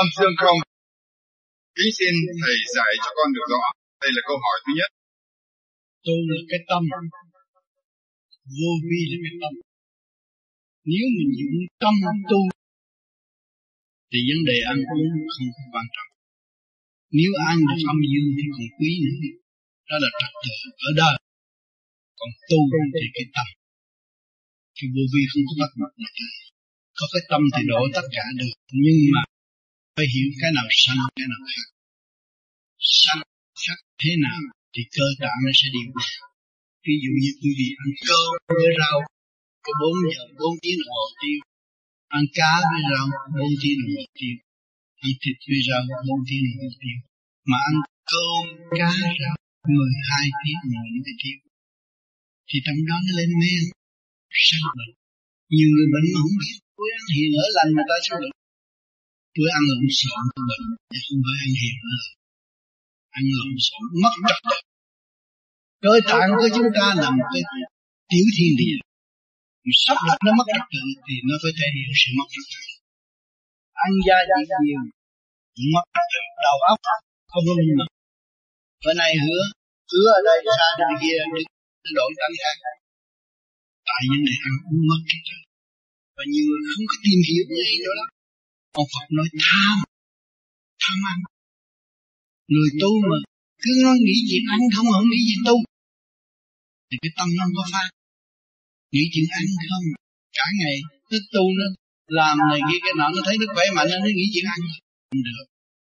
[0.00, 0.58] âm dương không?
[1.76, 3.64] Kính xin thầy dạy cho con được rõ.
[4.02, 4.90] Đây là câu hỏi thứ nhất.
[6.04, 6.82] Tu là cái tâm,
[8.58, 9.54] vô vi là cái tâm.
[10.92, 11.94] Nếu mình dùng tâm
[12.30, 12.40] tu,
[14.10, 16.10] thì vấn đề ăn uống không quan trọng.
[17.18, 19.32] Nếu ăn được âm dương thì còn quý nữa.
[19.88, 20.54] Đó là trật tự
[20.88, 21.16] ở đời.
[22.18, 22.60] Còn tu
[22.94, 23.48] thì cái tâm
[24.76, 26.12] thì vô vi không có bắt mặt này
[26.98, 28.52] có cái tâm thì đổ tất cả được
[28.84, 29.22] nhưng mà
[29.96, 31.66] phải hiểu cái nào sanh, cái nào khác
[33.02, 33.22] sanh
[33.62, 34.40] khác thế nào
[34.72, 35.88] thì cơ tạng nó sẽ điều
[36.86, 38.28] ví dụ như quý vị ăn cơm
[38.58, 38.98] với rau,
[39.64, 41.38] có bốn giờ, bốn tiếng đồng hồ tiêu.
[42.16, 43.06] Ăn cá với rau,
[43.38, 44.36] bốn tiếng đồng hồ tiêu.
[45.04, 46.98] Ăn thịt với rau, bốn tiếng đồng hồ tiêu.
[47.50, 47.74] Mà ăn
[48.10, 48.42] cơm,
[48.78, 48.90] cá,
[49.20, 49.34] rau,
[49.76, 51.38] mười hai tiếng đồng hồ tiêu.
[52.48, 53.62] Thì trong đó nó lên men
[54.46, 54.92] sao bệnh.
[55.54, 58.34] Nhiều người bệnh mà không biết, tôi ăn hiền ở lành mà ta sao bệnh.
[59.34, 62.14] Tôi ăn lộn xộn, tôi bệnh, chứ không phải ăn hiền ở lành.
[63.18, 64.71] Ăn lộn xộn, mất trật tự
[65.82, 67.42] cơ tạng của chúng ta nằm cái
[68.10, 68.78] tiểu thiên địa.
[69.84, 72.60] Sắp đặt nó mất trật tự thì nó phải thể hiện sự mất trật tự.
[73.84, 74.82] Ăn gia diệt nhiều,
[75.74, 76.78] mất trật tự, đầu óc
[77.32, 77.88] không có minh mẫn
[78.82, 79.42] bữa nay hứa
[79.90, 82.56] hứa ở đây xa bên kia đứng đổi tăng khác
[83.88, 85.36] tại những đề ăn uống mất trật tự.
[86.16, 87.92] và nhiều người không có tìm hiểu ngay đó.
[88.00, 88.08] Lắm
[88.80, 89.76] ông Phật nói, tham
[90.82, 91.18] tham ăn.
[92.52, 93.16] Người tu mà
[93.62, 95.56] cứ nói nghĩ chuyện ăn không không nghĩ chuyện tu
[96.92, 97.88] thì cái tâm nó có phát
[98.92, 99.86] nghĩ chuyện ăn không.
[100.36, 100.76] Cả ngày
[101.08, 101.66] cứ tu nó
[102.18, 104.60] làm này kia, cái nọ, nó thấy nó khỏe mạnh nó nghĩ chuyện ăn.
[105.08, 105.44] Không được.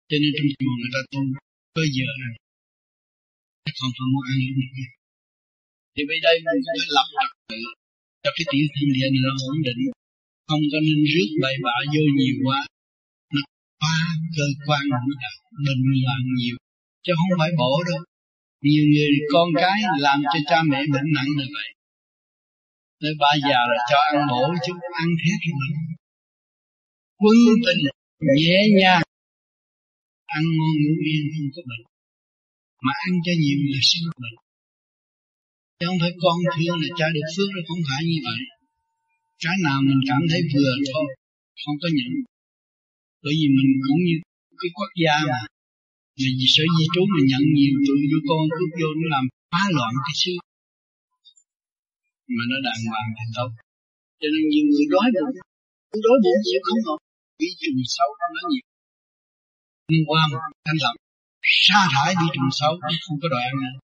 [0.09, 1.21] Cho nên trong chùa người ta tu,
[1.75, 2.33] có giờ này
[3.79, 4.89] không phải muốn ăn lúc này
[5.93, 7.59] thì bây đây mình phải lập trật tự
[8.23, 9.81] cho cái tiểu thiên địa này nó ổn định.
[10.49, 12.59] Không có nên rước bậy bạ vô nhiều quá.
[13.33, 13.41] Nó
[13.81, 13.97] phá
[14.35, 16.55] cơ quan của đạo bệnh loạn nhiều.
[17.03, 18.01] Chứ không phải bổ đâu
[18.61, 21.69] nhiều người con cái làm cho cha mẹ bệnh nặng như vậy.
[23.01, 25.69] Tới ba già là cho ăn bổ chứ ăn hết rồi
[27.21, 27.83] quân tình,
[28.37, 29.03] nhẹ nhàng
[30.37, 31.85] ăn ngon ngủ yên, không có bệnh.
[32.85, 34.37] Mà ăn cho nhiều là sinh bệnh.
[35.77, 38.39] Chứ không phải con thương là cha được phước, nó không phải như vậy.
[39.43, 41.07] Cái nào mình cảm thấy vừa thôi,
[41.61, 42.11] không có nhận.
[43.23, 44.15] Bởi vì mình cũng như
[44.59, 45.41] cái quốc gia mà
[46.19, 49.63] vì sở di trú mình nhận nhiều tụi đứa con cứ vô nó làm phá
[49.75, 50.33] loạn cái xứ.
[52.35, 53.49] Mà nó đàng hoàng thì đâu
[54.19, 55.35] cho nên nhiều người đói bụng.
[56.05, 56.99] Đói bụng chịu không nổi
[57.39, 58.65] bị trùng xấu nó nhiều.
[59.91, 60.95] Nhưng qua một thanh lập
[61.63, 62.73] sa thải đi trùng xấu
[63.03, 63.75] không có đòi ăn nữa.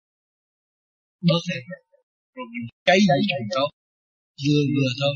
[1.28, 1.62] Bớt hết.
[2.36, 3.70] Rồi mình cháy gì trùng tốt
[4.44, 5.16] vừa vừa thôi.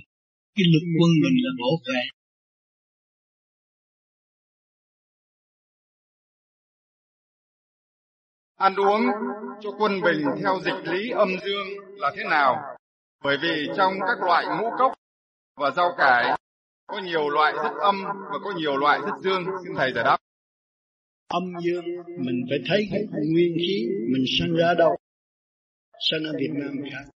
[0.56, 2.02] Cái lực quân mình là bổ khỏe
[8.58, 9.02] Ăn uống
[9.62, 12.56] cho quân bình theo dịch lý âm dương là thế nào?
[13.24, 14.92] Bởi vì trong các loại ngũ cốc
[15.56, 16.38] và rau cải,
[16.88, 19.46] có nhiều loại rất âm và có nhiều loại rất dương.
[19.64, 20.18] Xin thầy giải đáp.
[21.28, 21.86] Âm dương,
[22.18, 24.98] mình phải thấy cái nguyên khí mình sinh ra đâu.
[26.10, 27.12] Sinh ở Việt Nam khác.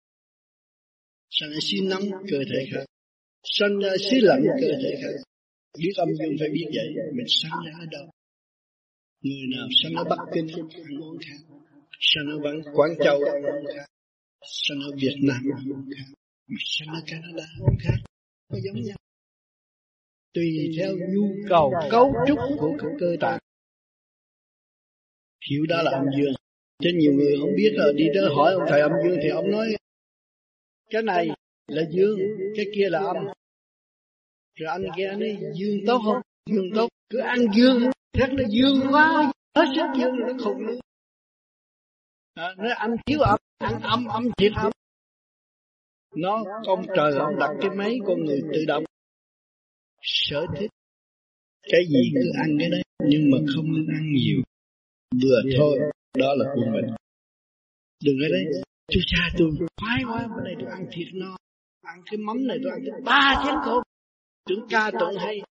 [1.30, 2.85] Sinh ở xứ nắng cơ thể khác.
[3.43, 5.23] Sinh ra xứ lạnh cơ thể khác.
[5.77, 6.88] Biết âm dương phải biết vậy.
[7.13, 8.09] Mình sinh ra ở đâu.
[9.22, 11.56] Người nào sanh ở Bắc Kinh ăn uống khác.
[11.99, 13.85] sanh ở Văn, Quảng Châu ăn uống khác.
[14.41, 16.14] sanh ở Việt Nam ăn uống khác.
[16.48, 17.98] Mà sinh ở Canada ăn uống khác.
[18.49, 18.98] Có giống nhau.
[20.34, 23.39] Tùy theo nhu cầu cấu trúc của các cơ tạng.
[25.49, 26.34] Hiểu đó là âm dương.
[26.84, 29.52] Chứ nhiều người không biết rồi đi tới hỏi ông thầy âm dương thì ông
[29.52, 29.76] nói
[30.89, 31.30] cái này
[31.68, 32.19] là dương,
[32.56, 33.15] cái kia là âm.
[34.56, 36.22] Rồi anh kia nói dương tốt không?
[36.49, 36.89] Dương tốt.
[37.10, 39.31] Cứ ăn dương rất là dương quá.
[39.55, 40.79] Hết sức dương nó khùng luôn
[42.33, 44.71] à, nó ăn thiếu âm ăn âm âm thiệt âm.
[46.15, 48.83] Nó ông trời ông đặt cái máy con người tự động
[50.01, 50.69] sở thích.
[51.71, 54.41] Cái gì cứ ăn cái đấy nhưng mà không nên ăn nhiều.
[55.23, 55.79] Vừa thôi
[56.17, 56.95] đó là của mình.
[58.03, 58.61] Đừng ở đấy.
[58.91, 59.51] Chú cha tôi
[59.81, 61.38] khoái quá bữa nay tôi ăn thịt no.
[61.81, 63.83] Ăn cái mắm này tôi ăn tới ba chén cơm.
[64.49, 65.41] Tưởng ca tụng hay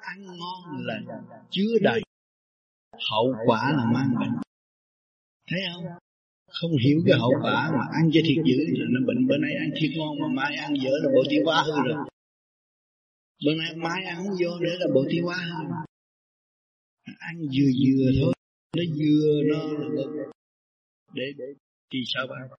[0.00, 1.00] ăn ngon là
[1.50, 2.00] chứa đầy.
[3.10, 4.36] Hậu quả là mang bệnh.
[5.50, 5.84] Thấy không?
[6.60, 8.58] Không hiểu cái hậu quả mà ăn cho thiệt dữ.
[8.78, 11.42] Là nó bệnh bữa nay ăn thiệt ngon mà mai ăn dở là bộ tiêu
[11.44, 12.08] hóa hư rồi.
[13.44, 15.64] Bữa nay mai ăn không vô nữa là bộ tiêu hóa hư.
[17.18, 18.34] Ăn vừa vừa thôi.
[18.76, 20.30] Nó vừa nó là được.
[21.14, 21.24] Để
[21.90, 22.58] đi sao bạn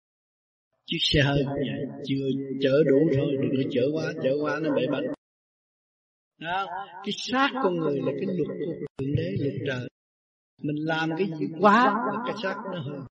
[0.86, 2.26] chiếc xe hơi vậy chưa
[2.62, 3.38] chở đủ thôi.
[3.42, 5.06] Đừng có chở quá chở quá nó bị bệnh
[6.40, 6.68] đó.
[7.04, 9.90] Cái xác con người là cái luật của thượng đế, luật trời.
[10.62, 13.06] Mình làm cái gì quá là cái xác nó hơn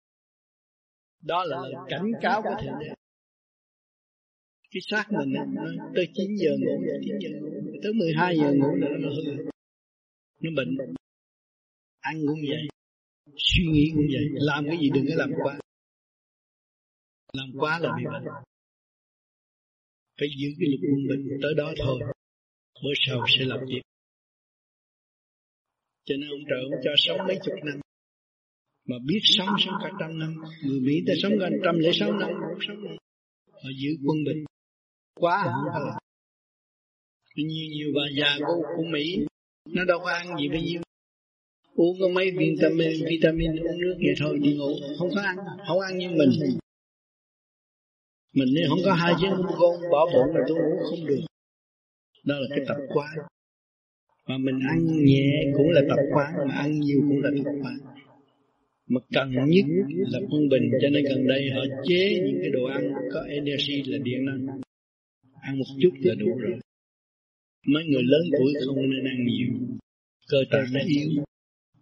[1.22, 2.86] đó là lời cảnh cáo của thượng đế.
[4.70, 8.52] Cái xác mình nó tới 9 giờ ngủ là 9 giờ ngủ, tới 12 giờ
[8.54, 9.44] ngủ là nó hư.
[10.40, 10.76] Nó bệnh.
[12.00, 12.68] Ăn cũng vậy.
[13.36, 14.24] Suy nghĩ cũng vậy.
[14.32, 15.58] Làm cái gì đừng có làm quá.
[17.32, 18.24] Làm quá là bị bệnh.
[20.18, 22.00] Phải giữ cái luật quân bình tới đó thôi
[22.82, 23.82] bữa sau sẽ làm việc.
[26.04, 27.80] Cho nên ông trời ông cho sống mấy chục năm.
[28.84, 30.34] Mà biết sống sống cả trăm năm.
[30.64, 32.30] Người Mỹ ta sống gần trăm lẻ sáu năm.
[32.40, 32.96] Không sống năm
[33.52, 34.44] họ giữ quân bình.
[35.14, 35.98] Quá không phải là
[37.36, 39.26] nhiều nhiều bà già của, của Mỹ
[39.68, 40.80] nó đâu có ăn gì bao nhiêu.
[41.74, 44.74] Uống có mấy vitamin vitamin uống nước vậy thôi đi ngủ.
[44.98, 45.36] Không có ăn
[45.66, 46.58] không ăn như mình.
[48.34, 51.20] Mình nếu không có hai chén con bỏ bụng là tôi ngủ không được
[52.28, 53.14] đó là cái tập quán.
[54.28, 57.78] Mà mình ăn nhẹ cũng là tập quán mà ăn nhiều cũng là tập quán.
[58.88, 59.64] Mà cần nhất
[60.08, 63.82] là quân bình cho nên gần đây họ chế những cái đồ ăn có energy
[63.86, 64.46] là điện năng.
[65.42, 66.58] ăn một chút là đủ rồi.
[67.66, 69.48] mấy người lớn tuổi không nên ăn nhiều.
[70.28, 71.22] Cơ tạng nó yếu.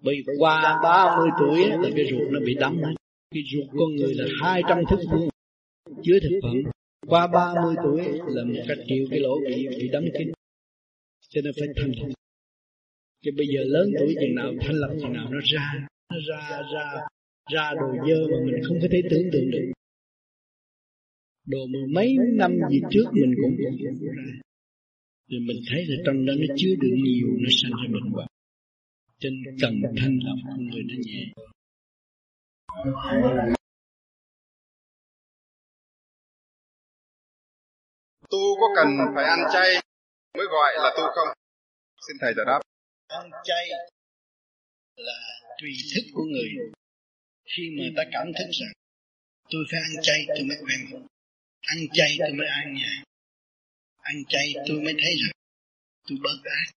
[0.03, 2.95] bởi qua 30 tuổi là cái ruột nó bị đóng hết
[3.35, 5.29] cái ruột con người là 200 thước vuông
[6.03, 6.57] chứa thực phẩm.
[7.07, 10.36] qua 30 tuổi là một cách triệu cái lỗ bị bị đóng kín
[11.29, 12.09] cho nên phải thanh lọc.
[13.23, 16.63] chứ bây giờ lớn tuổi chừng nào, thanh lọc chừng nào, nó ra nó ra
[16.75, 16.87] ra
[17.53, 19.73] ra đồ dơ mà mình không có thể tưởng tượng được.
[21.47, 24.47] Đồ mà mấy năm gì trước mình cũng cũng ra
[25.29, 28.29] rồi mình thấy là trong đó nó chứa được nhiều, nó sanh ra bệnh hoạn.
[29.19, 31.33] Trên cần thanh lọc con người nó nhẹ.
[38.31, 39.86] Tu có cần phải ăn chay?
[40.37, 41.29] Mới gọi là tu không?
[42.07, 42.61] Xin thầy giải đáp.
[43.09, 43.65] Ăn chay
[44.97, 45.19] là
[45.61, 46.51] tùy thức của người.
[47.45, 48.73] Khi mà ta cảm thức rằng
[49.51, 50.81] tôi phải ăn chay tôi mới quen.
[51.61, 53.03] Ăn chay tôi mới ăn nhà
[54.11, 55.35] ăn chay tôi mới thấy rằng
[56.09, 56.69] tôi bớt ác.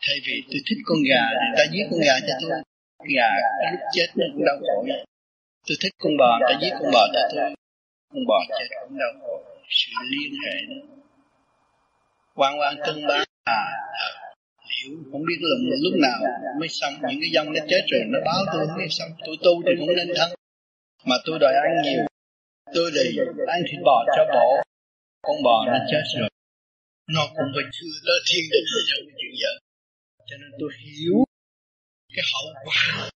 [0.00, 2.50] Thay vì tôi thích con gà thì ta giết con gà cho tôi.
[3.14, 3.30] Gà
[3.72, 4.84] lúc chết nó cũng đau khổ
[5.66, 7.54] tôi thích con bò ta giết con bò cho tôi.
[8.12, 9.34] Con bò chết cũng đau khổ.
[9.70, 10.80] Sự liên hệ đó
[12.38, 13.60] quan quan tương bá à,
[14.70, 16.18] liệu hiểu không biết là lúc nào
[16.60, 19.10] mới xong những cái dông nó chết rồi nó báo tôi không biết xong.
[19.26, 20.30] Tôi tu thì cũng nên thân
[21.04, 22.02] mà tôi đòi ăn nhiều
[22.74, 24.48] tôi thì ăn thịt bò cho bổ
[25.22, 26.28] con bò nó chết rồi.
[27.16, 29.52] Nó cũng phải chưa tới thiên đình rồi cái chuyện giờ.
[30.28, 31.16] Cho nên tôi hiểu
[32.14, 33.10] cái hậu quả.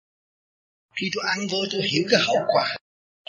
[0.97, 2.67] Khi tôi ăn vô tôi hiểu cái hậu quả.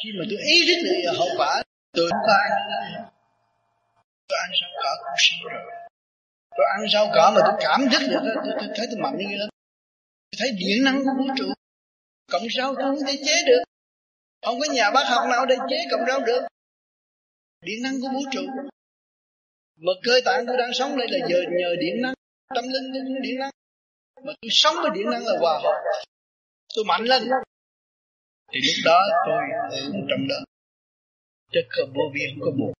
[0.03, 1.63] Khi mà tôi ý thức được hậu quả
[1.97, 2.53] tôi không có ăn
[4.29, 5.80] tôi ăn sao cả cũng xong rồi
[6.57, 9.17] tôi ăn rau cỏ mà tôi cảm thức được tôi, tôi, tôi thấy tôi mạnh
[9.19, 9.49] như lắm
[10.31, 11.53] tôi thấy điện năng của vũ trụ.
[12.33, 13.63] Cộng rau tôi không thể chế được.
[14.43, 16.43] Không có nhà bác học nào để chế cộng rau được.
[17.67, 18.43] Điện năng của vũ trụ.
[19.77, 22.15] Mà cơ tạng tôi đang sống đây là nhờ, nhờ điện năng.
[22.55, 23.51] Tâm linh điện năng.
[24.25, 25.83] Mà tôi sống với điện năng là hòa hợp.
[26.75, 27.23] Tôi mạnh lên.
[28.53, 29.43] Thì lúc đó tôi
[29.83, 30.37] hưởng trong đó.
[31.53, 32.73] Chứ không vô vi không có buồn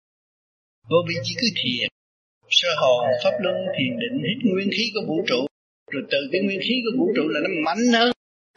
[0.89, 1.89] vô vi chỉ cứ thiền
[2.51, 5.39] sơ hồn pháp luân thiền định hít nguyên khí của vũ trụ.
[5.91, 8.11] Rồi từ cái nguyên khí của vũ trụ là nó mạnh hơn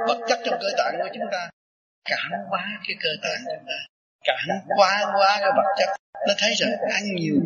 [0.09, 1.51] vật chất trong cơ tạng của chúng ta.
[2.05, 3.79] Cảm hóa cái cơ tạng chúng ta.
[4.25, 4.43] Cảm
[4.79, 5.89] hóa quá cái vật chất.
[6.29, 7.37] Nó thấy rằng ăn nhiều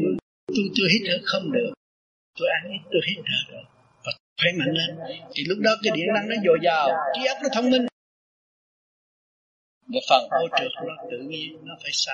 [0.46, 1.72] tôi tôi hít thở không được.
[2.38, 3.64] Tôi ăn ít, tôi hít thở được.
[4.04, 5.18] Và khỏe mạnh lên.
[5.34, 7.86] Thì lúc đó cái điện năng nó dồi dào, trí óc nó thông minh.
[9.86, 12.12] Một phần ô trượt nó tự nhiên, nó phải xa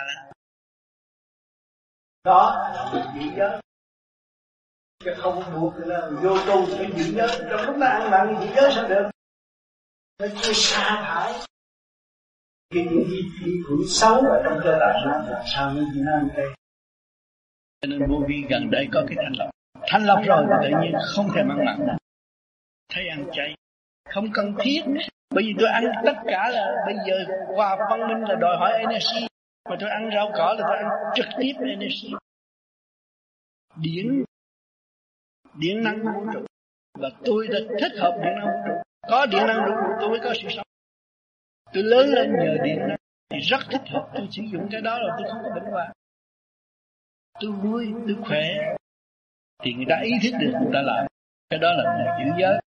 [2.24, 3.63] đó là bị giới
[5.04, 8.46] chứ không buộc là vô tu phải giữ giới trong lúc nó ăn mặn giữ
[8.56, 9.10] giới sao được?
[10.18, 11.32] Nó chưa sa thải.
[12.74, 16.00] Cái những gì khí quỷ xấu ở trong cơ thể nó làm sao như thế
[16.00, 16.46] nào ăn chay
[17.84, 19.50] cho nên vô vi gần đây có cái thanh lọc.
[19.86, 21.96] Thanh lọc rồi tự nhiên không thể ăn mặn.
[22.92, 23.54] Thấy ăn chay.
[24.10, 24.80] Không cần thiết
[25.34, 27.24] bởi vì tôi ăn tất cả là bây giờ
[27.56, 29.26] qua văn minh là đòi hỏi energy.
[29.70, 32.12] Mà tôi ăn rau cỏ là tôi ăn trực tiếp energy.
[33.76, 34.24] Điển
[35.58, 36.46] điện năng vũ trụ
[36.98, 38.74] và tôi đã thích hợp điện năng vũ trụ
[39.08, 40.66] có điện năng vũ trụ tôi mới có sự sống.
[41.72, 42.98] Tôi lớn lên nhờ điện năng
[43.30, 45.92] thì rất thích hợp tôi sử dụng cái đó là tôi không có bệnh hoạn.
[47.40, 48.74] Tôi vui, tôi khỏe.
[49.62, 51.06] Thì người ta ý thức được, người ta làm.
[51.50, 52.60] Cái đó là người giữ giới.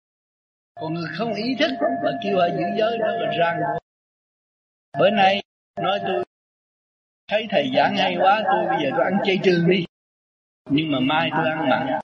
[0.80, 1.72] Còn người không ý thức
[2.04, 3.60] mà kêu họ giữ giới đó là ràng
[5.00, 5.42] bữa nay
[5.82, 6.24] nói tôi,
[7.28, 9.86] thấy thầy giảng hay quá, tôi bây giờ tôi ăn chay trường đi.
[10.70, 12.00] Nhưng mà mai tôi ăn mặn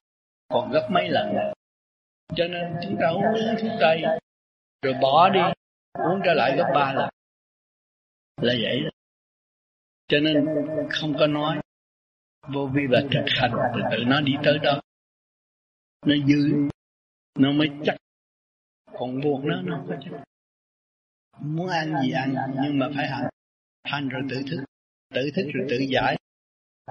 [0.48, 1.54] còn gấp mấy lần à?
[2.36, 3.24] cho nên chúng ta uống
[3.62, 4.02] thuốc tây,
[4.82, 5.40] rồi bỏ đi,
[5.94, 7.10] uống trở lại gấp ba lần.
[8.42, 8.90] Là vậy đó.
[10.08, 10.46] Cho nên
[10.90, 11.60] không có nói,
[12.54, 14.82] vô vi và thực hành, từ từ nó đi tới đó.
[16.06, 16.68] Nó dư,
[17.40, 17.96] nó mới chắc.
[18.94, 20.24] Còn buộc nó nó không có chắc.
[21.40, 23.30] Muốn ăn gì ăn, nhưng mà phải hành.
[23.84, 24.64] Hành rồi tự thức.
[25.14, 26.18] Tự thức rồi tự giải.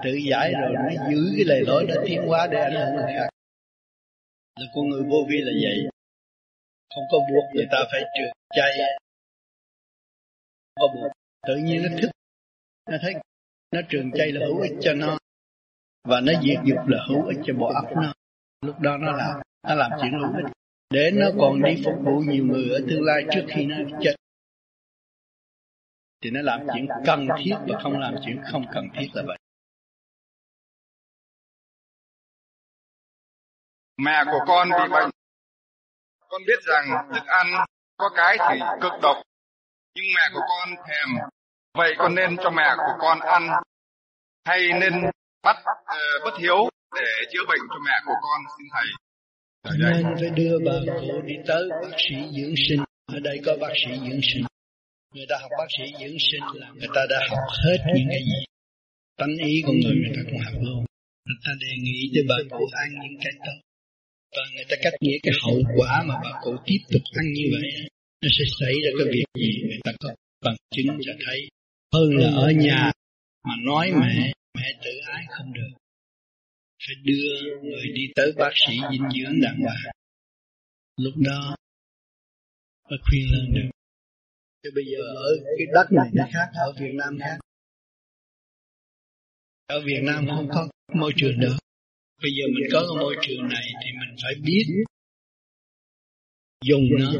[0.03, 3.13] Tự giải rồi nó giữ cái lề lối đó, tiến hóa để ảnh hưởng người
[3.17, 3.32] khác
[4.55, 5.89] là con người vô vi là vậy.
[6.95, 8.71] Không có buộc người ta phải trượt chay.
[10.75, 11.11] Không có buộc.
[11.47, 12.11] Tự nhiên nó thức.
[12.91, 13.13] Nó thấy
[13.71, 15.17] nó trường chay là hữu ích cho nó.
[16.03, 18.13] Và nó diệt dục là hữu ích cho bộ óc nó.
[18.61, 20.53] Lúc đó nó làm nó làm chuyện hữu ích.
[20.89, 24.15] Để nó còn đi phục vụ nhiều người ở tương lai trước khi nó chết.
[26.21, 29.37] Thì nó làm chuyện cần thiết và không làm chuyện không cần thiết là vậy.
[33.97, 35.09] Mẹ của con bị bệnh.
[36.29, 37.47] Con biết rằng thức ăn
[37.97, 39.17] có cái thì cực độc,
[39.95, 41.07] nhưng mẹ của con thèm.
[41.77, 43.47] Vậy con nên cho mẹ của con ăn
[44.45, 44.93] hay nên
[45.43, 48.87] bắt uh, bất hiếu để chữa bệnh cho mẹ của con xin thầy.
[49.77, 52.83] Nên phải đưa bà cụ đi tới bác sĩ dưỡng sinh.
[53.05, 54.45] Ở đây có bác sĩ dưỡng sinh.
[55.13, 58.19] Người ta học bác sĩ dưỡng sinh là người ta đã học hết những cái
[58.19, 58.39] gì.
[59.17, 60.85] Tánh ý của người người ta cũng học luôn.
[61.25, 63.57] Người ta đề nghị cho bà cụ ăn những cái tốt
[64.35, 67.43] và người ta cắt nghĩa cái hậu quả mà bà cụ tiếp tục ăn như
[67.51, 67.89] vậy
[68.21, 70.09] nó sẽ xảy ra cái việc gì người ta có
[70.41, 71.49] bằng chứng cho thấy.
[71.93, 72.91] Hơn là ở nhà
[73.43, 75.71] mà nói mẹ mẹ tự ái không được.
[76.87, 79.95] Phải đưa người đi tới bác sĩ dinh dưỡng đàng hoàng.
[80.97, 81.55] Lúc đó
[82.89, 83.69] mới khuyên lên được
[84.63, 87.37] Chứ bây giờ ở cái đất này nó khác, ở Việt Nam khác.
[89.67, 91.57] Ở Việt Nam không có môi trường nữa
[92.23, 94.65] bây giờ mình có cái môi trường này thì mình phải biết
[96.65, 97.11] dùng nó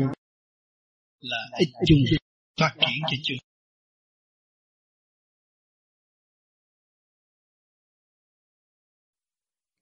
[1.19, 1.99] là ích chung
[2.59, 3.37] phát triển cho chung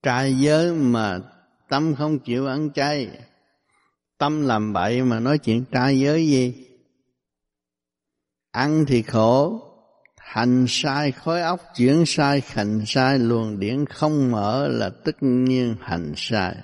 [0.03, 1.19] trai giới mà
[1.69, 3.07] tâm không chịu ăn chay,
[4.18, 6.53] tâm làm bậy mà nói chuyện trai giới gì?
[8.52, 9.60] Ăn thì khổ
[10.33, 15.75] hành sai khối óc chuyển sai hành sai luồng điển không mở là tất nhiên
[15.81, 16.55] hành sai.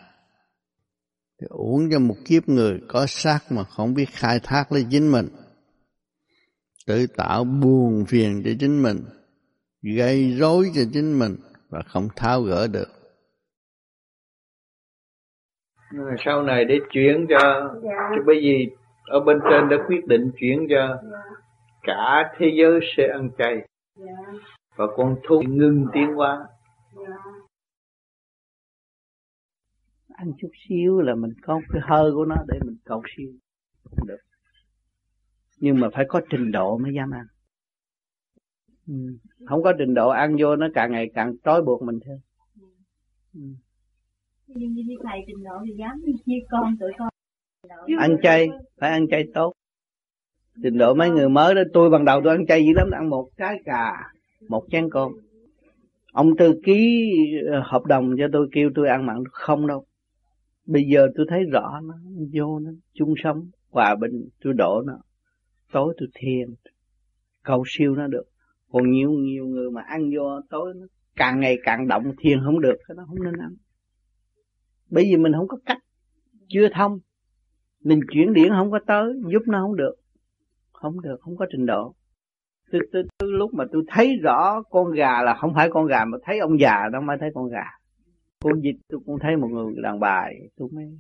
[1.42, 5.12] Thì uống cho một kiếp người có xác mà không biết khai thác lấy chính
[5.12, 5.28] mình.
[6.88, 8.98] Tự tạo buồn phiền cho chính mình
[9.98, 11.36] gây rối cho chính mình
[11.70, 12.90] và không tháo gỡ được.
[16.26, 17.40] Sau này để chuyển cho
[17.84, 17.90] dạ.
[18.10, 18.68] cho bởi vì
[19.06, 21.38] ở bên trên đã quyết định chuyển cho dạ
[21.88, 24.44] cả thế giới sẽ ăn chay yeah.
[24.76, 26.48] và con thú ngưng tiến hóa.
[27.00, 27.20] Yeah.
[30.08, 33.32] ăn chút xíu là mình có cái hơi của nó để mình cầu siêu.
[33.84, 34.18] Không được.
[35.58, 37.26] Nhưng mà phải có trình độ mới dám ăn.
[38.88, 38.94] Ừ.
[39.46, 42.18] không có trình độ ăn vô nó càng ngày càng trói buộc mình thêm.
[43.34, 43.42] Ừ.
[44.48, 47.10] nhưng như thầy trình độ thì dám chia con tụi con.
[48.00, 48.48] Ăn chay.
[48.80, 49.54] Phải ăn chay tốt
[50.64, 53.10] trình độ mấy người mới đó, tôi ban đầu tôi ăn chay dữ lắm, ăn
[53.10, 53.94] một trái cà,
[54.50, 55.12] một chén cơm.
[56.12, 57.12] Ông tư ký
[57.52, 59.86] ờ, hợp đồng cho tôi kêu tôi ăn mặn không đâu.
[60.66, 61.94] Bây giờ tôi thấy rõ nó,
[62.34, 64.94] vô nó, chung sống, hòa bình, tôi đổ nó.
[65.72, 66.54] Tối tôi thiền,
[67.44, 68.24] cầu siêu nó được.
[68.72, 70.86] Còn nhiều nhiều người mà ăn vô tối nó
[71.16, 73.56] càng ngày càng động, thiền không được, cái đó không nên ăn.
[74.90, 75.78] Bởi vì mình không có cách,
[76.48, 77.00] chưa thông.
[77.84, 79.96] Mình chuyển điển không có tới, giúp nó không được
[80.82, 81.96] không được không có trình độ.
[82.72, 86.06] Từ, từ, từ lúc mà tôi thấy rõ con gà là không phải con gà
[86.06, 87.66] mà thấy ông già đó mới thấy con gà.
[88.44, 91.00] Con vịt tôi cũng thấy một người đàn bà tôi mới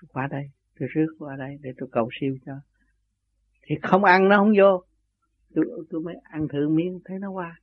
[0.00, 2.52] tôi qua đây tôi rước qua đây để tôi cầu siêu cho.
[3.62, 4.82] Thì không ăn nó không vô.
[5.54, 7.60] Tôi tôi mới ăn thử miếng thấy nó qua.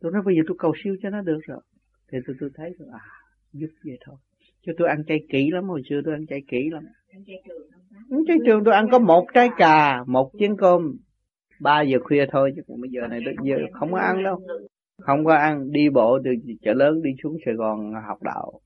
[0.00, 1.60] Tôi nói bây giờ tôi cầu siêu cho nó được rồi.
[2.08, 3.04] Thì thì tôi tôi thấy tôi, à
[3.52, 4.16] giúp vậy thôi
[4.66, 6.84] chứ tôi ăn chay kỹ lắm hồi xưa tôi ăn chay kỹ lắm.
[8.26, 10.96] Chay trường tôi ăn có một trái cà một chén cơm.
[11.60, 14.40] Ba giờ khuya thôi chứ còn bây giờ này bây giờ không có ăn đâu.
[14.98, 16.30] Không có ăn đi bộ từ
[16.62, 18.60] chợ lớn đi xuống Sài Gòn học đạo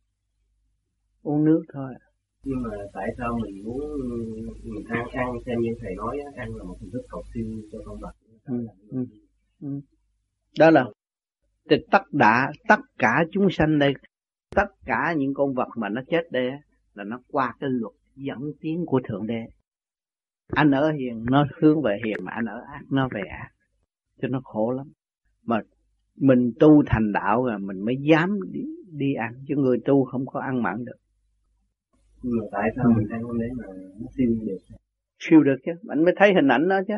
[1.22, 1.94] uống nước thôi.
[2.44, 3.80] Nhưng mà tại sao mình muốn
[4.64, 7.78] mình ăn ăn xem như thầy nói ăn là một hình thức cầu siêu cho
[7.84, 8.12] con vật.
[8.44, 9.04] Ừ, ừ,
[9.60, 9.80] ừ.
[10.58, 10.84] đó là
[11.70, 13.94] thì tất đã tất cả chúng sanh đây
[14.54, 16.50] tất cả những con vật mà nó chết đây
[16.94, 19.46] là nó qua cái luật dẫn tiến của thượng đế.
[20.52, 23.48] Anh ở hiền nó hướng về hiền mà anh ở ác nó về ác.
[24.22, 24.86] Cho nó khổ lắm.
[25.44, 25.60] Mà
[26.16, 30.26] mình tu thành đạo rồi mình mới dám đi, đi ăn chứ người tu không
[30.26, 30.96] có ăn mặn được.
[32.22, 33.66] Nhưng mà tại sao mình ăn đấy mà
[34.00, 34.58] nó siêu được?
[35.18, 35.72] Siêu được chứ.
[35.88, 36.94] Anh mới thấy hình ảnh đó chứ.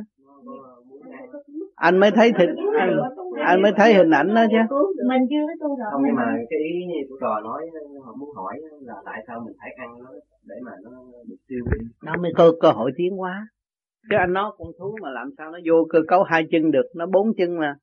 [1.75, 2.49] Anh mới thấy thịt
[2.79, 2.97] anh,
[3.45, 4.77] anh mới thấy hình ảnh đó chứ.
[5.09, 7.71] Mình chưa có tu rồi không nhưng mà cái ý như của trò nói
[8.05, 10.11] họ muốn hỏi là tại sao mình phải ăn nó
[10.47, 10.91] để mà nó
[11.29, 11.65] được siêu
[12.05, 13.49] nó mới có cơ hội tiến hóa.
[14.11, 16.87] Chứ anh nói con thú mà làm sao nó vô cơ cấu hai chân được
[16.95, 17.75] nó bốn chân mà.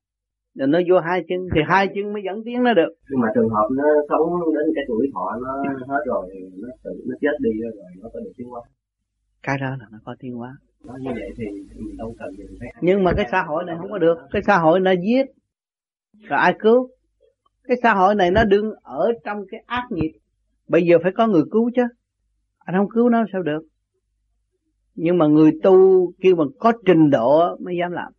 [0.60, 2.94] Rồi nó vô hai chân thì hai chân mới dẫn tiếng nó được.
[3.10, 6.30] Nhưng mà trường hợp nó sống đến cái tuổi thọ nó hết rồi
[6.62, 7.72] nó tự nó chết đi rồi
[8.02, 8.62] nó có được tiến hóa?
[9.44, 10.58] Cái đó là nó có tiến hóa.
[10.86, 13.76] Nói như vậy thì mình đâu cần mình phải nhưng mà cái xã hội này
[13.80, 14.18] không có được.
[14.32, 15.26] Cái xã hội nó giết
[16.22, 16.90] rồi ai cứu?
[17.64, 20.12] Cái xã hội này nó đương ở trong cái ác nghiệp.
[20.68, 21.84] Bây giờ phải có người cứu chứ.
[22.58, 23.64] Anh không cứu nó sao được?
[24.96, 28.12] Nhưng mà người tu kêu mà có trình độ mới dám làm.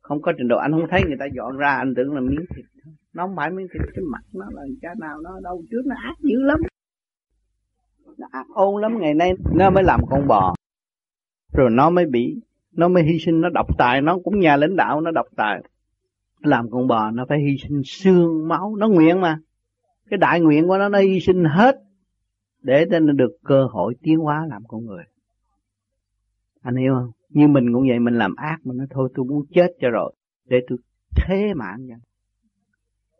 [0.00, 2.46] Không có trình độ, anh không thấy người ta dọn ra, anh tưởng là miếng
[2.56, 2.64] thịt
[3.12, 5.94] nó không phải miếng thịt, cái mặt nó là cha nào, nó đâu trước nó
[6.02, 6.60] ác dữ lắm.
[8.18, 10.54] Nó ác ôn lắm, ngày nay nó mới làm con bò.
[11.52, 12.40] Rồi nó mới bị,
[12.72, 15.62] nó mới hy sinh, nó độc tài, nó cũng nhà lãnh đạo, nó độc tài
[16.42, 19.38] làm con bò nó phải hy sinh xương máu, nó nguyện mà.
[20.10, 21.76] Cái đại nguyện của nó nó hy sinh hết
[22.62, 25.04] để cho nó được cơ hội tiến hóa làm con người.
[26.62, 27.10] Anh hiểu không?
[27.28, 30.14] Như mình cũng vậy, mình làm ác mà nó thôi, tôi muốn chết cho rồi,
[30.44, 30.78] để tôi
[31.16, 31.98] thế mạng vậy.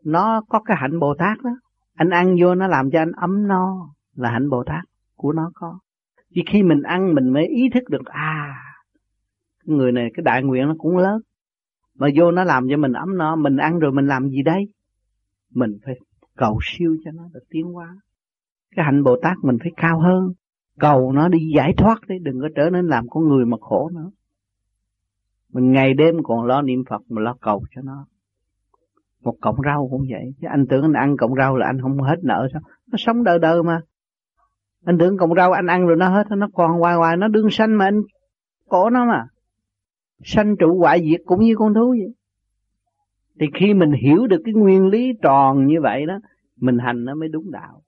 [0.03, 1.51] Nó có cái hạnh bồ tát đó.
[1.95, 4.83] Anh ăn vô nó làm cho anh ấm no, là hạnh bồ tát
[5.15, 5.79] của nó có.
[6.35, 8.55] Chỉ khi mình ăn, mình mới ý thức được à
[9.65, 11.21] người này, cái đại nguyện nó cũng lớn
[11.99, 14.67] mà vô nó làm cho mình ấm no, mình ăn rồi mình làm gì đây?
[15.53, 15.95] Mình phải
[16.37, 17.95] cầu siêu cho nó được tiến hóa.
[18.75, 20.33] Cái hạnh bồ tát mình phải cao hơn.
[20.79, 23.89] Cầu nó đi giải thoát đấy, đừng có trở nên làm con người mà khổ
[23.93, 24.11] nữa.
[25.53, 28.05] Mình ngày đêm còn lo niệm phật mà lo cầu cho nó.
[29.23, 30.33] Một cọng rau cũng vậy.
[30.41, 32.61] Chứ anh tưởng anh ăn cọng rau là anh không hết nợ sao?
[32.91, 33.81] Nó sống đời đời mà.
[34.85, 37.49] Anh tưởng cọng rau anh ăn rồi nó hết, nó còn hoài hoài, nó đương
[37.51, 38.01] sanh mà anh
[38.67, 39.25] cổ nó mà
[40.25, 42.13] sanh trụ hoại diệt cũng như con thú vậy.
[43.39, 46.19] Thì khi mình hiểu được cái nguyên lý tròn như vậy đó,
[46.59, 47.81] mình hành nó mới đúng đạo.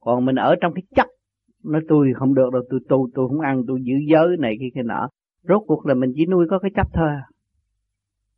[0.00, 1.06] Còn mình ở trong cái chấp
[1.66, 4.68] nói tôi không được đâu, tôi tu tôi không ăn, tôi giữ giới này kia
[4.74, 5.08] kia nọ.
[5.48, 7.22] Rốt cuộc là mình chỉ nuôi có cái chấp thôi à.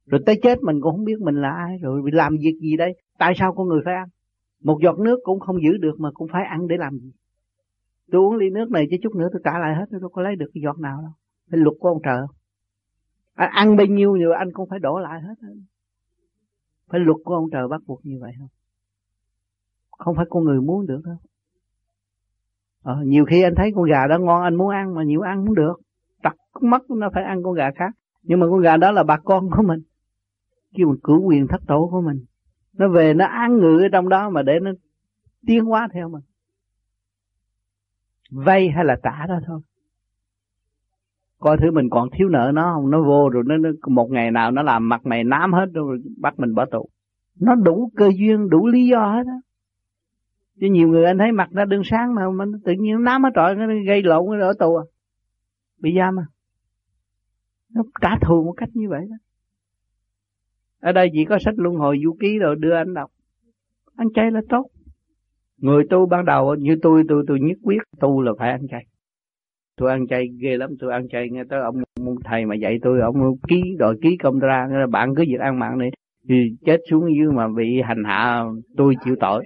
[0.07, 2.77] rồi tới chết mình cũng không biết mình là ai, rồi bị làm việc gì
[2.77, 4.09] đây, tại sao con người phải ăn?
[4.63, 7.13] Một giọt nước cũng không giữ được mà cũng phải ăn để làm gì?
[8.11, 10.37] Tôi uống ly nước này chứ chút nữa tôi trả lại hết, tôi có lấy
[10.37, 11.13] được cái giọt nào đâu.
[11.51, 12.21] Phải luật của ông trời
[13.39, 15.35] anh ăn bao nhiêu nhiều anh cũng phải đổ lại hết
[16.89, 18.49] phải luật của ông trời bắt buộc như vậy không?
[19.91, 21.17] Không phải con người muốn được đâu.
[22.83, 25.47] Ờ, nhiều khi anh thấy con gà đó ngon anh muốn ăn mà nhiều ăn
[25.47, 25.75] không được.
[26.23, 27.91] Tật mất nó phải ăn con gà khác.
[28.23, 29.81] Nhưng mà con gà đó là bà con của mình.
[30.75, 32.25] Kêu mình cử quyền thất tổ của mình.
[32.73, 34.71] Nó về nó ăn ngự ở trong đó mà để nó
[35.47, 36.23] tiến hóa theo mình.
[38.31, 39.61] Vay hay là trả đó thôi
[41.41, 42.91] coi thứ mình còn thiếu nợ nó không?
[42.91, 45.99] Nó vô rồi nó, nó một ngày nào nó làm mặt mày nám hết rồi
[46.21, 46.89] bắt mình bỏ tù.
[47.41, 49.39] Nó đủ cơ duyên đủ lý do hết á.
[50.61, 53.31] Chứ nhiều người anh thấy mặt nó đường sáng mà mình tự nhiên nám hết
[53.35, 54.85] trọi nó gây lộn nó ở tù à.
[55.81, 56.27] Bị giam à?
[57.75, 59.17] Nó trả thù một cách như vậy đó.
[60.81, 63.11] Ở đây chỉ có sách luân hồi du ký rồi đưa anh đọc.
[63.97, 64.67] Ăn chay là tốt.
[65.57, 68.87] Người tu ban đầu như tôi tôi tôi nhất quyết tu là phải ăn chay
[69.79, 72.79] tôi ăn chay ghê lắm tôi ăn chay nghe tới ông, ông thầy mà dạy
[72.83, 75.91] tôi ông ký đòi ký công ra bạn cứ việc ăn mặn này
[76.29, 76.35] thì
[76.65, 78.45] chết xuống dưới mà bị hành hạ
[78.77, 79.45] tôi chịu tội.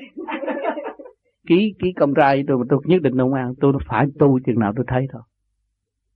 [1.46, 4.40] Ký ký công ra với tôi mà tôi nhất định không ăn tôi phải tu
[4.46, 5.22] chừng nào tôi thấy thôi.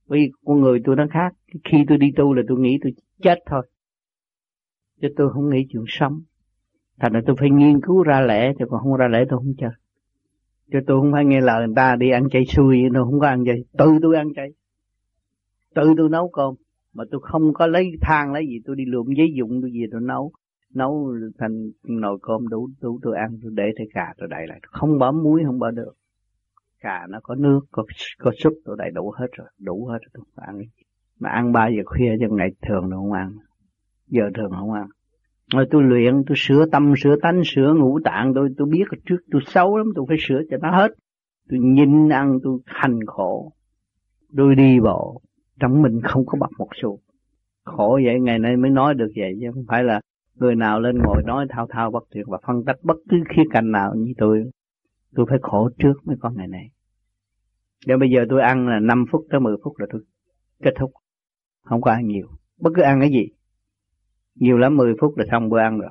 [0.09, 1.33] Vì con người tôi nó khác
[1.63, 3.67] khi tôi đi tu là tôi nghĩ tôi chết thôi
[5.01, 6.21] chứ tôi không nghĩ chuyện sống.
[6.99, 9.53] Thành ra tôi phải nghiên cứu ra lẽ chứ còn không ra lẽ tôi không
[9.57, 9.71] chơi
[10.71, 13.27] chứ tôi không phải nghe lời người ta đi ăn chay xui nó không có
[13.27, 14.49] ăn chay tự tôi ăn chay.
[15.75, 16.53] Tự tôi nấu cơm.
[16.93, 19.85] Mà tôi không có lấy than, lấy gì, tôi đi lượm giấy dụng, tôi gì
[19.91, 20.31] tôi nấu.
[20.73, 24.59] Nấu thành nồi cơm đủ đủ tôi ăn, tôi để thấy cà tôi đậy lại.
[24.63, 25.93] Không bỏ muối, không bỏ được.
[26.79, 27.83] Cà nó có nước, có
[28.19, 29.47] có súp, tôi đầy đủ hết rồi.
[29.59, 30.61] Đủ hết rồi, tôi không ăn.
[31.19, 33.31] Mà ăn ba giờ khuya trong ngày thường đâu không ăn.
[34.07, 34.87] Giờ thường không ăn
[35.53, 39.17] rồi tôi luyện, tôi sửa tâm, sửa tánh, sửa ngũ tạng, tôi tôi biết trước
[39.31, 40.91] tôi xấu lắm, tôi phải sửa cho nó hết.
[41.49, 43.51] Tôi nhìn ăn, tôi hành khổ.
[44.37, 45.21] Tôi đi bộ,
[45.59, 46.99] trong mình không có bật một xu
[47.65, 50.01] khổ vậy, ngày nay mới nói được vậy, chứ không phải là
[50.35, 53.43] người nào lên ngồi nói thao thao bất tuyệt và phân tích bất cứ khía
[53.51, 54.43] cạnh nào như tôi.
[55.15, 56.69] Tôi phải khổ trước mới có ngày này
[57.85, 60.01] nếu bây giờ tôi ăn là 5 phút tới 10 phút là tôi
[60.63, 60.91] kết thúc.
[61.63, 62.27] Không có ăn nhiều.
[62.61, 63.27] Bất cứ ăn cái gì
[64.39, 65.89] nhiều lắm 10 phút là xong bữa ăn rồi.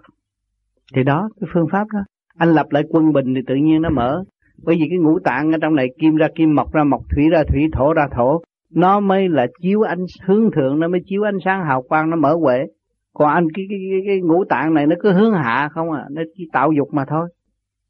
[0.94, 2.01] Thì đó cái phương pháp đó.
[2.39, 4.24] Anh lập lại quân bình thì tự nhiên nó mở.
[4.64, 7.28] Bởi vì cái ngũ tạng ở trong này kim ra kim mộc ra mộc thủy
[7.31, 8.40] ra thủy thổ ra thổ
[8.70, 12.16] nó mới là chiếu ánh hướng thượng nó mới chiếu ánh sáng hào quang nó
[12.16, 12.66] mở huệ.
[13.14, 16.05] Còn anh cái, cái, cái, cái ngũ tạng này nó cứ hướng hạ không à
[16.10, 17.28] nó chỉ tạo dục mà thôi.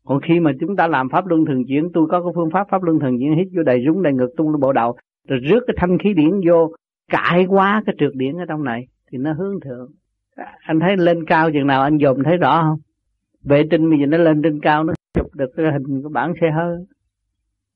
[0.04, 2.66] Còn khi mà chúng ta làm pháp luân thường chuyển tôi có cái phương pháp
[2.70, 4.96] pháp luân thường chuyển hít vô đầy rúng đầy ngực tung bộ đầu
[5.28, 6.70] rồi rước cái thanh khí điển vô
[7.12, 9.88] cải quá cái trượt điển ở trong này thì nó hướng thượng
[10.44, 12.78] anh thấy lên cao chừng nào anh dòm thấy rõ không?
[13.42, 16.32] Vệ tinh bây giờ nó lên trên cao, nó chụp được cái hình của bản
[16.40, 16.76] xe hơi.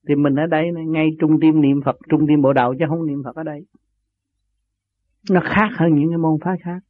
[0.09, 3.07] Thì mình ở đây ngay trung tim niệm Phật, trung tim bộ đầu chứ không
[3.07, 3.67] niệm Phật ở đây.
[5.31, 6.81] Nó khác hơn những cái môn phái khác.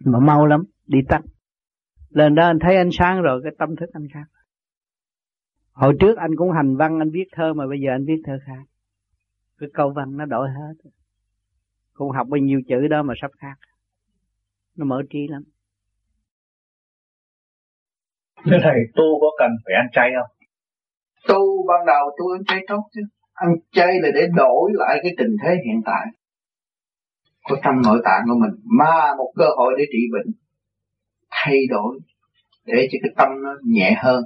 [0.00, 1.22] Mà mau lắm, đi tắt.
[2.10, 4.26] Lên đó anh thấy ánh sáng rồi, cái tâm thức anh khác.
[5.72, 8.38] Hồi trước anh cũng hành văn, anh viết thơ mà bây giờ anh viết thơ
[8.46, 8.62] khác.
[9.58, 10.90] Cái câu văn nó đổi hết.
[11.94, 13.58] Cũng học bao nhiêu chữ đó mà sắp khác
[14.76, 15.42] nó mở trí lắm
[18.44, 20.30] Thưa thầy, tu có cần phải ăn chay không?
[21.28, 23.00] Tu ban đầu tu ăn chay tốt chứ.
[23.34, 26.06] Ăn chay là để đổi lại cái tình thế hiện tại.
[27.48, 28.60] Có trong nội tạng của mình.
[28.78, 30.34] Mà một cơ hội để trị bệnh.
[31.30, 31.98] Thay đổi.
[32.66, 34.24] Để cho cái tâm nó nhẹ hơn.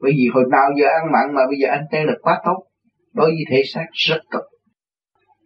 [0.00, 2.66] Bởi vì hồi nào giờ ăn mặn mà bây giờ ăn chay là quá tốt.
[3.12, 4.42] Đối với thể xác rất tốt.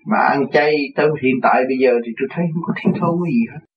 [0.06, 3.18] Mà ăn chay tới hiện tại bây giờ thì tôi thấy không có thiên thôn
[3.32, 3.69] gì hết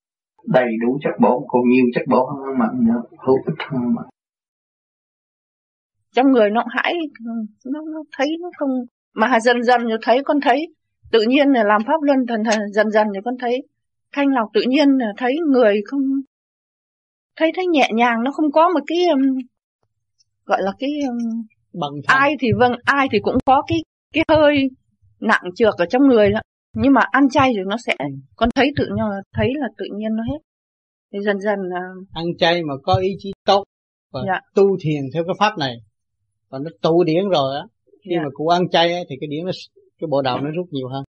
[0.46, 3.94] đầy đủ chất bổ còn nhiều chất bổ hơn ăn mặn nữa hữu ích hơn
[3.94, 4.04] mặn.
[6.14, 6.94] Trong người nó hãi
[7.64, 8.70] nó, nó thấy nó không
[9.14, 10.66] mà dần dần rồi thấy con thấy
[11.12, 13.62] tự nhiên là làm pháp luân thần thần dần dần rồi con thấy.
[14.12, 16.00] Thanh lọc tự nhiên là thấy người không
[17.36, 19.38] thấy thấy nhẹ nhàng nó không có một cái um,
[20.44, 21.42] gọi là cái um,
[21.80, 23.78] bằng ai thì vâng ai thì cũng có cái
[24.12, 24.70] cái hơi
[25.20, 26.40] nặng trược ở trong người đó
[26.74, 27.94] nhưng mà ăn chay rồi nó sẽ
[28.36, 30.38] con thấy tự nhiên thấy là tự nhiên nó hết
[31.12, 33.64] thì dần dần uh, ăn chay mà có ý chí tốt
[34.12, 34.40] và dạ.
[34.54, 35.76] tu thiền theo cái pháp này
[36.48, 37.62] và nó tụ điển rồi á
[38.04, 38.10] khi.
[38.14, 38.22] Dạ.
[38.22, 39.50] mà cụ ăn chay á, thì cái điển nó
[40.00, 41.04] cái bộ đầu nó rút nhiều hơn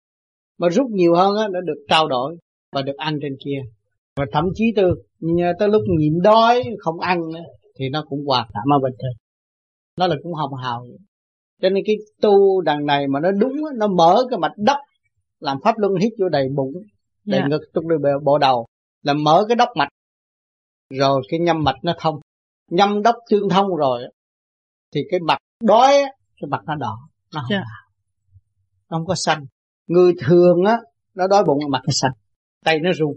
[0.58, 2.38] mà rút nhiều hơn á nó được trao đổi
[2.72, 3.60] và được ăn trên kia
[4.16, 4.96] và thậm chí từ
[5.60, 7.44] tới lúc nhịn đói không ăn nữa,
[7.80, 9.12] thì nó cũng hòa cảm ở bên trên
[9.98, 10.86] nó là cũng hồng hào
[11.62, 14.78] cho nên cái tu đằng này mà nó đúng nó mở cái mạch đất
[15.46, 16.74] làm pháp luân hít vô đầy bụng
[17.26, 17.52] đầy yeah.
[17.52, 17.58] Dạ.
[17.58, 18.66] ngực tung đầy bộ đầu
[19.04, 19.90] là mở cái đốc mạch
[20.90, 22.20] rồi cái nhâm mạch nó thông
[22.72, 24.04] nhâm đốc tương thông rồi
[24.94, 25.92] thì cái mặt đói
[26.42, 26.98] cái mặt nó đỏ
[27.34, 27.64] nó không, yeah.
[27.64, 27.92] Dạ.
[28.90, 29.46] không có xanh
[29.88, 30.78] người thường á
[31.16, 32.12] nó đói bụng mặt nó xanh
[32.66, 33.16] tay nó run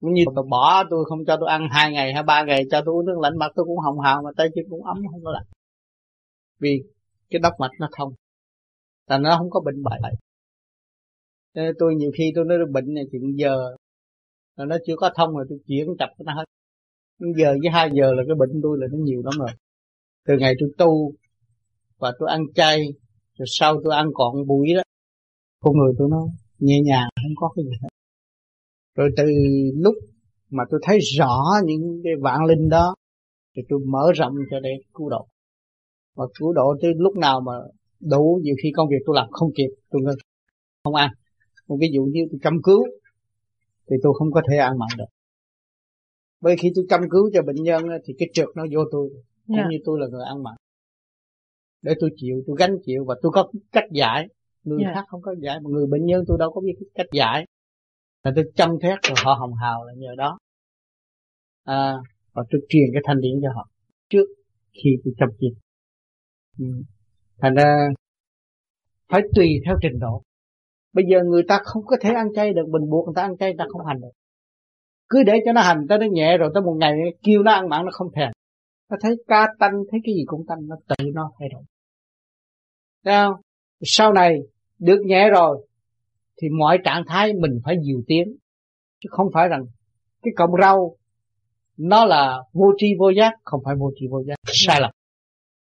[0.00, 2.94] như tôi bỏ tôi không cho tôi ăn hai ngày hay ba ngày cho tôi
[2.94, 5.30] uống nước lạnh mặt tôi cũng hồng hào mà tay chân cũng ấm không có
[5.32, 5.46] lạnh
[6.58, 6.82] vì
[7.30, 8.12] cái đốc mạch nó thông
[9.08, 10.00] thành nó không có bệnh bại
[11.54, 13.56] nên tôi nhiều khi tôi nói bệnh này chuyện giờ
[14.56, 16.44] là nó chưa có thông rồi, tôi chuyển chập nó hết.
[17.36, 19.50] Giờ với hai giờ là cái bệnh tôi là nó nhiều lắm rồi.
[20.26, 21.12] Từ ngày tôi tu
[21.98, 22.78] và tôi ăn chay,
[23.38, 24.82] rồi sau tôi ăn còn bụi đó,
[25.60, 26.26] con người tôi nó
[26.58, 27.88] nhẹ nhàng, không có cái gì hết.
[28.96, 29.24] Rồi từ
[29.76, 29.94] lúc
[30.50, 32.94] mà tôi thấy rõ những cái vạn linh đó,
[33.56, 35.26] thì tôi mở rộng cho để cứu độ.
[36.16, 37.52] Và cứu độ tới lúc nào mà
[38.00, 40.02] đủ, nhiều khi công việc tôi làm không kịp, tôi
[40.84, 41.10] không ăn
[41.72, 42.84] một ví dụ như tôi chăm cứu
[43.90, 45.04] thì tôi không có thể ăn mặn được
[46.40, 49.08] bởi khi tôi chăm cứu cho bệnh nhân thì cái trượt nó vô tôi
[49.46, 49.66] cũng yeah.
[49.66, 49.70] Dạ.
[49.70, 50.54] như tôi là người ăn mặn
[51.82, 54.28] để tôi chịu tôi gánh chịu và tôi có cách giải
[54.64, 54.94] người yeah.
[54.94, 55.00] Dạ.
[55.00, 57.46] khác không có giải mà người bệnh nhân tôi đâu có biết cách giải
[58.22, 60.38] là tôi chăm thét rồi họ hồng hào là nhờ đó
[61.64, 61.94] à,
[62.32, 63.68] và tôi truyền cái thanh điển cho họ
[64.08, 64.26] trước
[64.72, 65.52] khi tôi chăm chiên
[66.58, 66.82] ừ.
[67.38, 67.88] thành ra
[69.08, 70.22] phải tùy theo trình độ
[70.92, 73.36] bây giờ người ta không có thể ăn chay được, mình buộc người ta ăn
[73.36, 74.10] chay, người ta không hành được.
[75.08, 76.92] Cứ để cho nó hành, tới nó nhẹ rồi tới một ngày
[77.22, 78.32] kêu nó ăn mặn nó không thèm.
[78.90, 81.62] Nó thấy ca tanh, thấy cái gì cũng tanh, nó tự nó thay đổi.
[83.04, 83.40] Thấy không?
[83.84, 84.38] sau này
[84.78, 85.66] được nhẹ rồi,
[86.42, 88.36] thì mọi trạng thái mình phải dìu tiếng.
[89.00, 89.64] Chứ không phải rằng
[90.22, 90.96] cái cọng rau,
[91.76, 94.34] nó là vô tri vô giác, không phải vô tri vô giác.
[94.46, 94.90] Sai lầm.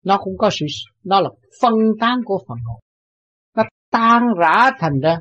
[0.04, 0.66] Nó cũng có sự,
[1.04, 1.30] nó là
[1.62, 2.80] phân tán của phần hồn
[3.92, 5.18] tan rã thành ra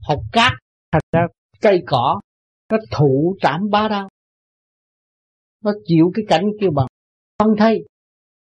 [0.00, 0.52] hột cát,
[0.92, 1.20] thành ra
[1.60, 2.20] cây cỏ,
[2.72, 4.08] nó thụ trảm ba đau
[5.64, 6.86] nó chịu cái cảnh kêu bằng
[7.38, 7.78] phân thay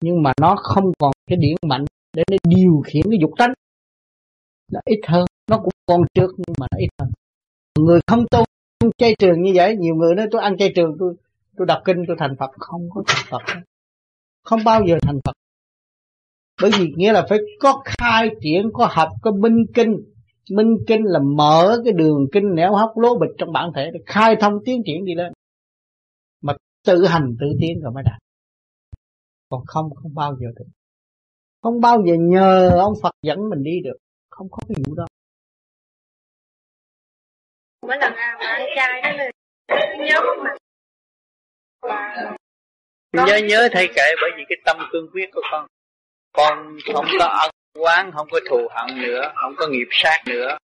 [0.02, 3.54] nhưng mà nó không còn cái điển mạnh để nó điều khiển cái dục tánh.
[4.72, 7.10] Nó ít hơn, nó cũng còn trước, nhưng mà nó ít hơn.
[7.80, 8.44] Người không tu,
[8.80, 11.14] không chay trường như vậy, nhiều người nói, tôi ăn chay trường, tôi
[11.58, 12.52] tôi đọc kinh, tôi thành phật.
[12.60, 13.62] Không có thành phật.
[14.44, 15.34] Không bao giờ thành phật
[16.62, 19.96] bởi vì nghĩa là phải có khai triển có học có minh kinh.
[20.52, 24.00] Minh kinh là mở cái đường kinh nẻo hóc lố bịch trong bản thể để
[24.06, 25.34] khai thông tiến triển đi lên.
[26.42, 26.54] Mà
[26.86, 28.20] tự hành tự tiến rồi mới đạt.
[29.50, 30.66] Còn không không bao giờ được.
[31.62, 33.98] Không bao giờ nhờ ông Phật dẫn mình đi được.
[34.30, 35.06] Không có cái vụ đó.
[37.82, 39.32] Mỗi lần mà ăn chay đó là
[39.98, 40.58] nhớ mặt
[43.14, 45.68] nhớ nhớ thay kệ bởi vì cái tâm cương quyết của con
[46.38, 47.50] con không có ân
[47.80, 50.58] quán không có thù hận nữa không có nghiệp sát nữa.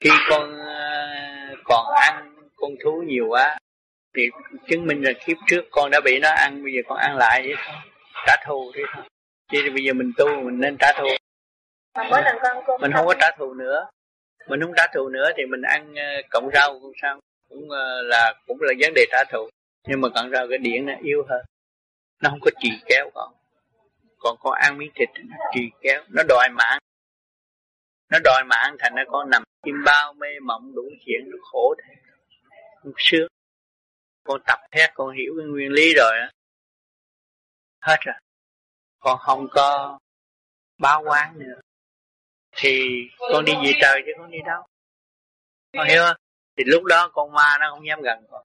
[0.00, 3.58] Khi con ờ, còn ăn con thú nhiều quá
[4.16, 4.22] thì
[4.68, 7.42] chứng minh là kiếp trước con đã bị nó ăn bây giờ con ăn lại
[7.46, 7.76] vậy thôi.
[8.26, 9.04] Trả thù thế thôi.
[9.52, 11.06] Chứ bây giờ mình tu mình nên trả thù.
[12.10, 13.86] Mỗi lần con con mình không có trả thù nữa.
[14.48, 17.20] Mình không trả thù nữa thì mình ăn ờ, cộng rau cũng sao.
[17.48, 19.48] Cũng ờ, là cũng là vấn đề trả thù.
[19.86, 21.44] Nhưng mà cộng rau cái điện nó yếu hơn.
[22.22, 23.32] Nó không có trì kéo con
[24.24, 26.78] còn con ăn miếng thịt nó trì kéo, nó đòi mạng.
[28.10, 31.74] Nó đòi mạng thành nó con nằm chim bao mê mộng đủ chuyện, nó khổ
[31.78, 31.94] thế.
[32.82, 33.28] Không sướng
[34.24, 36.26] con tập hết con hiểu cái nguyên lý rồi đó.
[37.80, 38.14] hết rồi.
[38.98, 39.98] Con không có
[40.78, 41.60] báo quán nữa.
[42.56, 44.62] Thì con đi về trời chứ con đi đâu.
[45.76, 46.16] Con hiểu không?
[46.56, 48.42] Thì lúc đó con ma nó không dám gần con.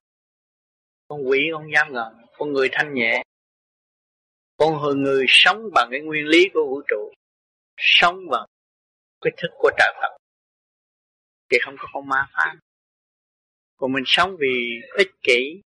[1.07, 2.25] Con quỷ không dám gần.
[2.37, 3.23] Con người thanh nhẹ
[4.59, 7.13] con người sống bằng cái nguyên lý của vũ trụ
[7.77, 8.45] sống bằng
[9.21, 10.17] cái thức của trời Phật.
[11.49, 12.55] Thì không có con ma phá
[13.79, 15.61] còn mình sống vì ích kỷ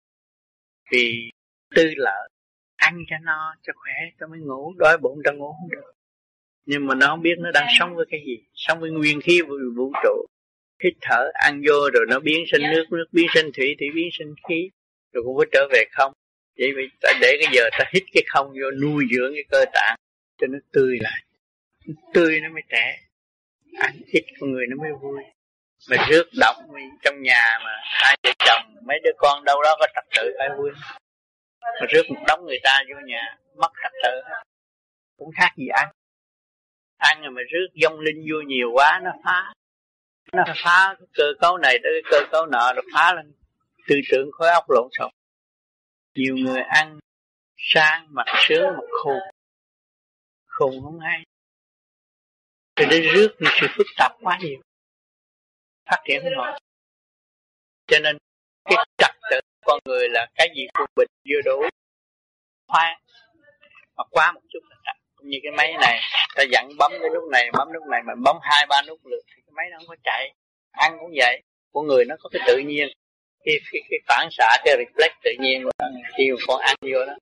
[0.91, 1.31] vì
[1.75, 2.29] tư lợi
[2.75, 5.91] ăn cho no cho khỏe cho mới ngủ đói bụng cho ngủ không được.
[6.65, 9.41] Nhưng mà nó không biết nó đang sống với cái gì sống với nguyên khí
[9.47, 10.25] của vũ trụ.
[10.83, 14.09] Hít thở ăn vô rồi nó biến sinh nước nước biến sinh thủy thủy biến
[14.11, 14.69] sinh khí
[15.13, 16.13] rồi cũng có trở về không
[16.57, 19.65] vậy vì ta để cái giờ ta hít cái không vô, nuôi dưỡng cái cơ
[19.73, 19.95] tạng
[20.37, 21.23] cho nó tươi lại.
[22.13, 22.99] Tươi nó mới trẻ.
[23.79, 25.23] Ăn ít con người nó mới vui.
[25.89, 26.55] Mà rước động
[27.03, 30.49] trong nhà mà hai vợ chồng, mấy đứa con đâu đó có trật tự phải
[30.57, 30.71] vui.
[31.61, 34.21] Mà rước một đống người ta vô nhà, mất trật tự.
[35.17, 35.87] Cũng khác gì ăn.
[36.97, 39.53] Ăn rồi mà rước dông linh vô nhiều quá, nó phá.
[40.33, 43.33] Nó phá cái cơ cấu này tới cơ cấu nọ rồi phá lên
[43.87, 45.11] tư tưởng khối óc lộn xộn
[46.15, 46.99] nhiều người ăn
[47.57, 49.19] sang mặt sướng mặt khùng
[50.45, 51.23] khùng không hay.
[52.75, 54.59] Thì để rước những sự phức tạp quá nhiều.
[55.89, 56.59] Phát triển không nổi.
[57.87, 58.17] Cho nên,
[58.65, 61.69] cái trật tự con người là cái gì cũng bình, vừa đủ.
[62.67, 62.97] Khoan.
[63.95, 64.95] Mà quá một chút là trật.
[65.15, 65.99] Cũng như cái máy này,
[66.35, 69.21] ta dặn bấm cái nút này, bấm nút này, mà bấm hai ba nút lượt
[69.27, 70.33] thì cái máy nó không có chạy.
[70.71, 71.41] Ăn cũng vậy.
[71.73, 72.87] Con người nó có cái tự nhiên
[73.43, 75.63] cái, cái, cái phản xạ cái reflex tự nhiên
[76.17, 77.13] khi mà con ăn vô đó.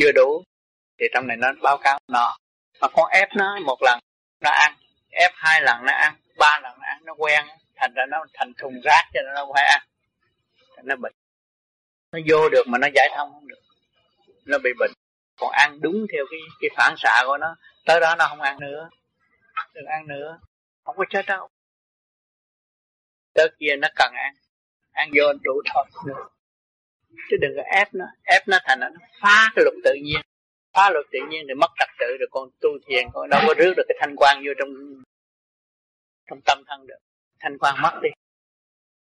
[0.00, 0.44] Vừa đủ
[0.98, 2.36] thì trong này nó báo cáo no
[2.80, 3.98] mà con ép nó một lần
[4.40, 4.76] nó ăn.
[5.10, 7.46] Ép hai lần nó ăn ba lần nó ăn nó quen.
[7.76, 9.82] Thành ra nó thành thùng rác cho nên nó không phải ăn.
[10.84, 11.12] Nó bệnh.
[12.12, 13.60] Nó vô được mà nó giải thông không được.
[14.44, 14.90] Nó bị bệnh.
[15.36, 17.56] Còn ăn đúng theo cái cái phản xạ của nó.
[17.84, 18.88] Tới đó nó không ăn nữa.
[19.74, 20.38] Đừng ăn nữa.
[20.84, 21.48] Không có chết đâu.
[23.34, 24.34] Tới kia nó cần ăn
[24.96, 25.84] ăn vô đủ thôi.
[26.06, 26.28] Nữa
[27.30, 28.04] chứ đừng có ép nó.
[28.22, 28.86] Ép nó thành nó
[29.22, 30.20] phá cái luật tự nhiên.
[30.74, 33.54] Phá luật tự nhiên thì mất trật tự rồi con tu thiền con đâu có
[33.58, 34.68] rước được cái thanh quan vô trong
[36.30, 36.98] trong tâm thân được.
[37.40, 38.08] Thanh quan mất đi.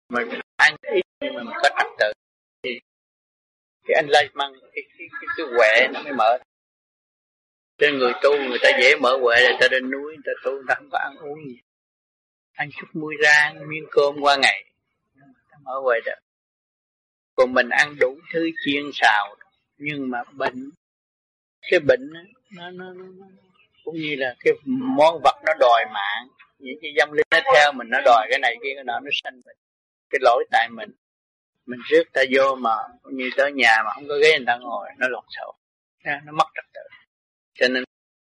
[0.09, 2.11] Mình ăn ít nhưng mà mình có trật tự
[2.63, 2.79] thì
[3.87, 6.37] cái anh lai măng cái cái cái, cái huệ nó mới mở.
[7.77, 10.51] Trên người tu người ta dễ mở huệ là ta lên núi người ta tu
[10.51, 11.59] người ta không có ăn uống gì.
[12.53, 14.72] Ăn chút muối rang miếng cơm qua ngày
[15.65, 16.13] ở ngoài đó,
[17.35, 19.35] còn mình ăn đủ thứ chiên xào
[19.77, 20.69] nhưng mà bệnh
[21.71, 22.19] cái bệnh nó,
[22.51, 23.25] nó, nó, nó
[23.83, 26.27] cũng như là cái món vật nó đòi mạng.
[26.59, 29.09] Những cái dâm linh nó theo mình nó đòi cái này kia cái nọ nó
[29.23, 29.57] sanh bệnh.
[30.09, 30.89] Cái lỗi tại mình
[31.65, 34.57] mình rước ta vô mà cũng như tới nhà mà không có ghế người ta
[34.57, 35.55] ngồi nó lộn xộn.
[36.25, 36.81] Nó mất trật tự.
[37.53, 37.83] Cho nên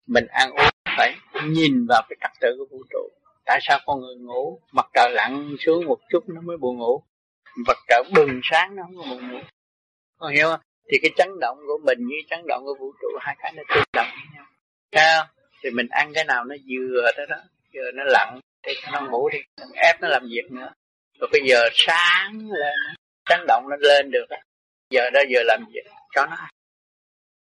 [0.07, 1.15] mình ăn uống phải
[1.45, 3.09] nhìn vào cái trật tự của vũ trụ.
[3.45, 7.03] Tại sao con người ngủ mặt trời lặn xuống một chút nó mới buồn ngủ?
[7.67, 9.39] Vật trời bừng sáng nó không có buồn ngủ
[10.19, 10.61] con hiểu không?
[10.93, 13.63] Thì cái chấn động của mình với chấn động của vũ trụ hai cái nó
[13.75, 14.47] tương đồng với nhau.
[14.93, 15.27] Sao
[15.63, 17.37] thì mình ăn cái nào nó vừa đó đó
[17.73, 20.73] giờ nó lặng thì nó ngủ đi, mình ép nó làm việc nữa.
[21.21, 22.75] Rồi bây giờ sáng lên
[23.29, 24.27] chấn động nó lên được
[24.91, 26.51] giờ đó giờ làm việc cho nó ăn.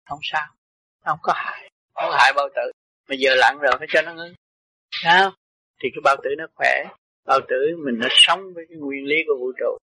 [0.09, 0.47] Không sao
[1.05, 2.73] không có hại không có hại bao tử.
[3.09, 4.35] Mà giờ lặng rồi phải cho nó ngưng.
[4.91, 5.33] Sao
[5.83, 6.85] thì cái bao tử nó khỏe
[7.24, 9.79] bao tử mình nó sống với cái nguyên lý của vũ trụ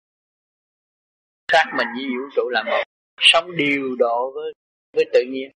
[1.51, 2.84] xác mình với vũ trụ là một.
[3.21, 4.53] Sống điều độ với
[4.93, 5.51] với tự nhiên.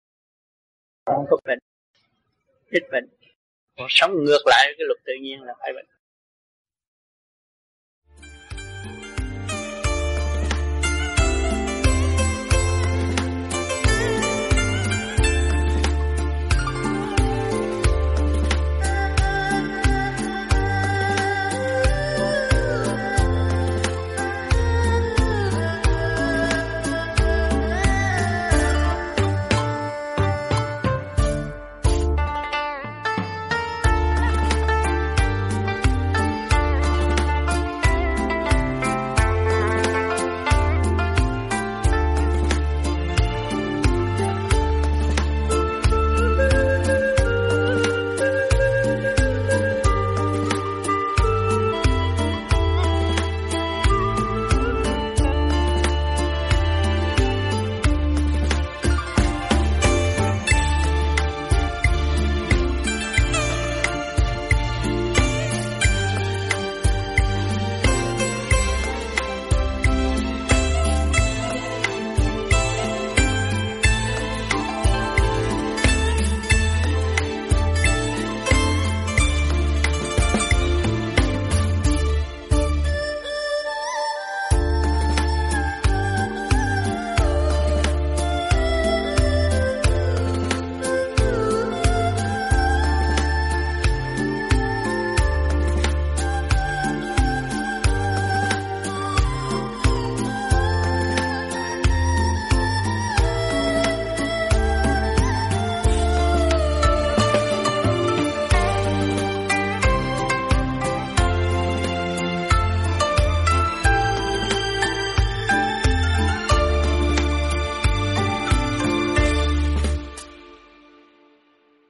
[1.07, 1.59] Không có bệnh
[2.71, 3.09] ít bệnh
[3.77, 5.87] còn sống ngược lại cái luật tự nhiên là phải bệnh.